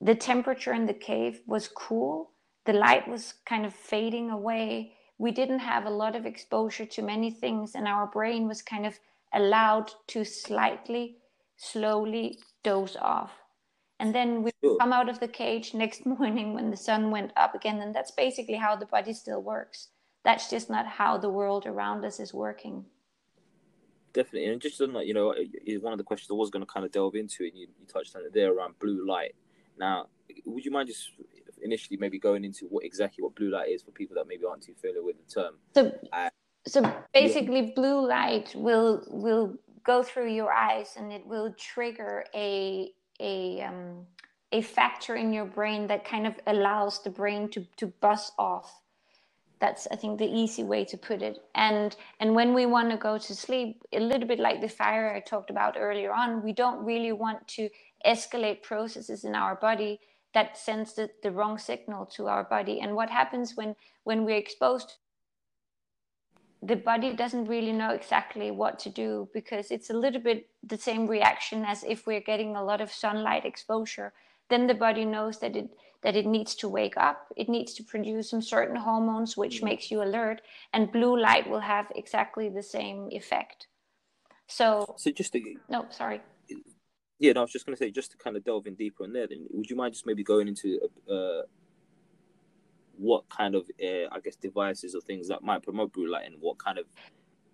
The 0.00 0.16
temperature 0.16 0.72
in 0.72 0.86
the 0.86 0.92
cave 0.92 1.42
was 1.46 1.68
cool. 1.68 2.32
The 2.66 2.72
light 2.72 3.06
was 3.06 3.34
kind 3.46 3.64
of 3.64 3.72
fading 3.72 4.30
away. 4.30 4.94
We 5.16 5.30
didn't 5.30 5.60
have 5.60 5.86
a 5.86 5.90
lot 5.90 6.16
of 6.16 6.26
exposure 6.26 6.86
to 6.86 7.02
many 7.02 7.30
things, 7.30 7.76
and 7.76 7.86
our 7.86 8.08
brain 8.08 8.48
was 8.48 8.62
kind 8.62 8.84
of 8.84 8.98
allowed 9.32 9.92
to 10.08 10.24
slightly, 10.24 11.18
slowly 11.56 12.40
doze 12.64 12.96
off. 12.96 13.43
And 14.04 14.14
then 14.14 14.42
we 14.42 14.50
sure. 14.62 14.76
come 14.76 14.92
out 14.92 15.08
of 15.08 15.18
the 15.18 15.28
cage 15.28 15.72
next 15.72 16.04
morning 16.18 16.52
when 16.52 16.70
the 16.70 16.76
sun 16.76 17.10
went 17.10 17.32
up 17.38 17.54
again, 17.54 17.80
and 17.80 17.94
that's 17.94 18.10
basically 18.10 18.56
how 18.56 18.76
the 18.76 18.84
body 18.84 19.14
still 19.14 19.42
works. 19.42 19.88
That's 20.24 20.50
just 20.50 20.68
not 20.68 20.86
how 20.86 21.16
the 21.16 21.30
world 21.30 21.64
around 21.64 22.04
us 22.04 22.20
is 22.20 22.34
working. 22.34 22.84
Definitely, 24.12 24.52
and 24.52 24.60
just 24.60 24.78
on 24.82 24.92
that, 24.92 25.06
you 25.06 25.14
know, 25.14 25.34
one 25.80 25.94
of 25.94 25.98
the 25.98 26.04
questions 26.04 26.30
I 26.30 26.34
was 26.34 26.50
going 26.50 26.64
to 26.64 26.70
kind 26.70 26.84
of 26.84 26.92
delve 26.92 27.14
into, 27.14 27.44
and 27.44 27.56
you, 27.56 27.66
you 27.80 27.86
touched 27.90 28.14
on 28.14 28.22
it 28.26 28.34
there 28.34 28.52
around 28.52 28.78
blue 28.78 29.06
light. 29.08 29.34
Now, 29.78 30.08
would 30.44 30.66
you 30.66 30.70
mind 30.70 30.88
just 30.88 31.12
initially 31.62 31.96
maybe 31.96 32.18
going 32.18 32.44
into 32.44 32.66
what 32.66 32.84
exactly 32.84 33.24
what 33.24 33.34
blue 33.34 33.50
light 33.50 33.70
is 33.70 33.82
for 33.82 33.90
people 33.90 34.14
that 34.16 34.28
maybe 34.28 34.44
aren't 34.44 34.62
too 34.62 34.74
familiar 34.74 35.02
with 35.02 35.16
the 35.16 35.32
term. 35.32 35.54
So, 35.74 35.98
uh, 36.12 36.28
so 36.66 36.94
basically, 37.14 37.68
yeah. 37.68 37.74
blue 37.74 38.06
light 38.06 38.54
will 38.54 39.02
will 39.08 39.56
go 39.82 40.02
through 40.02 40.30
your 40.30 40.52
eyes 40.52 40.94
and 40.98 41.10
it 41.10 41.26
will 41.26 41.54
trigger 41.54 42.26
a 42.34 42.90
a 43.20 43.62
um, 43.62 44.06
a 44.52 44.62
factor 44.62 45.16
in 45.16 45.32
your 45.32 45.44
brain 45.44 45.86
that 45.88 46.04
kind 46.04 46.26
of 46.26 46.34
allows 46.46 47.02
the 47.02 47.10
brain 47.10 47.48
to 47.50 47.66
to 47.76 47.86
buzz 48.00 48.32
off. 48.38 48.80
That's 49.60 49.86
I 49.90 49.96
think 49.96 50.18
the 50.18 50.26
easy 50.26 50.64
way 50.64 50.84
to 50.86 50.96
put 50.96 51.22
it. 51.22 51.38
And 51.54 51.96
and 52.20 52.34
when 52.34 52.54
we 52.54 52.66
want 52.66 52.90
to 52.90 52.96
go 52.96 53.18
to 53.18 53.34
sleep, 53.34 53.82
a 53.92 54.00
little 54.00 54.28
bit 54.28 54.38
like 54.40 54.60
the 54.60 54.68
fire 54.68 55.14
I 55.14 55.20
talked 55.20 55.50
about 55.50 55.76
earlier 55.78 56.12
on, 56.12 56.42
we 56.42 56.52
don't 56.52 56.84
really 56.84 57.12
want 57.12 57.46
to 57.48 57.68
escalate 58.06 58.62
processes 58.62 59.24
in 59.24 59.34
our 59.34 59.56
body 59.56 60.00
that 60.34 60.58
sends 60.58 60.94
the, 60.94 61.08
the 61.22 61.30
wrong 61.30 61.58
signal 61.58 62.04
to 62.04 62.26
our 62.26 62.44
body 62.44 62.80
and 62.80 62.94
what 62.94 63.08
happens 63.08 63.56
when 63.56 63.74
when 64.02 64.24
we're 64.24 64.36
exposed 64.36 64.96
the 66.66 66.76
body 66.76 67.12
doesn't 67.14 67.44
really 67.44 67.72
know 67.72 67.90
exactly 67.90 68.50
what 68.50 68.78
to 68.78 68.88
do 68.88 69.28
because 69.34 69.70
it's 69.70 69.90
a 69.90 69.94
little 69.94 70.20
bit 70.20 70.48
the 70.62 70.78
same 70.78 71.06
reaction 71.06 71.64
as 71.64 71.84
if 71.84 72.06
we're 72.06 72.20
getting 72.20 72.56
a 72.56 72.64
lot 72.64 72.80
of 72.80 72.90
sunlight 72.90 73.44
exposure. 73.44 74.12
Then 74.48 74.66
the 74.66 74.74
body 74.74 75.04
knows 75.04 75.40
that 75.40 75.56
it 75.56 75.68
that 76.02 76.16
it 76.16 76.26
needs 76.26 76.54
to 76.54 76.68
wake 76.68 76.96
up. 76.98 77.32
It 77.34 77.48
needs 77.48 77.72
to 77.74 77.82
produce 77.82 78.30
some 78.30 78.42
certain 78.42 78.76
hormones 78.76 79.36
which 79.36 79.56
mm-hmm. 79.56 79.66
makes 79.66 79.90
you 79.90 80.02
alert 80.02 80.42
and 80.72 80.92
blue 80.92 81.18
light 81.18 81.48
will 81.48 81.60
have 81.60 81.86
exactly 81.94 82.48
the 82.48 82.62
same 82.62 83.08
effect. 83.10 83.66
So 84.46 84.94
so 84.96 85.10
just 85.10 85.32
to, 85.32 85.40
no 85.68 85.86
sorry. 85.90 86.20
Yeah, 87.18 87.32
no, 87.32 87.40
I 87.40 87.44
was 87.44 87.52
just 87.52 87.64
going 87.64 87.76
to 87.76 87.82
say, 87.82 87.90
just 87.90 88.10
to 88.10 88.16
kind 88.16 88.36
of 88.36 88.44
delve 88.44 88.66
in 88.66 88.74
deeper 88.74 89.04
on 89.04 89.12
there, 89.12 89.26
then 89.26 89.46
would 89.50 89.70
you 89.70 89.76
mind 89.76 89.94
just 89.94 90.06
maybe 90.06 90.24
going 90.24 90.48
into 90.48 90.80
uh, 91.08 91.42
what 92.98 93.28
kind 93.28 93.54
of, 93.54 93.70
uh, 93.82 94.08
I 94.12 94.20
guess, 94.22 94.36
devices 94.36 94.94
or 94.94 95.00
things 95.00 95.28
that 95.28 95.42
might 95.42 95.62
promote 95.62 95.92
blue 95.92 96.10
light 96.10 96.26
and 96.26 96.36
what 96.40 96.58
kind 96.58 96.78
of 96.78 96.86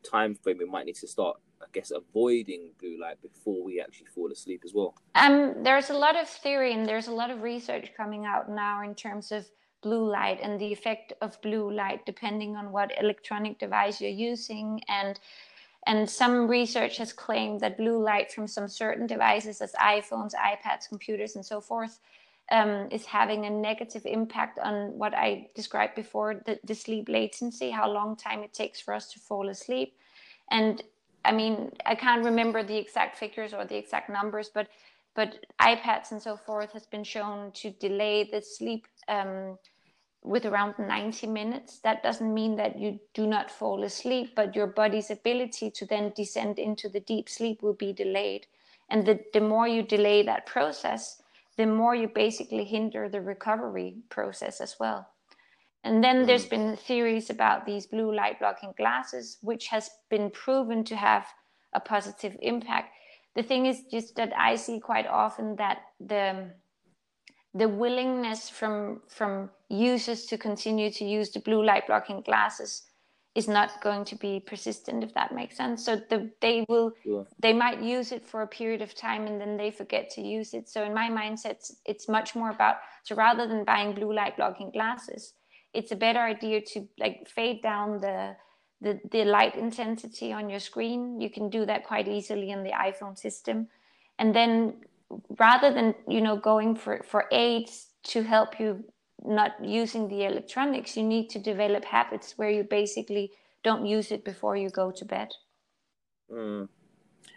time 0.03 0.35
frame 0.35 0.59
we 0.59 0.65
might 0.65 0.87
need 0.87 0.97
to 0.97 1.07
start, 1.07 1.37
I 1.61 1.67
guess, 1.73 1.91
avoiding 1.91 2.73
blue 2.81 2.99
light 3.01 3.21
before 3.23 3.63
we 3.63 3.81
actually 3.81 4.07
fall 4.15 4.31
asleep 4.33 4.63
as 4.65 4.73
well? 4.75 4.95
Um, 5.15 5.63
there's 5.63 5.91
a 5.91 5.95
lot 5.95 6.17
of 6.17 6.29
theory 6.29 6.73
and 6.73 6.87
there's 6.87 7.09
a 7.09 7.13
lot 7.13 7.31
of 7.31 7.43
research 7.43 7.93
coming 7.97 8.27
out 8.27 8.49
now 8.49 8.83
in 8.83 8.95
terms 8.95 9.33
of 9.33 9.47
blue 9.83 10.11
light 10.11 10.41
and 10.43 10.61
the 10.61 10.73
effect 10.73 11.13
of 11.23 11.41
blue 11.41 11.71
light 11.73 12.05
depending 12.07 12.57
on 12.57 12.71
what 12.73 12.93
electronic 13.01 13.59
device 13.59 14.01
you're 14.01 14.11
using 14.11 14.81
and 14.89 15.19
And 15.87 16.09
some 16.09 16.47
research 16.47 16.99
has 16.99 17.13
claimed 17.13 17.61
that 17.61 17.79
blue 17.79 17.99
light 18.03 18.31
from 18.31 18.47
some 18.47 18.69
certain 18.69 19.07
devices, 19.07 19.63
as 19.63 19.73
iPhones, 19.81 20.35
iPads, 20.35 20.89
computers, 20.89 21.37
and 21.37 21.45
so 21.45 21.61
forth, 21.61 22.01
um, 22.51 22.89
is 22.91 23.05
having 23.07 23.47
a 23.47 23.51
negative 23.51 24.05
impact 24.05 24.59
on 24.59 24.99
what 24.99 25.15
I 25.15 25.49
described 25.55 25.95
before 25.95 26.43
the, 26.47 26.59
the 26.65 26.75
sleep 26.75 27.09
latency, 27.09 27.71
how 27.71 27.91
long 27.91 28.17
time 28.17 28.43
it 28.43 28.53
takes 28.53 28.81
for 28.81 28.93
us 28.95 29.11
to 29.13 29.21
fall 29.21 29.49
asleep. 29.49 29.95
And 30.51 30.83
I 31.25 31.33
mean, 31.33 31.71
I 31.87 31.95
can't 31.95 32.25
remember 32.25 32.63
the 32.63 32.77
exact 32.77 33.17
figures 33.17 33.55
or 33.55 33.65
the 33.65 33.77
exact 33.77 34.11
numbers, 34.11 34.51
but 34.53 34.69
but 35.15 35.45
iPads 35.61 36.13
and 36.13 36.23
so 36.23 36.37
forth 36.37 36.73
has 36.73 36.87
been 36.87 37.03
shown 37.03 37.51
to 37.53 37.71
delay 37.73 38.29
the 38.31 38.41
sleep 38.41 38.87
um, 39.09 39.59
with 40.23 40.47
around 40.47 40.75
90 40.79 41.27
minutes. 41.27 41.81
That 41.81 42.03
doesn't 42.03 42.33
mean 42.33 42.57
that 42.57 42.79
you 42.79 43.01
do 43.13 43.27
not 43.27 43.51
fall 43.51 43.83
asleep, 43.83 44.35
but 44.37 44.55
your 44.55 44.69
body's 44.69 45.11
ability 45.11 45.73
to 45.73 45.87
then 45.87 46.13
descend 46.15 46.59
into 46.59 46.89
the 46.89 47.01
deep 47.01 47.29
sleep 47.29 47.61
will 47.61 47.75
be 47.75 47.93
delayed. 47.93 48.47
And 48.89 49.05
the, 49.05 49.21
the 49.33 49.41
more 49.41 49.67
you 49.67 49.83
delay 49.83 50.23
that 50.23 50.47
process, 50.47 51.20
the 51.61 51.67
more 51.67 51.95
you 51.95 52.09
basically 52.09 52.65
hinder 52.65 53.07
the 53.07 53.21
recovery 53.21 53.97
process 54.09 54.63
as 54.63 54.77
well. 54.81 55.07
And 55.85 56.03
then 56.03 56.17
mm-hmm. 56.17 56.27
there's 56.27 56.47
been 56.47 56.75
theories 56.75 57.29
about 57.29 57.67
these 57.67 57.87
blue 57.87 58.15
light 58.15 58.39
blocking 58.39 58.73
glasses, 58.79 59.37
which 59.43 59.67
has 59.67 59.91
been 60.09 60.31
proven 60.31 60.85
to 60.85 60.97
have 60.97 61.27
a 61.75 61.81
positive 61.81 62.35
impact. 62.41 62.95
The 63.37 63.43
thing 63.43 63.67
is 63.67 63.83
just 63.91 64.17
that 64.17 64.33
I 64.35 64.57
see 64.57 64.81
quite 64.81 65.07
often 65.07 65.57
that 65.57 65.83
the 66.01 66.53
the 67.53 67.69
willingness 67.69 68.49
from 68.49 69.03
from 69.09 69.51
users 69.69 70.25
to 70.27 70.39
continue 70.39 70.91
to 70.93 71.05
use 71.05 71.31
the 71.31 71.41
blue 71.41 71.63
light 71.63 71.87
blocking 71.87 72.23
glasses 72.23 72.85
is 73.41 73.49
not 73.59 73.81
going 73.87 74.05
to 74.11 74.17
be 74.27 74.33
persistent 74.51 74.99
if 75.07 75.13
that 75.19 75.35
makes 75.41 75.57
sense. 75.57 75.85
So 75.87 75.93
the, 76.11 76.19
they 76.45 76.57
will 76.69 76.89
sure. 77.05 77.27
they 77.45 77.55
might 77.65 77.81
use 77.97 78.09
it 78.17 78.25
for 78.31 78.41
a 78.43 78.51
period 78.59 78.83
of 78.87 78.91
time 78.95 79.23
and 79.29 79.37
then 79.41 79.57
they 79.57 79.71
forget 79.71 80.05
to 80.15 80.21
use 80.39 80.55
it. 80.59 80.69
So 80.69 80.79
in 80.89 80.93
my 81.03 81.09
mindset 81.21 81.57
it's, 81.59 81.71
it's 81.91 82.07
much 82.09 82.35
more 82.41 82.51
about 82.57 82.77
so 83.07 83.15
rather 83.27 83.45
than 83.51 83.65
buying 83.73 83.93
blue 83.99 84.13
light 84.21 84.37
blocking 84.37 84.71
glasses 84.71 85.23
it's 85.73 85.93
a 85.93 85.97
better 85.97 86.21
idea 86.21 86.61
to 86.73 86.89
like 86.99 87.29
fade 87.29 87.63
down 87.63 88.01
the 88.01 88.37
the, 88.83 88.99
the 89.11 89.25
light 89.25 89.57
intensity 89.57 90.33
on 90.33 90.49
your 90.49 90.59
screen. 90.59 91.21
You 91.21 91.31
can 91.31 91.51
do 91.51 91.67
that 91.67 91.87
quite 91.87 92.09
easily 92.09 92.51
in 92.51 92.63
the 92.63 92.71
iphone 92.71 93.19
system. 93.19 93.69
And 94.19 94.35
then 94.35 94.77
rather 95.39 95.73
than 95.73 95.95
you 96.09 96.21
know 96.21 96.37
going 96.37 96.77
for 96.77 97.03
for 97.05 97.27
aids 97.33 97.89
to 98.03 98.23
help 98.23 98.61
you 98.61 98.85
not 99.25 99.53
using 99.63 100.09
the 100.09 100.25
electronics 100.25 100.97
you 100.97 101.03
need 101.03 101.29
to 101.29 101.39
develop 101.39 101.85
habits 101.85 102.35
where 102.37 102.51
you 102.51 102.65
basically 102.65 103.31
don't 103.63 103.87
use 103.87 104.11
it 104.11 104.25
before 104.25 104.57
you 104.57 104.71
go 104.71 104.91
to 104.91 105.05
bed 105.05 105.29
mm. 106.33 106.69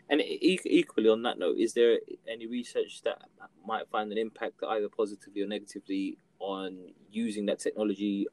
and 0.10 0.22
e- 0.22 0.60
equally 0.66 1.10
on 1.10 1.22
that 1.24 1.38
note 1.38 1.58
is 1.58 1.74
there 1.74 2.00
any 2.28 2.48
research 2.48 3.02
that 3.04 3.22
might 3.66 3.90
find 3.90 4.12
an 4.12 4.18
impact 4.18 4.56
either 4.70 4.90
positively 4.90 5.42
or 5.42 5.48
negatively 5.48 6.18
on 6.40 6.78
using 7.12 7.46
that 7.46 7.60
technology 7.60 8.28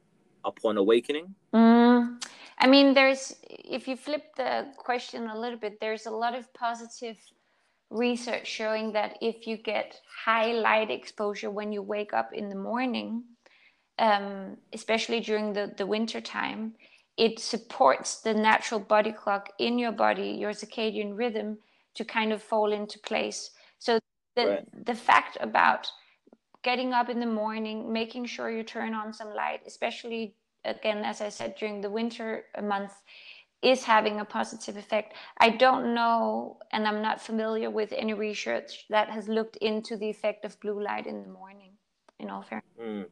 upon 0.45 0.77
awakening 0.77 1.35
mm. 1.53 2.23
i 2.59 2.67
mean 2.67 2.93
there's 2.93 3.35
if 3.49 3.87
you 3.87 3.95
flip 3.95 4.35
the 4.37 4.67
question 4.77 5.27
a 5.27 5.37
little 5.37 5.59
bit 5.59 5.79
there's 5.79 6.05
a 6.05 6.11
lot 6.11 6.35
of 6.35 6.51
positive 6.53 7.17
research 7.91 8.47
showing 8.47 8.93
that 8.93 9.17
if 9.21 9.45
you 9.45 9.57
get 9.57 9.99
high 10.25 10.53
light 10.53 10.89
exposure 10.89 11.51
when 11.51 11.71
you 11.71 11.81
wake 11.81 12.13
up 12.13 12.31
in 12.33 12.49
the 12.49 12.55
morning, 12.55 13.23
um, 13.99 14.57
especially 14.73 15.19
during 15.19 15.53
the, 15.53 15.73
the 15.77 15.85
winter 15.85 16.21
time, 16.21 16.73
it 17.17 17.39
supports 17.39 18.21
the 18.21 18.33
natural 18.33 18.79
body 18.79 19.11
clock 19.11 19.49
in 19.59 19.77
your 19.77 19.91
body, 19.91 20.29
your 20.29 20.51
circadian 20.51 21.17
rhythm, 21.17 21.57
to 21.95 22.05
kind 22.05 22.31
of 22.31 22.41
fall 22.41 22.71
into 22.71 22.97
place. 22.99 23.51
So 23.79 23.99
the 24.35 24.47
right. 24.47 24.85
the 24.85 24.95
fact 24.95 25.37
about 25.41 25.91
getting 26.63 26.93
up 26.93 27.09
in 27.09 27.19
the 27.19 27.25
morning, 27.25 27.91
making 27.91 28.25
sure 28.25 28.49
you 28.49 28.63
turn 28.63 28.93
on 28.93 29.13
some 29.13 29.33
light, 29.33 29.61
especially 29.67 30.35
again, 30.63 31.03
as 31.03 31.21
I 31.21 31.29
said, 31.29 31.55
during 31.55 31.81
the 31.81 31.89
winter 31.89 32.45
month, 32.63 32.93
is 33.61 33.83
having 33.83 34.19
a 34.19 34.25
positive 34.25 34.77
effect. 34.77 35.13
I 35.39 35.49
don't 35.49 35.93
know, 35.93 36.57
and 36.71 36.87
I'm 36.87 37.01
not 37.01 37.21
familiar 37.21 37.69
with 37.69 37.93
any 37.95 38.13
research 38.13 38.85
that 38.89 39.09
has 39.09 39.27
looked 39.27 39.57
into 39.57 39.97
the 39.97 40.09
effect 40.09 40.45
of 40.45 40.59
blue 40.59 40.81
light 40.81 41.07
in 41.07 41.23
the 41.23 41.29
morning. 41.29 41.73
In 42.19 42.29
all 42.29 42.43
fairness. 42.43 42.69
Mm. 42.79 43.05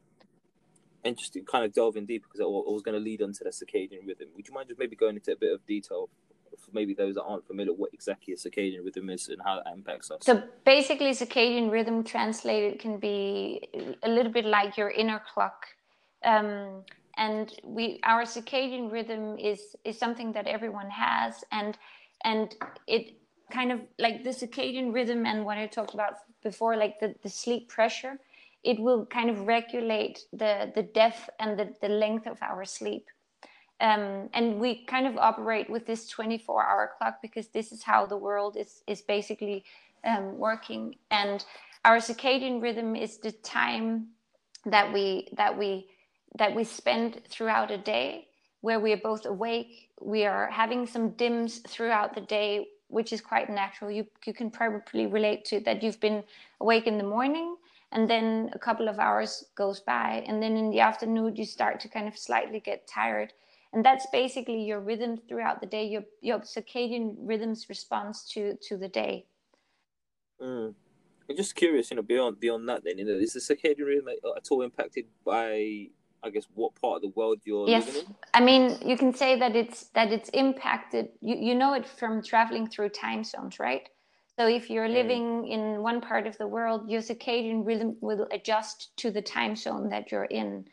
And 1.04 1.16
just 1.16 1.36
kind 1.46 1.64
of 1.64 1.72
delve 1.72 1.96
in 1.96 2.06
deeper, 2.06 2.26
because 2.28 2.40
I 2.40 2.44
was 2.44 2.82
going 2.82 2.94
to 2.94 3.00
lead 3.00 3.22
onto 3.22 3.42
the 3.44 3.50
circadian 3.50 4.06
rhythm. 4.06 4.28
Would 4.36 4.46
you 4.46 4.54
mind 4.54 4.68
just 4.68 4.78
maybe 4.78 4.96
going 4.96 5.16
into 5.16 5.32
a 5.32 5.36
bit 5.36 5.52
of 5.52 5.64
detail 5.66 6.10
for 6.58 6.70
maybe 6.72 6.92
those 6.92 7.14
that 7.14 7.22
aren't 7.22 7.46
familiar 7.46 7.72
what 7.72 7.90
exactly 7.94 8.34
a 8.34 8.36
circadian 8.36 8.84
rhythm 8.84 9.08
is 9.08 9.28
and 9.28 9.40
how 9.42 9.62
that 9.62 9.72
impacts 9.72 10.10
us? 10.10 10.18
So 10.22 10.42
basically, 10.64 11.12
circadian 11.12 11.70
rhythm 11.70 12.04
translated 12.04 12.78
can 12.80 12.98
be 12.98 13.68
a 14.02 14.08
little 14.08 14.32
bit 14.32 14.44
like 14.44 14.76
your 14.76 14.90
inner 14.90 15.22
clock. 15.32 15.66
Um, 16.22 16.84
and 17.16 17.52
we 17.64 17.98
our 18.04 18.24
circadian 18.24 18.92
rhythm 18.92 19.38
is 19.38 19.74
is 19.84 19.98
something 19.98 20.32
that 20.32 20.46
everyone 20.46 20.90
has 20.90 21.42
and 21.50 21.76
and 22.24 22.54
it 22.86 23.14
kind 23.50 23.72
of 23.72 23.80
like 23.98 24.22
the 24.22 24.30
circadian 24.30 24.92
rhythm 24.94 25.26
and 25.26 25.44
what 25.44 25.58
I 25.58 25.66
talked 25.66 25.94
about 25.94 26.14
before, 26.42 26.76
like 26.76 27.00
the, 27.00 27.14
the 27.22 27.28
sleep 27.28 27.68
pressure, 27.68 28.18
it 28.62 28.78
will 28.78 29.06
kind 29.06 29.30
of 29.30 29.46
regulate 29.46 30.20
the, 30.32 30.70
the 30.74 30.82
depth 30.82 31.30
and 31.38 31.58
the, 31.58 31.74
the 31.80 31.88
length 31.88 32.26
of 32.26 32.38
our 32.42 32.64
sleep. 32.64 33.08
Um, 33.80 34.28
and 34.34 34.60
we 34.60 34.84
kind 34.84 35.06
of 35.06 35.16
operate 35.16 35.70
with 35.70 35.86
this 35.86 36.06
24 36.08 36.62
hour 36.62 36.90
clock 36.98 37.22
because 37.22 37.48
this 37.48 37.72
is 37.72 37.82
how 37.82 38.04
the 38.04 38.16
world 38.16 38.56
is, 38.58 38.82
is 38.86 39.00
basically 39.00 39.64
um, 40.04 40.36
working. 40.36 40.96
And 41.10 41.44
our 41.84 41.96
circadian 41.96 42.60
rhythm 42.60 42.94
is 42.94 43.16
the 43.16 43.32
time 43.32 44.08
that 44.66 44.92
we, 44.92 45.28
that 45.36 45.56
we 45.56 45.88
that 46.36 46.54
we 46.54 46.64
spend 46.64 47.20
throughout 47.28 47.70
a 47.70 47.78
day 47.78 48.28
where 48.60 48.78
we 48.78 48.92
are 48.92 48.98
both 48.98 49.26
awake 49.26 49.88
we 50.00 50.24
are 50.24 50.48
having 50.50 50.86
some 50.86 51.10
dims 51.10 51.58
throughout 51.66 52.14
the 52.14 52.20
day 52.20 52.68
which 52.88 53.12
is 53.12 53.20
quite 53.20 53.50
natural 53.50 53.90
you 53.90 54.06
you 54.24 54.32
can 54.32 54.50
probably 54.50 55.06
relate 55.06 55.44
to 55.44 55.60
that 55.60 55.82
you've 55.82 56.00
been 56.00 56.22
awake 56.60 56.86
in 56.86 56.98
the 56.98 57.04
morning 57.04 57.56
and 57.92 58.08
then 58.08 58.50
a 58.52 58.58
couple 58.58 58.88
of 58.88 58.98
hours 58.98 59.44
goes 59.54 59.80
by 59.80 60.24
and 60.26 60.42
then 60.42 60.56
in 60.56 60.70
the 60.70 60.80
afternoon 60.80 61.34
you 61.36 61.44
start 61.44 61.80
to 61.80 61.88
kind 61.88 62.08
of 62.08 62.16
slightly 62.16 62.60
get 62.60 62.86
tired 62.86 63.32
and 63.72 63.84
that's 63.84 64.06
basically 64.12 64.62
your 64.62 64.80
rhythm 64.80 65.16
throughout 65.28 65.60
the 65.60 65.66
day 65.66 65.84
your 65.84 66.02
your 66.20 66.40
circadian 66.40 67.14
rhythm's 67.18 67.68
response 67.68 68.24
to 68.24 68.56
to 68.62 68.76
the 68.76 68.88
day 68.88 69.26
mm. 70.40 70.74
I'm 71.28 71.36
just 71.36 71.54
curious, 71.54 71.92
you 71.92 71.96
know, 71.96 72.02
beyond 72.02 72.40
beyond 72.40 72.68
that, 72.68 72.82
then, 72.82 72.98
you 72.98 73.04
know, 73.04 73.12
is 73.12 73.34
the 73.34 73.38
circadian 73.38 73.86
rhythm 73.86 74.08
at 74.08 74.48
all 74.50 74.62
impacted 74.62 75.04
by 75.24 75.86
I 76.22 76.30
guess 76.30 76.46
what 76.54 76.74
part 76.80 76.96
of 76.96 77.02
the 77.02 77.12
world 77.14 77.38
you're 77.44 77.68
yes. 77.68 77.86
living 77.86 78.02
in? 78.08 78.16
I 78.34 78.40
mean, 78.40 78.76
you 78.84 78.96
can 78.96 79.14
say 79.14 79.38
that 79.38 79.54
it's 79.54 79.84
that 79.94 80.12
it's 80.12 80.28
impacted. 80.30 81.10
You 81.20 81.36
you 81.36 81.54
know 81.54 81.74
it 81.74 81.86
from 81.86 82.22
traveling 82.22 82.66
through 82.66 82.90
time 82.90 83.22
zones, 83.22 83.60
right? 83.60 83.88
So 84.38 84.46
if 84.46 84.70
you're 84.70 84.88
mm. 84.88 84.94
living 84.94 85.48
in 85.48 85.82
one 85.82 86.00
part 86.00 86.26
of 86.26 86.38
the 86.38 86.46
world, 86.46 86.90
your 86.90 87.02
circadian 87.02 87.66
rhythm 87.66 87.96
will 88.00 88.26
adjust 88.32 88.96
to 88.98 89.10
the 89.10 89.22
time 89.22 89.56
zone 89.56 89.88
that 89.90 90.10
you're 90.10 90.24
in. 90.24 90.66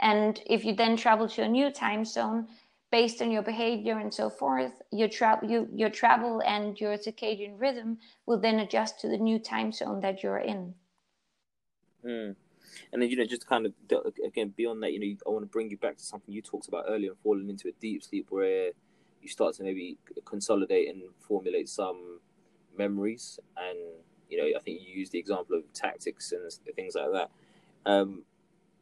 And 0.00 0.40
if 0.46 0.64
you 0.64 0.74
then 0.74 0.96
travel 0.96 1.28
to 1.28 1.42
a 1.42 1.48
new 1.48 1.70
time 1.70 2.04
zone, 2.04 2.48
based 2.90 3.20
on 3.20 3.30
your 3.30 3.42
behavior 3.42 3.98
and 3.98 4.14
so 4.14 4.30
forth, 4.30 4.80
your 4.92 5.08
travel 5.08 5.50
you, 5.50 5.68
your 5.74 5.90
travel 5.90 6.40
and 6.46 6.78
your 6.80 6.96
circadian 6.96 7.60
rhythm 7.60 7.98
will 8.26 8.38
then 8.38 8.60
adjust 8.60 9.00
to 9.00 9.08
the 9.08 9.16
new 9.16 9.38
time 9.38 9.72
zone 9.72 10.00
that 10.00 10.22
you're 10.22 10.38
in. 10.38 10.72
Mm. 12.04 12.36
And 12.92 13.02
then 13.02 13.08
you 13.10 13.16
know, 13.16 13.26
just 13.26 13.46
kind 13.46 13.66
of 13.66 13.72
again 14.24 14.54
beyond 14.56 14.82
that, 14.82 14.92
you 14.92 15.00
know, 15.00 15.16
I 15.26 15.30
want 15.30 15.42
to 15.42 15.50
bring 15.50 15.70
you 15.70 15.76
back 15.76 15.96
to 15.96 16.04
something 16.04 16.32
you 16.32 16.42
talked 16.42 16.68
about 16.68 16.84
earlier, 16.88 17.10
and 17.10 17.18
falling 17.18 17.48
into 17.48 17.68
a 17.68 17.72
deep 17.80 18.02
sleep 18.04 18.26
where 18.30 18.70
you 19.20 19.28
start 19.28 19.54
to 19.56 19.62
maybe 19.64 19.98
consolidate 20.24 20.88
and 20.88 21.02
formulate 21.18 21.68
some 21.68 22.20
memories. 22.76 23.38
And 23.56 23.78
you 24.28 24.38
know, 24.38 24.58
I 24.58 24.62
think 24.62 24.80
you 24.82 24.94
used 24.94 25.12
the 25.12 25.18
example 25.18 25.56
of 25.56 25.72
tactics 25.72 26.32
and 26.32 26.74
things 26.74 26.94
like 26.94 27.12
that. 27.12 27.30
Um, 27.86 28.22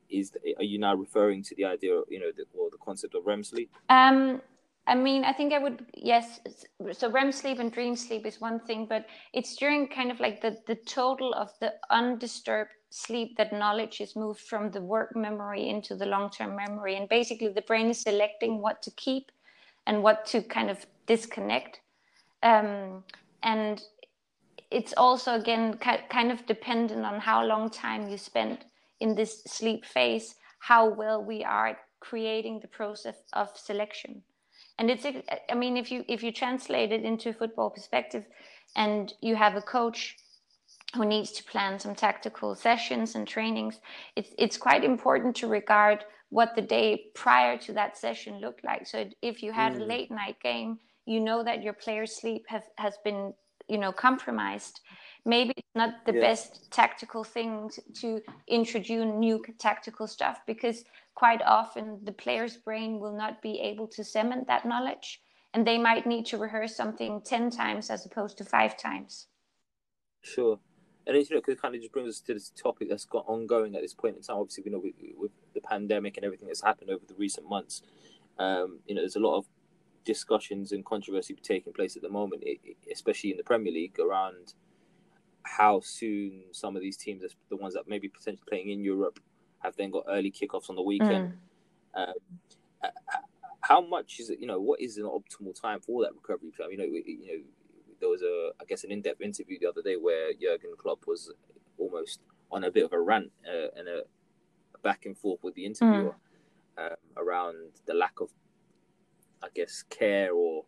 is 0.09 0.33
are 0.59 0.65
you 0.65 0.79
now 0.79 0.95
referring 0.95 1.43
to 1.45 1.55
the 1.55 1.65
idea, 1.65 2.01
you 2.09 2.21
know, 2.21 2.31
the, 2.37 2.45
or 2.59 2.71
the 2.71 2.79
concept 2.85 3.15
of 3.15 3.27
REM 3.27 3.43
sleep? 3.43 3.71
Um, 3.89 4.43
I 4.87 4.95
mean, 4.95 5.25
I 5.25 5.33
think 5.33 5.53
I 5.53 5.59
would 5.59 5.87
yes. 5.95 6.41
So 6.93 7.11
REM 7.11 7.33
sleep 7.33 7.59
and 7.59 7.73
dream 7.73 7.97
sleep 7.97 8.27
is 8.27 8.41
one 8.41 8.61
thing, 8.61 8.87
but 8.89 9.07
it's 9.33 9.57
during 9.57 9.89
kind 9.89 10.11
of 10.11 10.21
like 10.21 10.41
the 10.41 10.59
the 10.67 10.75
total 10.75 11.33
of 11.35 11.51
the 11.61 11.75
undisturbed 11.91 12.73
sleep 12.91 13.37
that 13.39 13.53
knowledge 13.53 14.01
is 14.01 14.17
moved 14.17 14.41
from 14.41 14.71
the 14.71 14.81
work 14.81 15.17
memory 15.17 15.69
into 15.69 15.95
the 15.97 16.07
long 16.07 16.31
term 16.31 16.57
memory, 16.57 16.97
and 16.97 17.09
basically 17.09 17.49
the 17.49 17.63
brain 17.63 17.91
is 17.91 18.01
selecting 18.01 18.61
what 18.61 18.83
to 18.83 18.91
keep 18.93 19.31
and 19.87 20.03
what 20.03 20.27
to 20.27 20.43
kind 20.43 20.71
of 20.71 20.85
disconnect. 21.07 21.81
Um, 22.43 23.05
and 23.43 23.83
it's 24.71 24.95
also 24.97 25.35
again 25.35 25.79
kind 25.79 26.33
of 26.33 26.47
dependent 26.47 27.05
on 27.05 27.21
how 27.21 27.45
long 27.45 27.71
time 27.71 28.09
you 28.09 28.17
spend 28.17 28.65
in 29.01 29.15
this 29.15 29.43
sleep 29.45 29.85
phase, 29.85 30.37
how 30.61 30.89
well 30.89 31.23
we 31.23 31.45
are 31.45 31.77
creating 32.01 32.61
the 32.61 32.69
process 32.69 33.23
of 33.33 33.49
selection 33.57 34.23
and 34.79 34.91
it's 34.91 35.07
i 35.51 35.55
mean 35.55 35.77
if 35.77 35.91
you 35.91 36.05
if 36.09 36.23
you 36.23 36.33
translate 36.33 36.93
it 36.93 37.05
into 37.05 37.33
football 37.33 37.71
perspective 37.71 38.25
and 38.77 39.15
you 39.21 39.37
have 39.37 39.55
a 39.55 39.63
coach 39.63 40.17
who 40.95 41.05
needs 41.05 41.31
to 41.33 41.45
plan 41.45 41.79
some 41.79 41.95
tactical 41.95 42.55
sessions 42.55 43.15
and 43.15 43.27
trainings 43.27 43.81
it's 44.17 44.31
it's 44.39 44.57
quite 44.57 44.85
important 44.85 45.35
to 45.37 45.47
regard 45.47 46.05
what 46.31 46.55
the 46.57 46.63
day 46.63 47.05
prior 47.15 47.57
to 47.57 47.73
that 47.73 47.97
session 47.97 48.41
looked 48.41 48.65
like 48.65 48.87
so 48.87 49.05
if 49.23 49.43
you 49.43 49.53
had 49.53 49.75
mm. 49.75 49.81
a 49.81 49.85
late 49.85 50.11
night 50.11 50.37
game 50.43 50.79
you 51.07 51.21
know 51.21 51.43
that 51.43 51.63
your 51.63 51.73
players 51.73 52.15
sleep 52.15 52.45
have 52.49 52.65
has 52.77 52.95
been 53.05 53.33
you 53.69 53.79
know 53.79 53.93
compromised 53.93 54.81
maybe 55.25 55.53
it's 55.57 55.75
not 55.75 56.05
the 56.07 56.15
yeah. 56.15 56.21
best 56.21 56.71
tactical 56.71 57.23
thing 57.23 57.71
to 57.95 58.21
introduce 58.49 59.07
new 59.15 59.43
tactical 59.59 60.07
stuff 60.07 60.41
because 60.47 60.85
quite 61.15 61.43
often 61.43 61.99
the 62.05 62.13
player's 62.13 62.57
brain 62.57 62.99
will 62.99 63.17
not 63.17 63.41
be 63.41 63.61
able 63.61 63.87
to 63.87 64.03
cement 64.03 64.47
that 64.47 64.67
knowledge 64.67 65.21
and 65.55 65.67
they 65.67 65.79
might 65.79 66.07
need 66.07 66.27
to 66.27 66.39
rehearse 66.39 66.75
something 66.75 67.21
10 67.25 67.51
times 67.51 67.91
as 67.91 68.05
opposed 68.07 68.37
to 68.39 68.45
five 68.45 68.77
times 68.77 69.29
sure 70.23 70.59
and 71.07 71.17
you 71.17 71.25
know, 71.35 71.43
it 71.47 71.61
kind 71.61 71.75
of 71.75 71.81
just 71.81 71.93
brings 71.93 72.09
us 72.09 72.21
to 72.21 72.35
this 72.35 72.51
topic 72.51 72.89
that's 72.89 73.05
got 73.05 73.25
ongoing 73.27 73.75
at 73.75 73.83
this 73.83 73.95
point 73.95 74.17
in 74.17 74.23
time. 74.23 74.37
Obviously, 74.37 74.63
we 74.65 74.71
know 74.71 74.79
with, 74.79 74.95
with 75.19 75.33
the 75.53 75.61
pandemic 75.61 76.17
and 76.17 76.25
everything 76.25 76.47
that's 76.47 76.63
happened 76.63 76.91
over 76.91 77.05
the 77.07 77.15
recent 77.15 77.49
months, 77.49 77.83
um, 78.39 78.79
you 78.87 78.95
know, 78.95 79.03
there's 79.03 79.17
a 79.17 79.21
lot 79.21 79.37
of 79.37 79.47
discussions 80.05 80.73
and 80.73 80.85
controversy 80.85 81.35
taking 81.43 81.73
place 81.73 81.97
at 81.97 82.03
the 82.03 82.09
moment, 82.09 82.45
especially 82.91 83.31
in 83.31 83.37
the 83.37 83.45
Premier 83.45 83.73
League, 83.73 83.99
around 83.99 84.55
how 85.45 85.81
soon 85.81 86.45
some 86.53 86.77
of 86.77 86.83
these 86.83 86.97
teams, 86.97 87.23
the 87.51 87.57
ones 87.57 87.75
that 87.75 87.89
may 87.89 87.99
be 87.99 88.09
potentially 88.09 88.45
playing 88.49 88.71
in 88.71 88.83
Europe, 88.83 89.19
have 89.61 89.77
then 89.77 89.91
got 89.91 90.05
early 90.09 90.31
kickoffs 90.31 90.71
on 90.71 90.77
the 90.77 90.83
weekend. 90.83 91.35
Mm. 91.97 92.09
Um, 92.09 92.91
how 93.61 93.81
much 93.81 94.19
is 94.19 94.31
it? 94.31 94.41
You 94.41 94.47
know, 94.47 94.61
what 94.61 94.81
is 94.81 94.99
an 94.99 95.05
optimal 95.05 95.59
time 95.61 95.81
for 95.81 96.03
that 96.03 96.13
recovery 96.15 96.53
time? 96.59 96.71
You 96.71 96.79
know, 96.79 96.85
you 96.85 97.27
know, 97.27 97.43
there 98.01 98.09
was 98.09 98.23
a, 98.23 98.51
I 98.61 98.65
guess, 98.65 98.83
an 98.85 98.91
in-depth 98.91 99.21
interview 99.21 99.59
the 99.61 99.69
other 99.69 99.83
day 99.83 99.97
where 99.97 100.33
Jurgen 100.33 100.71
Klopp 100.77 101.07
was 101.07 101.33
almost 101.79 102.21
on 102.51 102.65
a 102.65 102.71
bit 102.71 102.85
of 102.85 102.93
a 102.93 103.01
rant 103.01 103.31
uh, 103.47 103.69
and 103.77 103.89
a 103.89 104.03
back 104.83 105.07
and 105.07 105.17
forth 105.17 105.43
with 105.43 105.55
the 105.55 105.65
interviewer 105.65 106.17
mm. 106.79 106.85
um, 106.85 106.97
around 107.17 107.57
the 107.87 107.95
lack 107.95 108.21
of, 108.21 108.31
I 109.43 109.49
guess, 109.55 109.83
care 109.91 110.33
or 110.33 110.65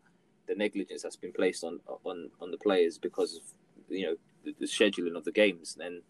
the 0.47 0.55
negligence 0.55 1.03
that's 1.03 1.16
been 1.16 1.33
placed 1.33 1.64
on 1.64 1.81
on 2.05 2.31
on 2.41 2.51
the 2.51 2.59
players 2.59 2.99
because 2.99 3.37
of 3.37 3.43
you 3.89 4.07
know 4.07 4.16
the, 4.45 4.55
the 4.61 4.66
scheduling 4.66 5.16
of 5.16 5.25
the 5.25 5.33
games. 5.33 5.77
And 5.81 6.03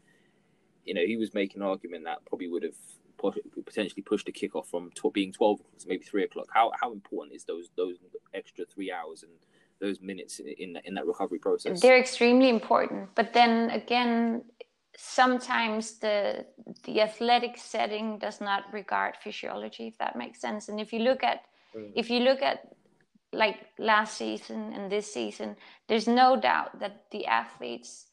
you 0.84 0.94
know, 0.94 1.02
he 1.06 1.16
was 1.16 1.32
making 1.34 1.62
an 1.62 1.68
argument 1.68 2.04
that 2.04 2.24
probably 2.26 2.48
would 2.48 2.62
have 2.62 2.76
potentially 3.64 4.02
pushed 4.02 4.26
the 4.26 4.32
kickoff 4.32 4.66
from 4.66 4.90
t- 4.94 5.08
being 5.12 5.32
twelve 5.32 5.60
o'clock 5.60 5.78
to 5.78 5.88
maybe 5.88 6.04
three 6.04 6.24
o'clock. 6.24 6.46
How 6.52 6.72
how 6.80 6.92
important 6.92 7.34
is 7.36 7.44
those 7.44 7.70
those 7.76 7.96
extra 8.34 8.64
three 8.64 8.92
hours 8.92 9.22
and 9.22 9.32
those 9.80 10.00
minutes 10.00 10.40
in 10.40 10.48
in, 10.48 10.78
in 10.84 10.94
that 10.94 11.06
recovery 11.06 11.38
process? 11.38 11.80
They're 11.80 11.98
extremely 11.98 12.48
important, 12.48 13.10
but 13.14 13.32
then 13.32 13.70
again, 13.70 14.44
sometimes 14.96 15.98
the 15.98 16.44
the 16.84 17.00
athletic 17.00 17.56
setting 17.56 18.18
does 18.18 18.40
not 18.40 18.64
regard 18.72 19.16
physiology, 19.16 19.86
if 19.88 19.98
that 19.98 20.16
makes 20.16 20.40
sense. 20.40 20.68
And 20.68 20.80
if 20.80 20.92
you 20.92 21.00
look 21.00 21.22
at 21.24 21.42
mm. 21.76 21.92
if 21.94 22.10
you 22.10 22.20
look 22.20 22.42
at 22.42 22.68
like 23.32 23.56
last 23.78 24.16
season 24.16 24.72
and 24.72 24.90
this 24.90 25.12
season, 25.12 25.56
there's 25.88 26.06
no 26.06 26.38
doubt 26.38 26.78
that 26.80 27.04
the 27.10 27.26
athletes 27.26 28.06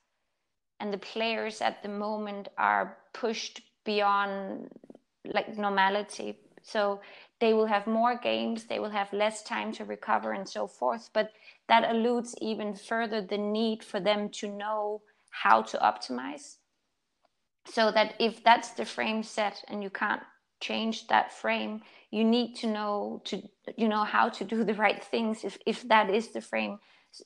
and 0.80 0.92
the 0.92 0.98
players 0.98 1.62
at 1.62 1.84
the 1.84 1.90
moment 1.90 2.50
are 2.58 2.98
pushed 3.14 3.62
beyond 3.86 4.68
like 5.26 5.58
normality 5.58 6.38
so 6.64 7.00
they 7.40 7.54
will 7.54 7.68
have 7.68 7.88
more 7.88 8.18
games 8.18 8.66
they 8.66 8.80
will 8.80 8.90
have 8.90 9.12
less 9.14 9.44
time 9.44 9.72
to 9.72 9.86
recover 9.86 10.32
and 10.32 10.48
so 10.48 10.68
forth 10.68 11.10
but 11.14 11.32
that 11.68 11.90
alludes 11.90 12.36
even 12.42 12.76
further 12.76 13.22
the 13.22 13.38
need 13.38 13.84
for 13.84 14.00
them 14.00 14.30
to 14.30 14.48
know 14.48 15.02
how 15.30 15.62
to 15.62 15.78
optimize 15.78 16.58
so 17.66 17.92
that 17.92 18.16
if 18.20 18.44
that's 18.44 18.72
the 18.72 18.86
frame 18.86 19.24
set 19.24 19.64
and 19.68 19.84
you 19.84 19.90
can't 19.90 20.22
change 20.60 21.08
that 21.08 21.32
frame 21.32 21.82
you 22.12 22.24
need 22.24 22.56
to 22.56 22.68
know 22.68 23.22
to 23.26 23.42
you 23.78 23.88
know 23.88 24.04
how 24.04 24.30
to 24.30 24.44
do 24.44 24.64
the 24.64 24.74
right 24.76 25.04
things 25.04 25.44
if 25.44 25.58
if 25.66 25.88
that 25.88 26.10
is 26.10 26.30
the 26.30 26.42
frame 26.42 26.78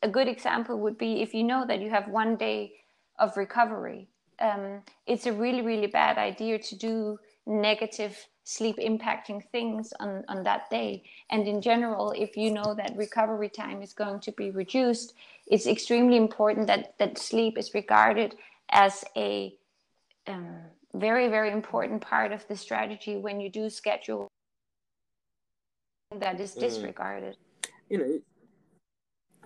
a 0.02 0.08
good 0.08 0.28
example 0.28 0.80
would 0.80 0.98
be 0.98 1.22
if 1.22 1.34
you 1.34 1.44
know 1.44 1.66
that 1.68 1.82
you 1.82 1.90
have 1.90 2.08
one 2.08 2.36
day 2.36 2.74
of 3.20 3.38
recovery. 3.38 4.08
Um, 4.40 4.82
it's 5.08 5.26
a 5.26 5.34
really, 5.34 5.62
really 5.62 5.88
bad 5.88 6.18
idea 6.18 6.60
to 6.60 6.76
do 6.76 7.18
negative 7.46 8.18
sleep 8.44 8.78
impacting 8.78 9.42
things 9.52 9.94
on, 10.00 10.24
on 10.28 10.44
that 10.44 10.70
day. 10.70 11.04
And 11.30 11.48
in 11.48 11.62
general, 11.62 12.12
if 12.12 12.36
you 12.36 12.52
know 12.52 12.76
that 12.76 12.96
recovery 12.96 13.50
time 13.50 13.82
is 13.82 13.94
going 13.94 14.20
to 14.22 14.32
be 14.34 14.52
reduced, 14.52 15.14
it's 15.48 15.68
extremely 15.68 16.18
important 16.18 16.68
that, 16.68 16.98
that 17.00 17.18
sleep 17.18 17.58
is 17.58 17.74
regarded 17.74 18.36
as 18.72 19.06
a 19.16 19.56
um, 20.28 20.58
very, 20.94 21.30
very 21.30 21.52
important 21.52 22.02
part 22.02 22.32
of 22.32 22.48
the 22.48 22.56
strategy 22.56 23.16
when 23.16 23.40
you 23.40 23.50
do 23.50 23.70
schedule 23.70 24.28
that 26.20 26.40
is 26.40 26.56
mm. 26.56 26.60
disregarded. 26.60 27.36
Mm. 27.36 27.70
You 27.90 27.98
know, 27.98 28.20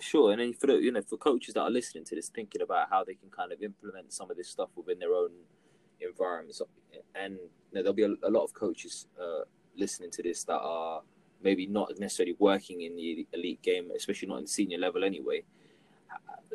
Sure, 0.01 0.31
and 0.31 0.39
then 0.39 0.53
for 0.53 0.67
the 0.67 0.75
you 0.75 0.91
know 0.91 1.01
for 1.01 1.17
coaches 1.17 1.53
that 1.53 1.61
are 1.61 1.69
listening 1.69 2.05
to 2.05 2.15
this, 2.15 2.29
thinking 2.29 2.61
about 2.61 2.89
how 2.89 3.03
they 3.03 3.15
can 3.15 3.29
kind 3.29 3.51
of 3.51 3.61
implement 3.61 4.13
some 4.13 4.31
of 4.31 4.37
this 4.37 4.49
stuff 4.49 4.69
within 4.75 4.99
their 4.99 5.13
own 5.13 5.31
environments, 5.99 6.61
and 7.15 7.33
you 7.33 7.39
know, 7.73 7.81
there'll 7.81 7.93
be 7.93 8.03
a, 8.03 8.27
a, 8.27 8.31
lot 8.31 8.43
of 8.43 8.53
coaches 8.53 9.07
uh, 9.21 9.43
listening 9.75 10.11
to 10.11 10.23
this 10.23 10.43
that 10.45 10.59
are 10.59 11.01
maybe 11.43 11.67
not 11.67 11.91
necessarily 11.99 12.35
working 12.39 12.81
in 12.81 12.95
the 12.95 13.27
elite 13.33 13.61
game, 13.61 13.89
especially 13.95 14.27
not 14.27 14.39
in 14.39 14.47
senior 14.47 14.77
level 14.77 15.03
anyway. 15.03 15.43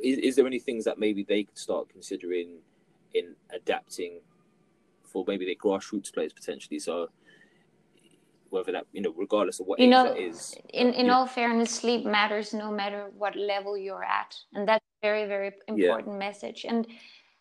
Is, 0.02 0.18
is 0.18 0.36
there 0.36 0.46
any 0.46 0.58
things 0.58 0.84
that 0.84 0.98
maybe 0.98 1.22
they 1.22 1.44
could 1.44 1.58
start 1.58 1.88
considering 1.88 2.58
in 3.12 3.34
adapting 3.54 4.20
for 5.02 5.24
maybe 5.26 5.44
their 5.44 5.54
grassroots 5.54 6.12
players 6.12 6.32
potentially? 6.32 6.78
So 6.78 7.08
whether 8.54 8.72
that 8.72 8.86
you 8.92 9.02
know 9.02 9.12
regardless 9.24 9.58
of 9.60 9.66
what 9.66 9.78
you 9.80 9.88
know 9.94 10.06
is 10.28 10.54
in 10.72 10.88
in 10.94 11.10
all 11.10 11.26
fairness 11.26 11.70
sleep 11.82 12.02
matters 12.06 12.54
no 12.54 12.70
matter 12.70 13.10
what 13.22 13.34
level 13.36 13.76
you're 13.76 14.04
at. 14.04 14.34
And 14.54 14.66
that's 14.68 14.84
a 14.84 15.06
very 15.08 15.26
very 15.26 15.50
important 15.68 16.14
yeah. 16.14 16.26
message. 16.26 16.64
And 16.70 16.86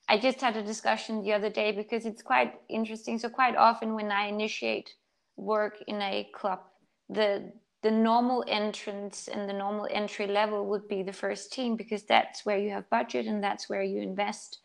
i 0.09 0.17
just 0.27 0.41
had 0.41 0.55
a 0.57 0.63
discussion 0.73 1.23
the 1.23 1.33
other 1.37 1.51
day 1.61 1.69
because 1.71 2.03
it's 2.05 2.23
quite 2.31 2.51
interesting. 2.79 3.19
So 3.19 3.29
quite 3.29 3.55
often 3.55 3.93
when 3.93 4.11
i 4.11 4.23
initiate 4.37 4.89
work 5.37 5.75
in 5.87 6.01
a 6.01 6.29
club 6.39 6.59
the 7.09 7.29
the 7.83 7.91
normal 7.91 8.43
entrance 8.47 9.27
and 9.33 9.47
the 9.49 9.57
normal 9.65 9.87
entry 10.01 10.27
level 10.39 10.59
would 10.69 10.87
be 10.87 11.03
the 11.03 11.19
first 11.23 11.51
team 11.55 11.75
because 11.75 12.03
that's 12.03 12.45
where 12.45 12.57
you 12.63 12.69
have 12.75 12.89
budget 12.89 13.25
and 13.27 13.43
that's 13.43 13.69
where 13.69 13.83
you 13.83 14.01
invest. 14.01 14.59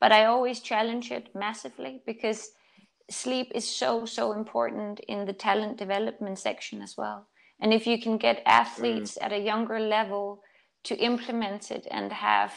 But 0.00 0.12
i 0.12 0.26
always 0.26 0.60
challenge 0.60 1.06
it 1.18 1.34
massively 1.34 2.02
because 2.12 2.40
sleep 3.10 3.52
is 3.54 3.66
so 3.66 4.04
so 4.04 4.32
important 4.32 5.00
in 5.00 5.24
the 5.24 5.32
talent 5.32 5.76
development 5.76 6.38
section 6.38 6.82
as 6.82 6.96
well 6.96 7.28
and 7.60 7.72
if 7.72 7.86
you 7.86 8.00
can 8.00 8.18
get 8.18 8.42
athletes 8.46 9.16
mm. 9.16 9.24
at 9.24 9.32
a 9.32 9.38
younger 9.38 9.78
level 9.78 10.42
to 10.82 10.96
implement 10.96 11.70
it 11.70 11.86
and 11.90 12.12
have 12.12 12.52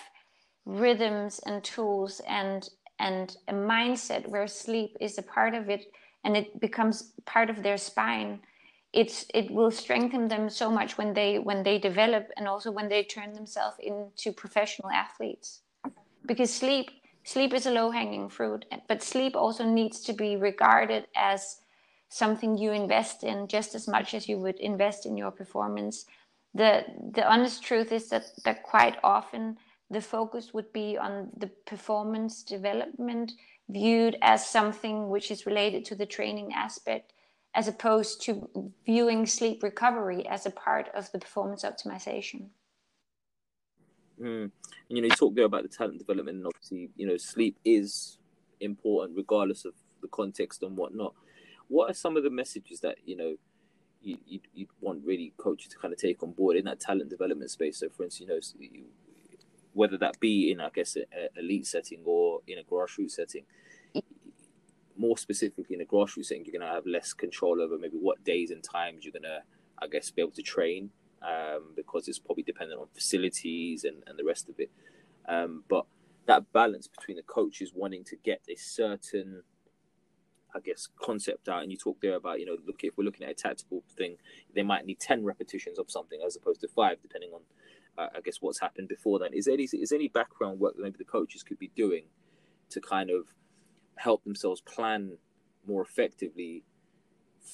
rhythms 0.65 1.39
and 1.45 1.63
tools 1.63 2.21
and 2.27 2.69
and 2.99 3.37
a 3.47 3.53
mindset 3.53 4.27
where 4.27 4.47
sleep 4.47 4.97
is 4.99 5.17
a 5.17 5.23
part 5.23 5.53
of 5.53 5.69
it 5.69 5.85
and 6.23 6.35
it 6.35 6.59
becomes 6.59 7.13
part 7.25 7.49
of 7.49 7.63
their 7.63 7.77
spine 7.77 8.39
it's 8.91 9.25
it 9.33 9.51
will 9.51 9.71
strengthen 9.71 10.27
them 10.27 10.49
so 10.49 10.71
much 10.71 10.97
when 10.97 11.13
they 11.13 11.37
when 11.37 11.63
they 11.63 11.77
develop 11.77 12.27
and 12.37 12.47
also 12.47 12.71
when 12.71 12.89
they 12.89 13.03
turn 13.03 13.33
themselves 13.33 13.77
into 13.79 14.31
professional 14.31 14.89
athletes 14.89 15.61
because 16.25 16.53
sleep 16.53 16.89
sleep 17.29 17.53
is 17.53 17.67
a 17.67 17.71
low 17.71 17.91
hanging 17.91 18.27
fruit, 18.27 18.65
but 18.87 19.03
sleep 19.03 19.35
also 19.35 19.63
needs 19.63 20.01
to 20.01 20.13
be 20.13 20.35
regarded 20.35 21.05
as 21.15 21.61
something 22.09 22.57
you 22.57 22.71
invest 22.71 23.23
in 23.23 23.47
just 23.47 23.75
as 23.75 23.87
much 23.87 24.15
as 24.15 24.27
you 24.27 24.37
would 24.39 24.59
invest 24.59 25.05
in 25.05 25.15
your 25.15 25.31
performance. 25.31 26.05
The 26.55 26.71
the 27.13 27.25
honest 27.31 27.61
truth 27.61 27.91
is 27.91 28.09
that 28.09 28.25
that 28.45 28.63
quite 28.63 28.97
often 29.03 29.57
the 29.91 30.01
focus 30.01 30.53
would 30.55 30.73
be 30.73 30.97
on 30.97 31.29
the 31.37 31.51
performance 31.71 32.43
development 32.43 33.31
viewed 33.69 34.17
as 34.21 34.53
something 34.57 35.09
which 35.09 35.29
is 35.29 35.45
related 35.45 35.85
to 35.85 35.95
the 35.95 36.07
training 36.17 36.49
aspect 36.65 37.13
as 37.53 37.67
opposed 37.67 38.21
to 38.25 38.33
viewing 38.85 39.27
sleep 39.27 39.61
recovery 39.61 40.27
as 40.27 40.45
a 40.45 40.57
part 40.65 40.89
of 40.95 41.11
the 41.11 41.19
performance 41.19 41.63
optimization. 41.63 42.49
Mm. 44.19 44.51
You 44.89 45.01
know, 45.01 45.07
you 45.07 45.15
talk 45.15 45.35
there 45.35 45.45
about 45.45 45.63
the 45.63 45.69
talent 45.69 45.99
development, 45.99 46.37
and 46.37 46.47
obviously, 46.47 46.89
you 46.95 47.07
know, 47.07 47.17
sleep 47.17 47.57
is 47.63 48.17
important 48.59 49.17
regardless 49.17 49.65
of 49.65 49.73
the 50.01 50.07
context 50.07 50.63
and 50.63 50.75
whatnot. 50.75 51.13
What 51.67 51.89
are 51.89 51.93
some 51.93 52.17
of 52.17 52.23
the 52.23 52.29
messages 52.29 52.79
that 52.81 52.97
you 53.05 53.15
know 53.15 53.35
you 54.01 54.17
you 54.25 54.39
you 54.53 54.67
want 54.81 55.05
really 55.05 55.33
coaches 55.37 55.69
to 55.69 55.77
kind 55.77 55.93
of 55.93 55.99
take 55.99 56.23
on 56.23 56.31
board 56.31 56.57
in 56.57 56.65
that 56.65 56.79
talent 56.79 57.09
development 57.09 57.51
space? 57.51 57.77
So, 57.77 57.89
for 57.89 58.03
instance, 58.03 58.53
you 58.59 58.69
know, 58.69 58.85
whether 59.73 59.97
that 59.97 60.19
be 60.19 60.51
in, 60.51 60.59
I 60.59 60.69
guess, 60.69 60.95
an 60.95 61.05
elite 61.37 61.67
setting 61.67 62.01
or 62.05 62.41
in 62.47 62.57
a 62.59 62.63
grassroots 62.63 63.11
setting. 63.11 63.45
More 64.97 65.17
specifically, 65.17 65.75
in 65.75 65.81
a 65.81 65.85
grassroots 65.85 66.25
setting, 66.25 66.43
you're 66.43 66.59
going 66.59 66.69
to 66.69 66.75
have 66.75 66.85
less 66.85 67.13
control 67.13 67.61
over 67.61 67.77
maybe 67.77 67.95
what 67.95 68.21
days 68.25 68.51
and 68.51 68.61
times 68.61 69.05
you're 69.05 69.13
going 69.13 69.23
to, 69.23 69.41
I 69.81 69.87
guess, 69.87 70.11
be 70.11 70.21
able 70.21 70.31
to 70.31 70.41
train 70.41 70.89
um, 71.21 71.73
because 71.75 72.07
it's 72.07 72.19
probably 72.19 72.43
dependent 72.43 72.79
on 72.79 72.87
facilities 72.93 73.83
and, 73.83 74.03
and 74.07 74.17
the 74.17 74.23
rest 74.23 74.49
of 74.49 74.59
it. 74.59 74.71
Um, 75.27 75.63
but 75.67 75.85
that 76.25 76.51
balance 76.53 76.87
between 76.87 77.17
the 77.17 77.23
coaches 77.23 77.71
wanting 77.75 78.03
to 78.05 78.15
get 78.15 78.41
a 78.49 78.55
certain, 78.55 79.43
I 80.55 80.59
guess, 80.59 80.87
concept 81.01 81.49
out, 81.49 81.63
and 81.63 81.71
you 81.71 81.77
talk 81.77 81.97
there 82.01 82.15
about, 82.15 82.39
you 82.39 82.45
know, 82.45 82.57
look 82.65 82.83
if 82.83 82.97
we're 82.97 83.03
looking 83.03 83.25
at 83.25 83.31
a 83.31 83.35
tactical 83.35 83.83
thing, 83.97 84.17
they 84.55 84.63
might 84.63 84.85
need 84.85 84.99
ten 84.99 85.23
repetitions 85.23 85.79
of 85.79 85.89
something 85.89 86.19
as 86.25 86.35
opposed 86.35 86.61
to 86.61 86.67
five, 86.67 87.01
depending 87.01 87.31
on, 87.33 87.41
uh, 87.97 88.09
I 88.15 88.21
guess, 88.21 88.37
what's 88.41 88.59
happened 88.59 88.87
before 88.87 89.19
then. 89.19 89.33
Is 89.33 89.45
there 89.45 89.53
any 89.55 89.63
is 89.63 89.89
there 89.89 89.99
any 89.99 90.07
background 90.07 90.59
work 90.59 90.75
that 90.75 90.83
maybe 90.83 90.97
the 90.97 91.03
coaches 91.03 91.43
could 91.43 91.59
be 91.59 91.71
doing 91.75 92.05
to 92.69 92.79
kind 92.79 93.09
of 93.09 93.33
help 93.95 94.23
themselves 94.23 94.61
plan 94.61 95.17
more 95.67 95.81
effectively 95.81 96.63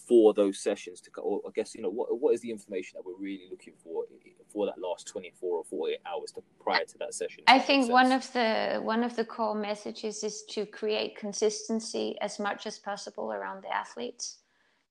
for 0.08 0.34
those 0.34 0.60
sessions 0.60 1.02
to 1.02 1.10
or 1.22 1.42
I 1.48 1.52
guess 1.54 1.76
you 1.76 1.82
know 1.82 1.90
what 1.90 2.20
what 2.20 2.34
is 2.34 2.42
the 2.42 2.52
information 2.52 2.98
that 2.98 3.06
we're 3.06 3.18
really 3.18 3.48
looking 3.50 3.74
for 3.84 4.04
for 4.52 4.66
that 4.66 4.80
last 4.80 5.08
24 5.08 5.58
or 5.58 5.64
48 5.64 6.00
hours 6.06 6.32
to, 6.34 6.42
prior 6.60 6.86
to 6.86 6.98
that 7.00 7.14
session? 7.14 7.44
I 7.48 7.60
think 7.60 7.90
one 7.90 8.12
of 8.12 8.32
the 8.34 8.80
one 8.82 9.04
of 9.04 9.16
the 9.16 9.26
core 9.26 9.56
messages 9.56 10.24
is 10.24 10.44
to 10.50 10.66
create 10.66 11.18
consistency 11.18 12.16
as 12.22 12.40
much 12.40 12.68
as 12.68 12.80
possible 12.80 13.32
around 13.32 13.64
the 13.64 13.74
athletes. 13.74 14.40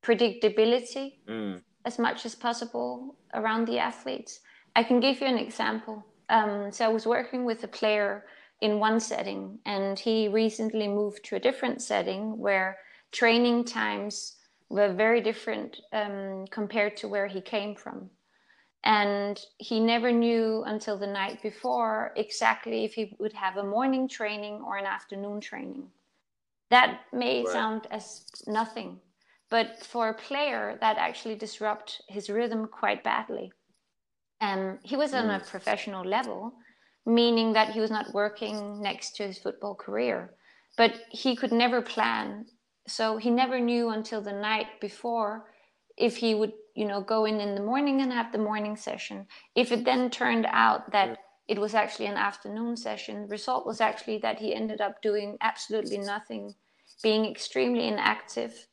Predictability 0.02 1.14
mm. 1.28 1.60
as 1.84 1.98
much 1.98 2.26
as 2.26 2.34
possible 2.34 3.16
around 3.32 3.66
the 3.66 3.78
athletes. 3.78 4.40
I 4.76 4.82
can 4.82 5.00
give 5.00 5.20
you 5.20 5.26
an 5.26 5.38
example. 5.38 6.04
Um, 6.28 6.72
so 6.72 6.84
I 6.84 6.88
was 6.88 7.06
working 7.06 7.44
with 7.44 7.64
a 7.64 7.68
player 7.68 8.24
in 8.60 8.78
one 8.78 9.00
setting 9.00 9.58
and 9.66 9.98
he 9.98 10.28
recently 10.28 10.88
moved 10.88 11.24
to 11.24 11.36
a 11.36 11.40
different 11.40 11.82
setting 11.82 12.38
where 12.38 12.78
training 13.12 13.64
times 13.64 14.36
were 14.74 14.92
very 14.92 15.20
different 15.20 15.80
um, 15.92 16.46
compared 16.50 16.96
to 16.96 17.06
where 17.06 17.28
he 17.28 17.40
came 17.40 17.76
from. 17.76 18.10
And 18.82 19.40
he 19.58 19.78
never 19.78 20.10
knew 20.10 20.64
until 20.66 20.98
the 20.98 21.06
night 21.06 21.40
before 21.42 22.12
exactly 22.16 22.84
if 22.84 22.92
he 22.94 23.14
would 23.20 23.32
have 23.34 23.56
a 23.56 23.62
morning 23.62 24.08
training 24.08 24.54
or 24.66 24.76
an 24.76 24.84
afternoon 24.84 25.40
training. 25.40 25.86
That 26.70 27.02
may 27.12 27.44
right. 27.44 27.52
sound 27.52 27.86
as 27.92 28.26
nothing, 28.48 28.98
but 29.48 29.86
for 29.86 30.08
a 30.08 30.20
player, 30.28 30.76
that 30.80 30.98
actually 30.98 31.36
disrupt 31.36 32.02
his 32.08 32.28
rhythm 32.28 32.66
quite 32.66 33.04
badly. 33.04 33.52
And 34.40 34.78
he 34.82 34.96
was 34.96 35.14
on 35.14 35.30
a 35.30 35.38
mm. 35.38 35.48
professional 35.48 36.04
level, 36.04 36.52
meaning 37.06 37.52
that 37.52 37.70
he 37.70 37.80
was 37.80 37.92
not 37.92 38.12
working 38.12 38.82
next 38.82 39.14
to 39.16 39.22
his 39.22 39.38
football 39.38 39.76
career, 39.76 40.34
but 40.76 40.92
he 41.10 41.36
could 41.36 41.52
never 41.52 41.80
plan 41.80 42.46
so 42.86 43.16
he 43.16 43.30
never 43.30 43.60
knew 43.60 43.90
until 43.90 44.20
the 44.20 44.32
night 44.32 44.80
before 44.80 45.46
if 45.96 46.16
he 46.16 46.34
would 46.34 46.52
you 46.74 46.86
know 46.86 47.00
go 47.00 47.24
in 47.24 47.40
in 47.40 47.54
the 47.54 47.62
morning 47.62 48.00
and 48.00 48.12
have 48.12 48.32
the 48.32 48.38
morning 48.38 48.76
session. 48.76 49.26
If 49.54 49.72
it 49.72 49.84
then 49.84 50.10
turned 50.10 50.46
out 50.50 50.90
that 50.92 51.18
it 51.48 51.58
was 51.60 51.74
actually 51.74 52.06
an 52.06 52.16
afternoon 52.16 52.76
session 52.76 53.22
the 53.22 53.28
result 53.28 53.66
was 53.66 53.80
actually 53.80 54.18
that 54.18 54.38
he 54.38 54.54
ended 54.54 54.80
up 54.80 55.02
doing 55.02 55.36
absolutely 55.40 55.98
nothing 55.98 56.54
being 57.02 57.26
extremely 57.26 57.86
inactive. 57.88 58.66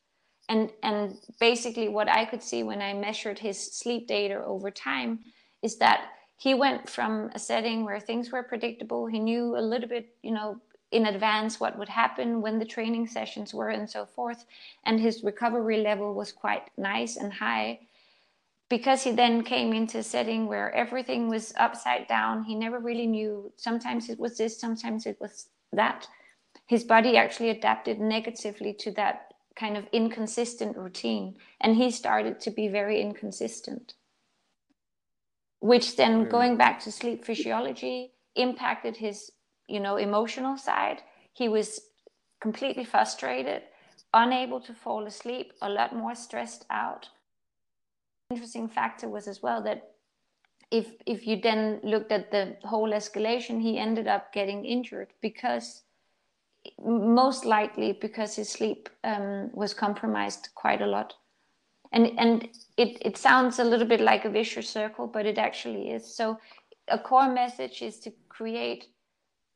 And 0.48 0.70
and 0.82 1.16
basically 1.38 1.88
what 1.88 2.08
i 2.08 2.24
could 2.24 2.42
see 2.42 2.62
when 2.62 2.82
i 2.82 2.92
measured 2.92 3.38
his 3.38 3.58
sleep 3.58 4.08
data 4.08 4.42
over 4.44 4.70
time 4.70 5.20
is 5.62 5.78
that 5.78 6.08
he 6.36 6.52
went 6.52 6.90
from 6.90 7.30
a 7.34 7.38
setting 7.38 7.84
where 7.84 8.00
things 8.00 8.32
were 8.32 8.42
predictable 8.42 9.06
he 9.06 9.20
knew 9.20 9.56
a 9.56 9.62
little 9.62 9.88
bit 9.88 10.08
you 10.22 10.32
know 10.32 10.60
in 10.92 11.06
advance 11.06 11.58
what 11.58 11.78
would 11.78 11.88
happen 11.88 12.42
when 12.42 12.58
the 12.58 12.64
training 12.64 13.06
sessions 13.06 13.52
were 13.52 13.70
and 13.70 13.88
so 13.88 14.04
forth. 14.06 14.44
And 14.84 15.00
his 15.00 15.24
recovery 15.24 15.78
level 15.78 16.14
was 16.14 16.30
quite 16.30 16.70
nice 16.76 17.16
and 17.16 17.32
high. 17.32 17.80
Because 18.68 19.02
he 19.02 19.10
then 19.10 19.42
came 19.42 19.72
into 19.72 19.98
a 19.98 20.02
setting 20.02 20.46
where 20.46 20.74
everything 20.74 21.28
was 21.28 21.52
upside 21.58 22.06
down, 22.06 22.44
he 22.44 22.54
never 22.54 22.78
really 22.78 23.06
knew. 23.06 23.52
Sometimes 23.56 24.08
it 24.08 24.18
was 24.18 24.38
this, 24.38 24.58
sometimes 24.58 25.06
it 25.06 25.18
was 25.20 25.48
that. 25.72 26.06
His 26.66 26.84
body 26.84 27.16
actually 27.16 27.50
adapted 27.50 27.98
negatively 27.98 28.72
to 28.74 28.90
that 28.92 29.34
kind 29.56 29.76
of 29.76 29.86
inconsistent 29.92 30.76
routine. 30.76 31.36
And 31.60 31.76
he 31.76 31.90
started 31.90 32.40
to 32.40 32.50
be 32.50 32.68
very 32.68 33.00
inconsistent. 33.00 33.94
Which 35.60 35.96
then, 35.96 36.28
going 36.28 36.56
back 36.56 36.80
to 36.80 36.92
sleep 36.92 37.24
physiology, 37.24 38.12
impacted 38.34 38.96
his 38.96 39.30
you 39.72 39.80
know 39.80 39.96
emotional 39.96 40.56
side 40.56 41.02
he 41.32 41.48
was 41.48 41.80
completely 42.40 42.84
frustrated 42.84 43.62
unable 44.14 44.60
to 44.60 44.74
fall 44.74 45.06
asleep 45.06 45.52
a 45.62 45.68
lot 45.68 45.94
more 45.94 46.14
stressed 46.14 46.66
out. 46.70 47.08
Interesting 48.30 48.68
factor 48.68 49.08
was 49.08 49.26
as 49.26 49.42
well 49.42 49.62
that 49.62 49.90
if 50.70 50.86
if 51.06 51.26
you 51.26 51.40
then 51.40 51.80
looked 51.82 52.12
at 52.12 52.30
the 52.30 52.56
whole 52.64 52.90
escalation 52.90 53.60
he 53.60 53.78
ended 53.78 54.06
up 54.06 54.32
getting 54.32 54.64
injured 54.64 55.08
because 55.20 55.82
most 56.84 57.44
likely 57.44 57.92
because 57.92 58.36
his 58.36 58.48
sleep 58.48 58.88
um, 59.04 59.50
was 59.52 59.74
compromised 59.74 60.48
quite 60.54 60.82
a 60.82 60.86
lot. 60.86 61.14
And 61.92 62.18
and 62.18 62.48
it, 62.76 62.98
it 63.02 63.18
sounds 63.18 63.58
a 63.58 63.64
little 63.64 63.86
bit 63.86 64.00
like 64.00 64.24
a 64.24 64.30
vicious 64.30 64.68
circle 64.68 65.06
but 65.06 65.26
it 65.26 65.38
actually 65.38 65.90
is. 65.90 66.14
So 66.16 66.38
a 66.88 66.98
core 66.98 67.32
message 67.32 67.82
is 67.82 67.98
to 68.00 68.12
create 68.28 68.91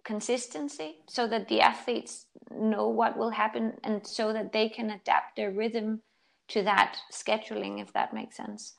consistency 0.06 0.98
so 1.08 1.26
that 1.26 1.48
the 1.48 1.60
athletes 1.60 2.26
know 2.50 2.88
what 2.88 3.18
will 3.18 3.30
happen 3.30 3.74
and 3.82 4.06
so 4.06 4.32
that 4.32 4.52
they 4.52 4.68
can 4.68 4.90
adapt 4.90 5.34
their 5.36 5.50
rhythm 5.50 6.00
to 6.48 6.62
that 6.62 6.96
scheduling 7.12 7.82
if 7.82 7.92
that 7.92 8.14
makes 8.14 8.36
sense. 8.36 8.76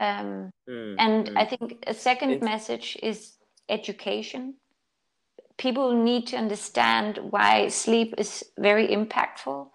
Um, 0.00 0.50
mm, 0.68 0.96
and 0.98 1.28
mm. 1.28 1.36
i 1.36 1.44
think 1.44 1.84
a 1.86 1.94
second 1.94 2.30
it's... 2.30 2.44
message 2.44 2.96
is 3.02 3.34
education. 3.68 4.54
People 5.56 5.92
need 5.92 6.26
to 6.28 6.36
understand 6.36 7.18
why 7.30 7.68
sleep 7.68 8.14
is 8.18 8.44
very 8.58 8.88
impactful 8.88 9.68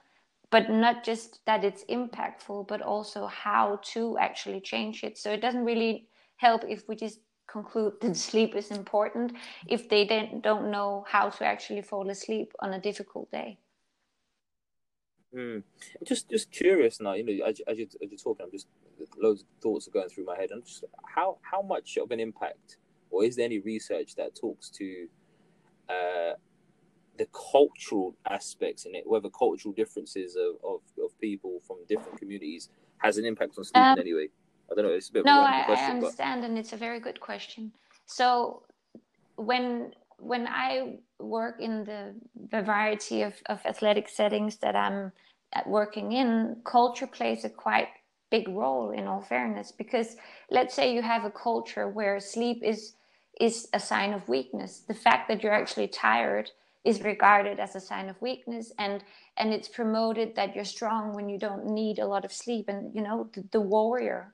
but 0.51 0.69
not 0.69 1.03
just 1.03 1.39
that 1.45 1.63
it's 1.63 1.83
impactful 1.85 2.67
but 2.67 2.81
also 2.81 3.27
how 3.27 3.79
to 3.93 4.17
actually 4.17 4.61
change 4.61 5.03
it. 5.03 5.17
So 5.17 5.31
it 5.31 5.41
doesn't 5.41 5.65
really 5.65 6.07
help 6.37 6.63
if 6.67 6.87
we 6.87 6.95
just 6.95 7.19
conclude 7.51 7.93
that 8.01 8.15
sleep 8.15 8.55
is 8.55 8.71
important 8.71 9.33
if 9.67 9.89
they 9.89 10.05
don't, 10.05 10.41
don't 10.41 10.71
know 10.71 11.05
how 11.07 11.29
to 11.29 11.45
actually 11.45 11.81
fall 11.81 12.09
asleep 12.09 12.53
on 12.59 12.73
a 12.73 12.79
difficult 12.79 13.29
day. 13.31 13.57
Mm. 15.35 15.63
Just, 16.03 16.29
just 16.29 16.51
curious 16.51 16.99
now. 16.99 17.13
You 17.13 17.23
know, 17.25 17.45
as, 17.45 17.61
as, 17.67 17.77
you, 17.77 17.85
as 17.85 18.09
you're 18.09 18.17
talking, 18.17 18.45
I'm 18.45 18.51
just 18.51 18.67
loads 19.17 19.41
of 19.41 19.47
thoughts 19.61 19.87
are 19.87 19.91
going 19.91 20.09
through 20.09 20.25
my 20.25 20.35
head. 20.35 20.49
And 20.51 20.65
just 20.65 20.83
how 21.15 21.37
how 21.41 21.61
much 21.61 21.97
of 21.97 22.11
an 22.11 22.19
impact, 22.19 22.77
or 23.11 23.23
is 23.23 23.35
there 23.35 23.45
any 23.45 23.59
research 23.59 24.15
that 24.15 24.35
talks 24.35 24.69
to 24.71 25.07
uh, 25.87 26.33
the 27.17 27.27
cultural 27.51 28.15
aspects 28.29 28.85
in 28.85 28.95
it, 28.95 29.03
whether 29.05 29.29
cultural 29.29 29.73
differences 29.73 30.35
of, 30.35 30.55
of, 30.63 30.81
of 31.03 31.19
people 31.19 31.59
from 31.67 31.77
different 31.87 32.17
communities 32.17 32.69
has 32.97 33.17
an 33.17 33.25
impact 33.25 33.55
on 33.57 33.63
sleep 33.63 33.83
um, 33.83 33.93
in 33.93 33.99
any 33.99 34.13
way? 34.13 34.29
I 34.71 34.75
don't 34.75 34.85
know. 34.85 34.91
It's 34.91 35.09
a 35.09 35.13
bit 35.13 35.25
no, 35.25 35.41
I, 35.41 35.63
question, 35.65 35.85
I 35.85 35.91
understand, 35.91 36.41
but... 36.41 36.49
and 36.49 36.57
it's 36.57 36.73
a 36.73 36.77
very 36.77 36.99
good 36.99 37.19
question. 37.19 37.71
So 38.05 38.63
when 39.35 39.93
when 40.17 40.47
I 40.47 40.97
work 41.19 41.61
in 41.61 41.85
the, 41.85 42.13
the 42.51 42.61
variety 42.61 43.21
of, 43.21 43.33
of 43.45 43.65
athletic 43.65 44.09
settings 44.09 44.57
that 44.57 44.75
I'm 44.75 45.13
uh, 45.53 45.61
working 45.65 46.11
in, 46.11 46.57
culture 46.65 47.07
plays 47.07 47.45
a 47.45 47.49
quite 47.49 47.87
big 48.29 48.47
role 48.47 48.91
in 48.91 49.07
all 49.07 49.21
fairness 49.21 49.71
because 49.71 50.15
let's 50.51 50.75
say 50.75 50.93
you 50.93 51.01
have 51.01 51.25
a 51.25 51.31
culture 51.31 51.87
where 51.87 52.19
sleep 52.19 52.61
is 52.63 52.93
is 53.39 53.67
a 53.73 53.79
sign 53.79 54.13
of 54.13 54.27
weakness 54.27 54.83
the 54.87 54.93
fact 54.93 55.27
that 55.27 55.41
you're 55.41 55.53
actually 55.53 55.87
tired 55.87 56.51
is 56.85 57.01
regarded 57.01 57.59
as 57.59 57.75
a 57.75 57.79
sign 57.79 58.07
of 58.07 58.21
weakness 58.21 58.71
and 58.77 59.03
and 59.37 59.51
it's 59.53 59.67
promoted 59.67 60.35
that 60.35 60.55
you're 60.55 60.65
strong 60.65 61.13
when 61.15 61.27
you 61.27 61.39
don't 61.39 61.65
need 61.65 61.97
a 61.97 62.05
lot 62.05 62.23
of 62.23 62.31
sleep 62.31 62.65
and 62.67 62.93
you 62.93 63.01
know 63.01 63.27
the, 63.33 63.43
the 63.51 63.61
warrior 63.61 64.33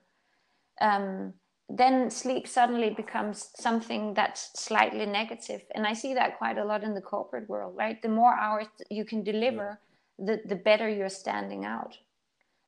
um, 0.80 1.34
then 1.68 2.10
sleep 2.10 2.46
suddenly 2.46 2.90
becomes 2.90 3.50
something 3.56 4.14
that's 4.14 4.50
slightly 4.54 5.04
negative. 5.04 5.62
And 5.74 5.86
I 5.86 5.94
see 5.94 6.14
that 6.14 6.38
quite 6.38 6.58
a 6.58 6.64
lot 6.64 6.84
in 6.84 6.94
the 6.94 7.00
corporate 7.00 7.48
world, 7.48 7.74
right? 7.76 8.00
The 8.00 8.08
more 8.08 8.34
hours 8.34 8.66
you 8.90 9.04
can 9.04 9.24
deliver, 9.24 9.80
the, 10.18 10.40
the 10.46 10.56
better 10.56 10.88
you're 10.88 11.08
standing 11.08 11.64
out, 11.64 11.98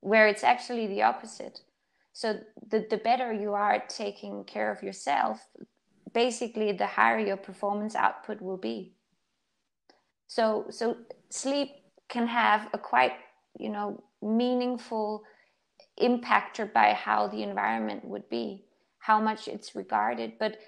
where 0.01 0.27
it's 0.27 0.43
actually 0.43 0.87
the 0.89 1.03
opposite. 1.03 1.61
So 2.13 2.41
the, 2.69 2.87
the 2.91 2.97
better 2.97 3.33
you 3.33 3.55
are 3.55 3.75
at 3.75 3.89
taking 3.89 4.45
care 4.45 4.73
of 4.73 4.83
yourself, 4.83 5.47
basically 6.13 6.73
the 6.73 6.87
higher 6.87 7.21
your 7.21 7.37
performance 7.37 7.95
output 7.95 8.43
will 8.43 8.57
be. 8.57 8.95
So 10.27 10.67
so 10.71 10.97
sleep 11.31 11.71
can 12.09 12.27
have 12.27 12.69
a 12.73 12.79
quite, 12.79 13.13
you 13.59 13.71
know, 13.71 14.03
meaningful 14.21 15.23
impacted 16.01 16.73
by 16.73 16.93
how 16.93 17.29
the 17.29 17.43
environment 17.43 18.05
would 18.05 18.29
be, 18.29 18.65
how 18.99 19.21
much 19.21 19.49
it's 19.49 19.75
regarded. 19.75 20.33
But 20.39 20.59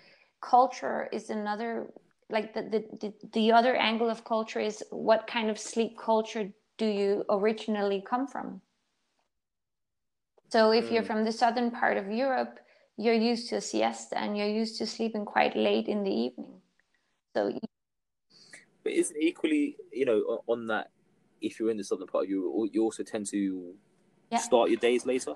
culture 0.40 1.08
is 1.12 1.30
another, 1.30 1.92
like 2.28 2.54
the, 2.54 2.62
the, 2.62 2.84
the, 3.00 3.14
the 3.32 3.52
other 3.52 3.74
angle 3.76 4.10
of 4.10 4.24
culture 4.24 4.60
is 4.60 4.82
what 4.90 5.26
kind 5.26 5.50
of 5.50 5.58
sleep 5.58 5.98
culture 5.98 6.50
do 6.78 6.86
you 6.86 7.24
originally 7.28 8.02
come 8.08 8.26
from? 8.26 8.60
So 10.48 10.72
if 10.72 10.90
you're 10.90 11.02
mm. 11.02 11.06
from 11.06 11.24
the 11.24 11.32
southern 11.32 11.70
part 11.70 11.96
of 11.96 12.10
Europe, 12.10 12.58
you're 12.96 13.14
used 13.14 13.48
to 13.50 13.56
a 13.56 13.60
siesta 13.60 14.18
and 14.18 14.36
you're 14.36 14.48
used 14.48 14.78
to 14.78 14.86
sleeping 14.86 15.24
quite 15.24 15.56
late 15.56 15.86
in 15.86 16.02
the 16.02 16.10
evening. 16.10 16.60
So, 17.34 17.52
but 18.82 18.92
isn't 18.92 19.16
equally, 19.16 19.76
you 19.92 20.04
know, 20.04 20.42
on 20.46 20.66
that, 20.66 20.90
if 21.40 21.58
you're 21.58 21.70
in 21.70 21.76
the 21.76 21.84
southern 21.84 22.08
part, 22.08 22.28
you 22.28 22.68
you 22.72 22.82
also 22.82 23.02
tend 23.02 23.26
to 23.26 23.74
yeah. 24.30 24.38
start 24.38 24.70
your 24.70 24.78
days 24.78 25.06
later. 25.06 25.34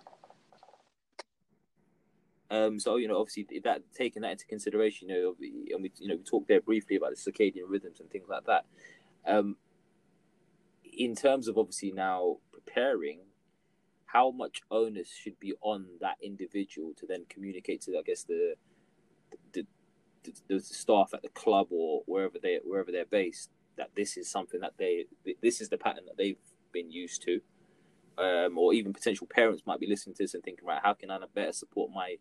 Um, 2.51 2.79
so 2.79 2.97
you 2.97 3.09
know, 3.09 3.19
obviously, 3.19 3.47
that 3.65 3.83
taking 3.95 4.23
that 4.23 4.33
into 4.33 4.47
consideration, 4.47 5.09
you 5.09 5.15
know, 5.15 5.35
and 5.75 5.83
we 5.83 5.91
you 5.99 6.09
know 6.09 6.17
we 6.17 6.23
talked 6.23 6.49
there 6.49 6.61
briefly 6.61 6.97
about 6.97 7.11
the 7.11 7.17
circadian 7.33 7.65
rhythms 7.69 8.01
and 8.01 8.11
things 8.11 8.29
like 8.29 8.45
that. 8.47 8.65
Um, 9.27 9.57
in 10.97 11.15
terms 11.17 11.49
of 11.49 11.59
obviously 11.59 11.91
now 11.91 12.37
preparing, 12.53 13.21
how 14.07 14.31
much 14.31 14.61
onus 14.71 15.09
should 15.09 15.39
be 15.41 15.55
on 15.61 15.87
that 16.01 16.17
individual 16.23 16.93
to 16.99 17.07
then 17.07 17.25
communicate 17.29 17.81
to, 17.83 17.99
I 17.99 18.03
guess, 18.03 18.23
the 18.23 18.55
the, 19.53 19.67
the, 20.23 20.33
the 20.49 20.61
staff 20.61 21.11
at 21.13 21.23
the 21.23 21.29
club 21.31 21.69
or 21.71 22.03
wherever 22.07 22.39
they 22.41 22.61
wherever 22.63 22.93
they're 22.93 23.05
based 23.05 23.51
that 23.77 23.91
this 23.97 24.17
is 24.17 24.31
something 24.31 24.61
that 24.61 24.75
they 24.79 25.07
this 25.43 25.61
is 25.61 25.69
the 25.69 25.79
pattern 25.79 26.05
that 26.07 26.17
they've 26.17 26.39
been 26.73 26.91
used 26.91 27.23
to, 27.23 27.41
um, 28.19 28.59
or 28.59 28.73
even 28.73 28.93
potential 28.93 29.27
parents 29.27 29.63
might 29.67 29.81
be 29.81 29.87
listening 29.87 30.15
to 30.17 30.23
this 30.23 30.35
and 30.35 30.43
thinking, 30.43 30.65
right, 30.65 30.81
how 30.83 30.95
can 30.95 31.11
I 31.11 31.19
better 31.35 31.53
support 31.53 31.91
my 31.95 32.17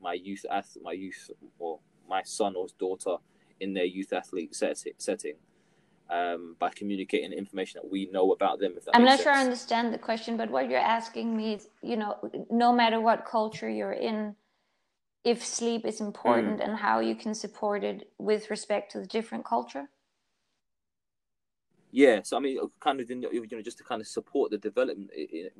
my 0.00 0.12
youth 0.12 0.44
athlete, 0.50 0.84
my 0.84 0.92
youth 0.92 1.30
or 1.58 1.80
my 2.08 2.22
son 2.22 2.54
or 2.54 2.66
daughter 2.78 3.16
in 3.60 3.74
their 3.74 3.84
youth 3.84 4.12
athlete 4.12 4.54
setting 4.98 5.34
um, 6.10 6.56
by 6.58 6.70
communicating 6.70 7.32
information 7.32 7.80
that 7.82 7.90
we 7.90 8.06
know 8.12 8.32
about 8.32 8.60
them. 8.60 8.74
I'm 8.94 9.04
not 9.04 9.12
sense. 9.12 9.22
sure 9.22 9.32
I 9.32 9.42
understand 9.42 9.92
the 9.92 9.98
question, 9.98 10.36
but 10.36 10.50
what 10.50 10.68
you're 10.70 10.78
asking 10.78 11.36
me 11.36 11.54
is, 11.54 11.68
you 11.82 11.96
know, 11.96 12.16
no 12.50 12.72
matter 12.72 13.00
what 13.00 13.24
culture 13.26 13.68
you're 13.68 13.92
in, 13.92 14.36
if 15.24 15.44
sleep 15.44 15.84
is 15.84 16.00
important 16.00 16.60
mm. 16.60 16.64
and 16.64 16.76
how 16.76 17.00
you 17.00 17.16
can 17.16 17.34
support 17.34 17.82
it 17.82 18.12
with 18.18 18.50
respect 18.50 18.92
to 18.92 19.00
the 19.00 19.06
different 19.06 19.44
culture. 19.44 19.88
Yeah, 21.92 22.20
so 22.22 22.36
I 22.36 22.40
mean, 22.40 22.58
kind 22.80 23.00
of, 23.00 23.08
you 23.10 23.46
know, 23.50 23.62
just 23.62 23.78
to 23.78 23.84
kind 23.84 24.00
of 24.00 24.06
support 24.06 24.50
the 24.50 24.58
development, 24.58 25.10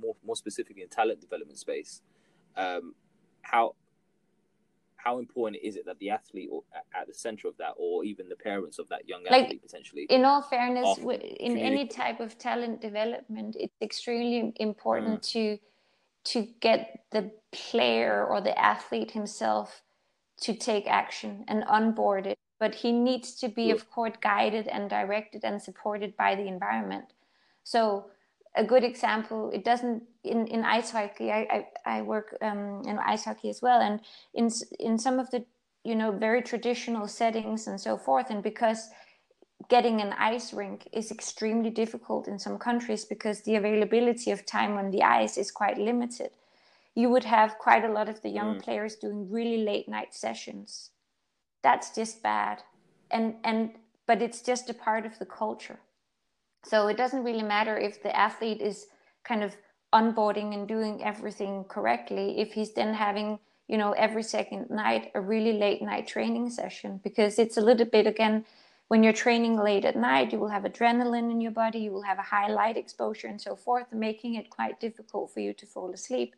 more 0.00 0.16
more 0.24 0.36
specifically 0.36 0.82
in 0.82 0.88
talent 0.88 1.20
development 1.20 1.58
space, 1.58 2.02
um, 2.56 2.94
how 3.42 3.74
how 5.06 5.18
important 5.20 5.62
is 5.62 5.76
it 5.76 5.86
that 5.86 5.98
the 6.00 6.10
athlete 6.10 6.48
or 6.50 6.62
at 7.00 7.06
the 7.06 7.14
center 7.14 7.46
of 7.46 7.56
that 7.58 7.72
or 7.76 8.04
even 8.04 8.28
the 8.28 8.34
parents 8.34 8.80
of 8.80 8.88
that 8.88 9.08
young 9.08 9.22
like, 9.30 9.44
athlete 9.44 9.62
potentially 9.62 10.04
in 10.10 10.24
all 10.24 10.42
fairness 10.42 10.98
in 10.98 11.56
any 11.56 11.86
type 11.86 12.18
of 12.18 12.36
talent 12.38 12.80
development 12.80 13.54
it's 13.60 13.80
extremely 13.80 14.52
important 14.56 15.20
mm. 15.20 15.32
to 15.32 15.58
to 16.24 16.48
get 16.60 17.04
the 17.12 17.30
player 17.52 18.26
or 18.26 18.40
the 18.40 18.58
athlete 18.58 19.12
himself 19.12 19.82
to 20.40 20.52
take 20.52 20.88
action 20.88 21.44
and 21.46 21.62
onboard 21.64 22.26
it 22.26 22.38
but 22.58 22.74
he 22.74 22.92
needs 22.92 23.34
to 23.34 23.48
be 23.48 23.64
yeah. 23.64 23.74
of 23.74 23.90
course 23.90 24.14
guided 24.20 24.66
and 24.68 24.88
directed 24.90 25.44
and 25.44 25.60
supported 25.60 26.16
by 26.16 26.34
the 26.34 26.46
environment 26.46 27.12
so 27.64 28.06
a 28.56 28.64
good 28.64 28.84
example 28.84 29.50
it 29.52 29.64
doesn't 29.64 30.02
in, 30.24 30.46
in 30.46 30.64
ice 30.64 30.90
hockey 30.90 31.30
i, 31.30 31.66
I, 31.86 31.98
I 31.98 32.02
work 32.02 32.36
um, 32.40 32.82
in 32.86 32.98
ice 32.98 33.24
hockey 33.24 33.50
as 33.50 33.60
well 33.62 33.80
and 33.80 34.00
in 34.34 34.50
in 34.78 34.98
some 34.98 35.18
of 35.18 35.30
the 35.30 35.44
you 35.84 35.94
know 35.94 36.10
very 36.10 36.42
traditional 36.42 37.06
settings 37.06 37.66
and 37.66 37.80
so 37.80 37.96
forth 37.96 38.30
and 38.30 38.42
because 38.42 38.88
getting 39.68 40.00
an 40.00 40.12
ice 40.18 40.52
rink 40.52 40.88
is 40.92 41.10
extremely 41.10 41.70
difficult 41.70 42.28
in 42.28 42.38
some 42.38 42.58
countries 42.58 43.04
because 43.04 43.42
the 43.42 43.56
availability 43.56 44.30
of 44.30 44.44
time 44.44 44.76
on 44.76 44.90
the 44.90 45.02
ice 45.02 45.36
is 45.38 45.50
quite 45.50 45.78
limited 45.78 46.30
you 46.94 47.10
would 47.10 47.24
have 47.24 47.58
quite 47.58 47.84
a 47.84 47.92
lot 47.92 48.08
of 48.08 48.22
the 48.22 48.30
young 48.30 48.56
mm. 48.56 48.62
players 48.62 48.96
doing 48.96 49.30
really 49.30 49.58
late 49.64 49.88
night 49.88 50.14
sessions 50.14 50.90
that's 51.66 51.90
just 51.90 52.22
bad. 52.22 52.62
And 53.10 53.34
and 53.42 53.70
but 54.06 54.22
it's 54.22 54.40
just 54.40 54.70
a 54.70 54.74
part 54.86 55.04
of 55.04 55.18
the 55.18 55.26
culture. 55.26 55.80
So 56.64 56.86
it 56.86 56.96
doesn't 56.96 57.24
really 57.24 57.42
matter 57.56 57.76
if 57.76 58.02
the 58.02 58.14
athlete 58.26 58.60
is 58.60 58.86
kind 59.24 59.42
of 59.42 59.56
onboarding 59.92 60.54
and 60.54 60.68
doing 60.68 61.02
everything 61.02 61.64
correctly 61.64 62.38
if 62.40 62.52
he's 62.52 62.72
then 62.74 62.92
having 62.94 63.38
you 63.68 63.78
know 63.78 63.92
every 63.92 64.22
second 64.22 64.68
night 64.70 65.10
a 65.14 65.20
really 65.20 65.54
late 65.64 65.82
night 65.82 66.06
training 66.06 66.50
session 66.50 67.00
because 67.04 67.38
it's 67.38 67.56
a 67.56 67.66
little 67.68 67.86
bit 67.86 68.06
again 68.06 68.44
when 68.88 69.02
you're 69.02 69.22
training 69.24 69.56
late 69.68 69.84
at 69.84 69.96
night 69.96 70.32
you 70.32 70.38
will 70.40 70.54
have 70.56 70.64
adrenaline 70.64 71.30
in 71.30 71.40
your 71.40 71.56
body 71.62 71.78
you 71.78 71.92
will 71.92 72.02
have 72.10 72.18
a 72.18 72.30
high 72.34 72.50
light 72.60 72.76
exposure 72.76 73.28
and 73.28 73.40
so 73.40 73.54
forth 73.54 73.86
making 73.92 74.34
it 74.34 74.50
quite 74.50 74.80
difficult 74.80 75.32
for 75.32 75.40
you 75.40 75.52
to 75.52 75.66
fall 75.66 75.92
asleep 75.92 76.34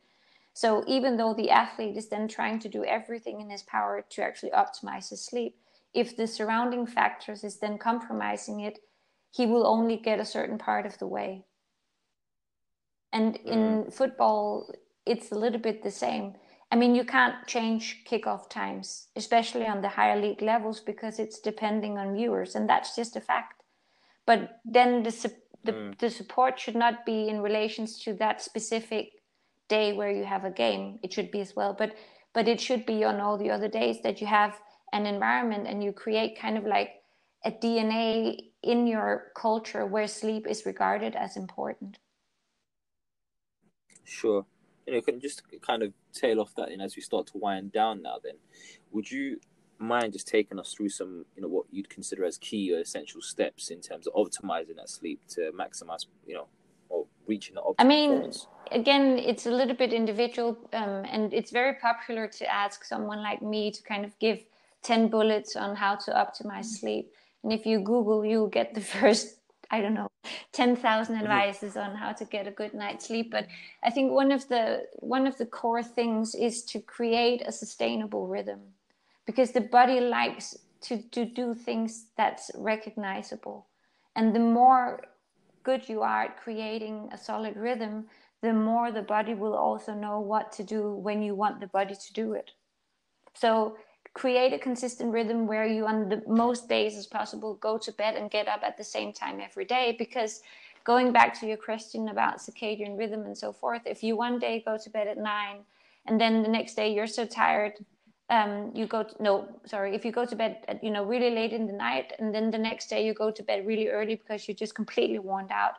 so 0.61 0.69
even 0.87 1.17
though 1.17 1.35
the 1.35 1.51
athlete 1.51 1.97
is 1.97 2.09
then 2.09 2.27
trying 2.27 2.59
to 2.59 2.69
do 2.69 2.85
everything 2.85 3.41
in 3.41 3.51
his 3.51 3.63
power 3.63 4.05
to 4.11 4.23
actually 4.23 4.51
optimize 4.51 5.11
his 5.11 5.25
sleep 5.25 5.55
if 5.95 6.17
the 6.17 6.27
surrounding 6.27 6.87
factors 6.87 7.45
is 7.45 7.59
then 7.59 7.79
compromising 7.79 8.61
it 8.61 8.79
he 9.31 9.47
will 9.47 9.67
only 9.67 9.97
get 9.97 10.21
a 10.21 10.25
certain 10.25 10.59
part 10.59 10.87
of 10.87 10.99
the 10.99 11.07
way. 11.07 11.45
And 13.13 13.37
in 13.37 13.85
mm. 13.85 13.93
football, 13.93 14.71
it's 15.07 15.31
a 15.31 15.39
little 15.39 15.61
bit 15.61 15.83
the 15.83 15.91
same. 15.91 16.35
I 16.71 16.77
mean, 16.77 16.95
you 16.95 17.05
can't 17.05 17.47
change 17.47 18.05
kickoff 18.09 18.51
times, 18.51 19.09
especially 19.17 19.67
on 19.67 19.81
the 19.81 19.89
higher 19.89 20.21
league 20.21 20.43
levels, 20.43 20.81
because 20.81 21.19
it's 21.19 21.41
depending 21.41 21.97
on 21.97 22.15
viewers, 22.15 22.55
and 22.55 22.69
that's 22.69 22.95
just 22.95 23.17
a 23.17 23.21
fact. 23.21 23.63
But 24.27 24.61
then 24.65 25.03
the 25.03 25.33
the, 25.65 25.73
mm. 25.73 25.99
the 25.99 26.11
support 26.11 26.59
should 26.59 26.77
not 26.77 27.05
be 27.05 27.29
in 27.29 27.41
relations 27.41 27.99
to 28.05 28.15
that 28.15 28.41
specific 28.41 29.13
day 29.69 29.93
where 29.93 30.11
you 30.11 30.25
have 30.25 30.45
a 30.45 30.51
game. 30.51 30.99
It 31.03 31.13
should 31.13 31.31
be 31.31 31.41
as 31.41 31.55
well, 31.55 31.75
but 31.79 31.95
but 32.35 32.49
it 32.49 32.61
should 32.61 32.87
be 32.87 33.05
on 33.05 33.21
all 33.21 33.39
the 33.39 33.51
other 33.51 33.69
days 33.69 34.03
that 34.03 34.21
you 34.21 34.27
have 34.27 34.61
an 34.93 35.07
environment 35.07 35.67
and 35.67 35.83
you 35.83 35.93
create 35.93 36.39
kind 36.39 36.57
of 36.57 36.65
like 36.65 36.91
a 37.45 37.51
DNA 37.51 38.37
in 38.63 38.87
your 38.87 39.33
culture 39.37 39.87
where 39.87 40.07
sleep 40.07 40.47
is 40.47 40.67
regarded 40.67 41.15
as 41.15 41.37
important. 41.37 41.99
Sure. 44.05 44.45
You 44.87 44.95
know, 44.95 45.01
can 45.03 45.21
just 45.21 45.43
kind 45.61 45.83
of 45.83 45.93
tail 46.13 46.41
off 46.41 46.55
that, 46.57 46.71
and 46.71 46.81
as 46.81 46.97
we 46.97 47.03
start 47.03 47.27
to 47.29 47.39
wind 47.39 47.73
down 47.73 48.03
now, 48.03 48.17
then 48.23 48.35
would 48.91 49.11
you 49.11 49.39
mind 49.79 50.13
just 50.13 50.27
taking 50.27 50.59
us 50.59 50.73
through 50.73 50.89
some, 50.89 51.25
you 51.37 51.43
know, 51.43 51.49
what 51.49 51.67
you'd 51.71 51.89
consider 51.89 52.25
as 52.25 52.39
key 52.39 52.75
or 52.75 52.81
essential 52.81 53.21
steps 53.21 53.71
in 53.71 53.81
terms 53.81 54.07
of 54.07 54.15
optimizing 54.15 54.77
that 54.77 54.89
sleep 54.89 55.21
to 55.29 55.53
maximize, 55.53 56.07
you 56.27 56.35
know, 56.35 56.49
or 56.89 57.07
reaching 57.27 57.55
the 57.55 57.61
optimal 57.61 57.75
I 57.79 57.85
mean, 57.85 58.33
again, 58.73 59.19
it's 59.19 59.47
a 59.47 59.51
little 59.51 59.75
bit 59.75 59.93
individual, 59.93 60.57
um, 60.73 61.05
and 61.11 61.33
it's 61.33 61.51
very 61.51 61.75
popular 61.75 62.27
to 62.29 62.53
ask 62.53 62.85
someone 62.85 63.23
like 63.23 63.43
me 63.43 63.71
to 63.71 63.83
kind 63.83 64.05
of 64.05 64.19
give 64.19 64.45
10 64.83 65.09
bullets 65.09 65.57
on 65.57 65.77
how 65.77 65.97
to 65.97 66.13
optimize 66.13 66.67
sleep. 66.67 67.13
And 67.43 67.53
if 67.53 67.67
you 67.67 67.81
Google, 67.81 68.25
you'll 68.25 68.49
get 68.49 68.75
the 68.75 68.81
first, 68.97 69.37
I 69.71 69.81
don't 69.81 69.95
know, 69.95 70.09
10,000 70.53 71.15
mm-hmm. 71.15 71.25
advices 71.25 71.77
on 71.77 71.95
how 71.95 72.13
to 72.13 72.25
get 72.25 72.47
a 72.47 72.51
good 72.51 72.75
night's 72.75 73.07
sleep. 73.07 73.31
But 73.31 73.47
I 73.83 73.91
think 73.91 74.13
one 74.13 74.33
of 74.33 74.49
the, 74.49 74.87
one 74.95 75.27
of 75.27 75.37
the 75.39 75.47
core 75.47 75.83
things 75.83 76.35
is 76.35 76.63
to 76.65 76.81
create 76.81 77.43
a 77.45 77.53
sustainable 77.53 78.27
rhythm 78.27 78.61
because 79.27 79.53
the 79.53 79.61
body 79.61 80.01
likes 80.01 80.57
to, 80.81 81.03
to 81.11 81.25
do 81.25 81.55
things 81.55 82.07
that's 82.17 82.51
recognizable. 82.57 83.67
And 84.17 84.35
the 84.35 84.41
more 84.41 85.03
good 85.65 85.89
you 85.89 86.03
are 86.03 86.25
at 86.25 86.41
creating 86.41 87.11
a 87.13 87.19
solid 87.19 87.57
rhythm, 87.57 88.07
the 88.43 88.53
more 88.53 88.93
the 88.93 89.03
body 89.03 89.35
will 89.35 89.55
also 89.55 89.95
know 89.95 90.21
what 90.21 90.53
to 90.53 90.65
do 90.65 90.93
when 90.93 91.23
you 91.23 91.35
want 91.35 91.61
the 91.61 91.67
body 91.67 91.95
to 91.95 92.13
do 92.13 92.35
it. 92.35 92.53
So 93.35 93.77
create 94.15 94.53
a 94.53 94.59
consistent 94.59 95.13
rhythm 95.13 95.47
where 95.47 95.67
you 95.67 95.87
on 95.87 96.09
the 96.09 96.23
most 96.27 96.69
days 96.69 96.97
as 96.97 97.07
possible 97.07 97.55
go 97.55 97.79
to 97.79 97.93
bed 97.93 98.17
and 98.17 98.31
get 98.31 98.49
up 98.49 98.61
at 98.65 98.77
the 98.77 98.85
same 98.85 99.13
time 99.13 99.41
every 99.41 99.65
day 99.65 99.95
because 99.99 100.43
going 100.85 101.13
back 101.13 101.39
to 101.39 101.47
your 101.47 101.57
question 101.57 102.09
about 102.09 102.39
circadian 102.39 102.99
rhythm 102.99 103.25
and 103.27 103.37
so 103.37 103.53
forth 103.53 103.83
if 103.85 104.03
you 104.03 104.17
one 104.17 104.39
day 104.39 104.63
go 104.65 104.77
to 104.77 104.91
bed 104.91 105.07
at 105.07 105.19
nine 105.19 105.59
and 106.07 106.21
then 106.21 106.43
the 106.43 106.49
next 106.49 106.75
day 106.75 106.93
you're 106.93 107.07
so 107.07 107.25
tired 107.25 107.75
um, 108.31 108.73
you 108.75 108.87
go 108.87 109.05
to, 109.05 109.23
no 109.23 109.49
sorry 109.65 109.95
if 109.95 110.05
you 110.05 110.11
go 110.13 110.25
to 110.25 110.35
bed 110.35 110.65
at, 110.69 110.83
you 110.83 110.91
know 110.91 111.05
really 111.05 111.31
late 111.31 111.53
in 111.53 111.67
the 111.67 111.73
night 111.73 112.13
and 112.19 112.35
then 112.35 112.51
the 112.51 112.59
next 112.59 112.91
day 112.91 113.07
you 113.07 113.15
go 113.15 113.31
to 113.31 113.43
bed 113.43 113.67
really 113.67 113.89
early 113.89 114.17
because 114.17 114.49
you're 114.49 114.55
just 114.55 114.75
completely 114.75 115.19
worn 115.19 115.47
out 115.51 115.75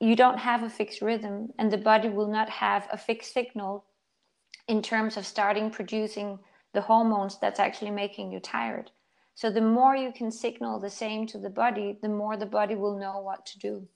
you 0.00 0.14
don't 0.14 0.38
have 0.38 0.62
a 0.62 0.70
fixed 0.70 1.02
rhythm 1.02 1.48
and 1.58 1.70
the 1.70 1.78
body 1.78 2.08
will 2.08 2.28
not 2.28 2.48
have 2.48 2.88
a 2.92 2.96
fixed 2.96 3.32
signal 3.32 3.84
in 4.68 4.82
terms 4.82 5.16
of 5.16 5.26
starting 5.26 5.70
producing 5.70 6.38
the 6.74 6.80
hormones 6.80 7.38
that's 7.40 7.58
actually 7.58 7.90
making 7.90 8.30
you 8.30 8.38
tired. 8.38 8.90
So 9.34 9.50
the 9.50 9.60
more 9.60 9.96
you 9.96 10.12
can 10.12 10.30
signal 10.30 10.78
the 10.80 10.90
same 10.90 11.26
to 11.28 11.38
the 11.38 11.50
body, 11.50 11.98
the 12.02 12.08
more 12.08 12.36
the 12.36 12.46
body 12.46 12.74
will 12.74 12.98
know 12.98 13.20
what 13.20 13.46
to 13.46 13.58
do. 13.58 13.88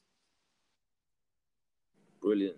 Brilliant. 2.21 2.57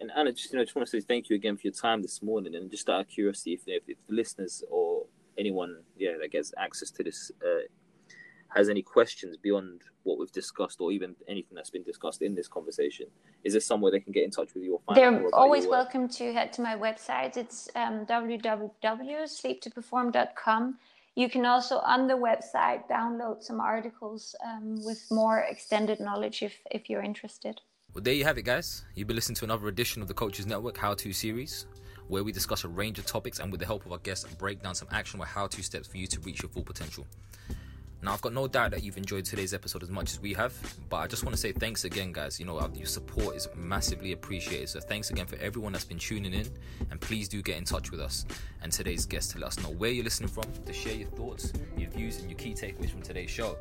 And 0.00 0.10
Anna, 0.16 0.32
just 0.32 0.52
you 0.52 0.58
know, 0.58 0.64
just 0.64 0.76
want 0.76 0.86
to 0.86 0.90
say 0.90 1.00
thank 1.00 1.28
you 1.28 1.36
again 1.36 1.56
for 1.56 1.62
your 1.64 1.72
time 1.72 2.02
this 2.02 2.22
morning. 2.22 2.54
And 2.54 2.70
just 2.70 2.88
out 2.88 3.00
of 3.00 3.08
curiosity, 3.08 3.54
if, 3.54 3.62
if, 3.66 3.82
if 3.88 3.98
the 4.08 4.14
listeners 4.14 4.62
or 4.70 5.06
anyone, 5.36 5.78
yeah, 5.96 6.12
that 6.20 6.30
gets 6.30 6.52
access 6.58 6.90
to 6.92 7.02
this 7.02 7.32
uh, 7.42 7.62
has 8.48 8.68
any 8.68 8.82
questions 8.82 9.36
beyond 9.36 9.82
what 10.04 10.18
we've 10.18 10.32
discussed 10.32 10.80
or 10.80 10.90
even 10.90 11.14
anything 11.28 11.54
that's 11.54 11.68
been 11.70 11.82
discussed 11.82 12.22
in 12.22 12.34
this 12.34 12.48
conversation, 12.48 13.06
is 13.44 13.52
there 13.52 13.60
somewhere 13.60 13.92
they 13.92 14.00
can 14.00 14.12
get 14.12 14.24
in 14.24 14.30
touch 14.30 14.54
with 14.54 14.64
you 14.64 14.72
or 14.74 14.80
find 14.86 14.96
They're 14.96 15.28
always 15.34 15.66
welcome 15.66 16.08
to 16.08 16.32
head 16.32 16.50
to 16.54 16.62
my 16.62 16.74
website. 16.76 17.36
It's 17.36 17.68
um, 17.74 18.06
www.sleeptoperform.com. 18.06 20.78
You 21.14 21.28
can 21.28 21.44
also 21.44 21.76
on 21.78 22.06
the 22.06 22.14
website 22.14 22.88
download 22.88 23.42
some 23.42 23.60
articles 23.60 24.34
um, 24.46 24.82
with 24.84 25.04
more 25.10 25.40
extended 25.40 26.00
knowledge 26.00 26.42
if, 26.42 26.56
if 26.70 26.88
you're 26.88 27.02
interested. 27.02 27.60
Well, 27.92 28.02
there 28.02 28.14
you 28.14 28.24
have 28.24 28.38
it, 28.38 28.44
guys. 28.44 28.84
You've 28.94 29.08
been 29.08 29.16
listening 29.16 29.36
to 29.36 29.44
another 29.44 29.68
edition 29.68 30.00
of 30.00 30.08
the 30.08 30.14
Coaches 30.14 30.46
Network 30.46 30.76
How 30.76 30.94
To 30.94 31.12
series, 31.12 31.66
where 32.06 32.22
we 32.22 32.32
discuss 32.32 32.64
a 32.64 32.68
range 32.68 32.98
of 32.98 33.06
topics 33.06 33.40
and 33.40 33.50
with 33.50 33.60
the 33.60 33.66
help 33.66 33.84
of 33.84 33.92
our 33.92 33.98
guests, 33.98 34.32
break 34.34 34.62
down 34.62 34.74
some 34.74 34.88
actionable 34.92 35.26
how 35.26 35.48
to 35.48 35.62
steps 35.62 35.88
for 35.88 35.96
you 35.96 36.06
to 36.06 36.20
reach 36.20 36.42
your 36.42 36.50
full 36.50 36.62
potential. 36.62 37.06
Now, 38.00 38.12
I've 38.12 38.20
got 38.20 38.32
no 38.32 38.46
doubt 38.46 38.70
that 38.70 38.84
you've 38.84 38.96
enjoyed 38.96 39.24
today's 39.24 39.52
episode 39.52 39.82
as 39.82 39.90
much 39.90 40.12
as 40.12 40.20
we 40.20 40.32
have, 40.34 40.54
but 40.88 40.98
I 40.98 41.06
just 41.08 41.24
want 41.24 41.34
to 41.34 41.40
say 41.40 41.52
thanks 41.52 41.84
again, 41.84 42.12
guys. 42.12 42.38
You 42.38 42.46
know, 42.46 42.58
uh, 42.58 42.68
your 42.72 42.86
support 42.86 43.34
is 43.34 43.48
massively 43.56 44.12
appreciated. 44.12 44.68
So, 44.68 44.80
thanks 44.80 45.10
again 45.10 45.26
for 45.26 45.36
everyone 45.36 45.72
that's 45.72 45.84
been 45.84 45.98
tuning 45.98 46.32
in, 46.32 46.48
and 46.90 47.00
please 47.00 47.28
do 47.28 47.42
get 47.42 47.56
in 47.56 47.64
touch 47.64 47.90
with 47.90 48.00
us 48.00 48.24
and 48.62 48.70
today's 48.70 49.04
guest 49.04 49.32
to 49.32 49.38
let 49.38 49.48
us 49.48 49.58
know 49.60 49.70
where 49.70 49.90
you're 49.90 50.04
listening 50.04 50.28
from, 50.28 50.44
to 50.64 50.72
share 50.72 50.94
your 50.94 51.08
thoughts, 51.08 51.52
your 51.76 51.90
views, 51.90 52.20
and 52.20 52.30
your 52.30 52.38
key 52.38 52.54
takeaways 52.54 52.90
from 52.90 53.02
today's 53.02 53.30
show 53.30 53.56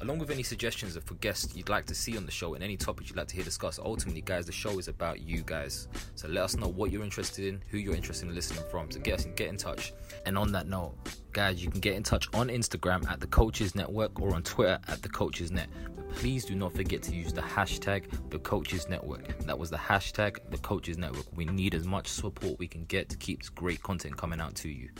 along 0.00 0.18
with 0.18 0.30
any 0.30 0.42
suggestions 0.42 0.96
for 1.04 1.14
guests 1.14 1.54
you'd 1.54 1.68
like 1.68 1.86
to 1.86 1.94
see 1.94 2.16
on 2.16 2.24
the 2.24 2.32
show 2.32 2.54
and 2.54 2.64
any 2.64 2.76
topics 2.76 3.10
you'd 3.10 3.16
like 3.16 3.28
to 3.28 3.36
hear 3.36 3.44
discussed. 3.44 3.78
Ultimately, 3.78 4.22
guys, 4.22 4.46
the 4.46 4.52
show 4.52 4.78
is 4.78 4.88
about 4.88 5.20
you 5.20 5.42
guys. 5.42 5.88
So 6.14 6.28
let 6.28 6.44
us 6.44 6.56
know 6.56 6.68
what 6.68 6.90
you're 6.90 7.04
interested 7.04 7.46
in, 7.46 7.62
who 7.68 7.78
you're 7.78 7.94
interested 7.94 8.28
in 8.28 8.34
listening 8.34 8.64
from. 8.70 8.90
So 8.90 9.00
get 9.00 9.14
us 9.14 9.26
get 9.36 9.48
in 9.48 9.56
touch. 9.56 9.92
And 10.26 10.36
on 10.38 10.52
that 10.52 10.66
note, 10.66 10.94
guys, 11.32 11.62
you 11.62 11.70
can 11.70 11.80
get 11.80 11.94
in 11.94 12.02
touch 12.02 12.28
on 12.34 12.48
Instagram 12.48 13.08
at 13.10 13.20
the 13.20 13.26
Coaches 13.26 13.74
Network 13.74 14.20
or 14.20 14.34
on 14.34 14.42
Twitter 14.42 14.78
at 14.88 15.02
the 15.02 15.08
Coaches 15.08 15.50
Net. 15.50 15.68
But 15.94 16.08
please 16.10 16.44
do 16.44 16.54
not 16.54 16.72
forget 16.72 17.02
to 17.04 17.14
use 17.14 17.32
the 17.32 17.42
hashtag 17.42 18.04
the 18.30 18.38
Coaches 18.38 18.88
Network. 18.88 19.38
That 19.40 19.58
was 19.58 19.70
the 19.70 19.76
hashtag 19.76 20.38
the 20.50 20.58
Coaches 20.58 20.98
Network. 20.98 21.26
We 21.34 21.44
need 21.44 21.74
as 21.74 21.86
much 21.86 22.08
support 22.08 22.58
we 22.58 22.68
can 22.68 22.84
get 22.86 23.08
to 23.10 23.16
keep 23.16 23.42
great 23.54 23.82
content 23.82 24.16
coming 24.16 24.40
out 24.40 24.54
to 24.56 24.68
you. 24.68 24.90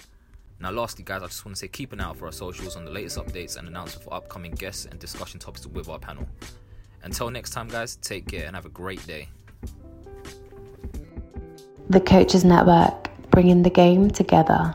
Now, 0.60 0.70
lastly, 0.70 1.04
guys, 1.04 1.22
I 1.22 1.26
just 1.26 1.42
want 1.44 1.56
to 1.56 1.60
say 1.60 1.68
keep 1.68 1.94
an 1.94 2.00
eye 2.00 2.04
out 2.04 2.18
for 2.18 2.26
our 2.26 2.32
socials 2.32 2.76
on 2.76 2.84
the 2.84 2.90
latest 2.90 3.16
updates 3.16 3.56
and 3.56 3.66
announcements 3.66 4.04
for 4.04 4.12
upcoming 4.12 4.52
guests 4.52 4.84
and 4.84 5.00
discussion 5.00 5.40
topics 5.40 5.66
with 5.66 5.88
our 5.88 5.98
panel. 5.98 6.28
Until 7.02 7.30
next 7.30 7.50
time, 7.50 7.68
guys, 7.68 7.96
take 7.96 8.28
care 8.28 8.46
and 8.46 8.54
have 8.54 8.66
a 8.66 8.70
great 8.70 9.04
day. 9.06 9.28
The 11.88 12.00
Coaches 12.00 12.44
Network, 12.44 13.08
bringing 13.30 13.62
the 13.62 13.70
game 13.70 14.10
together. 14.10 14.74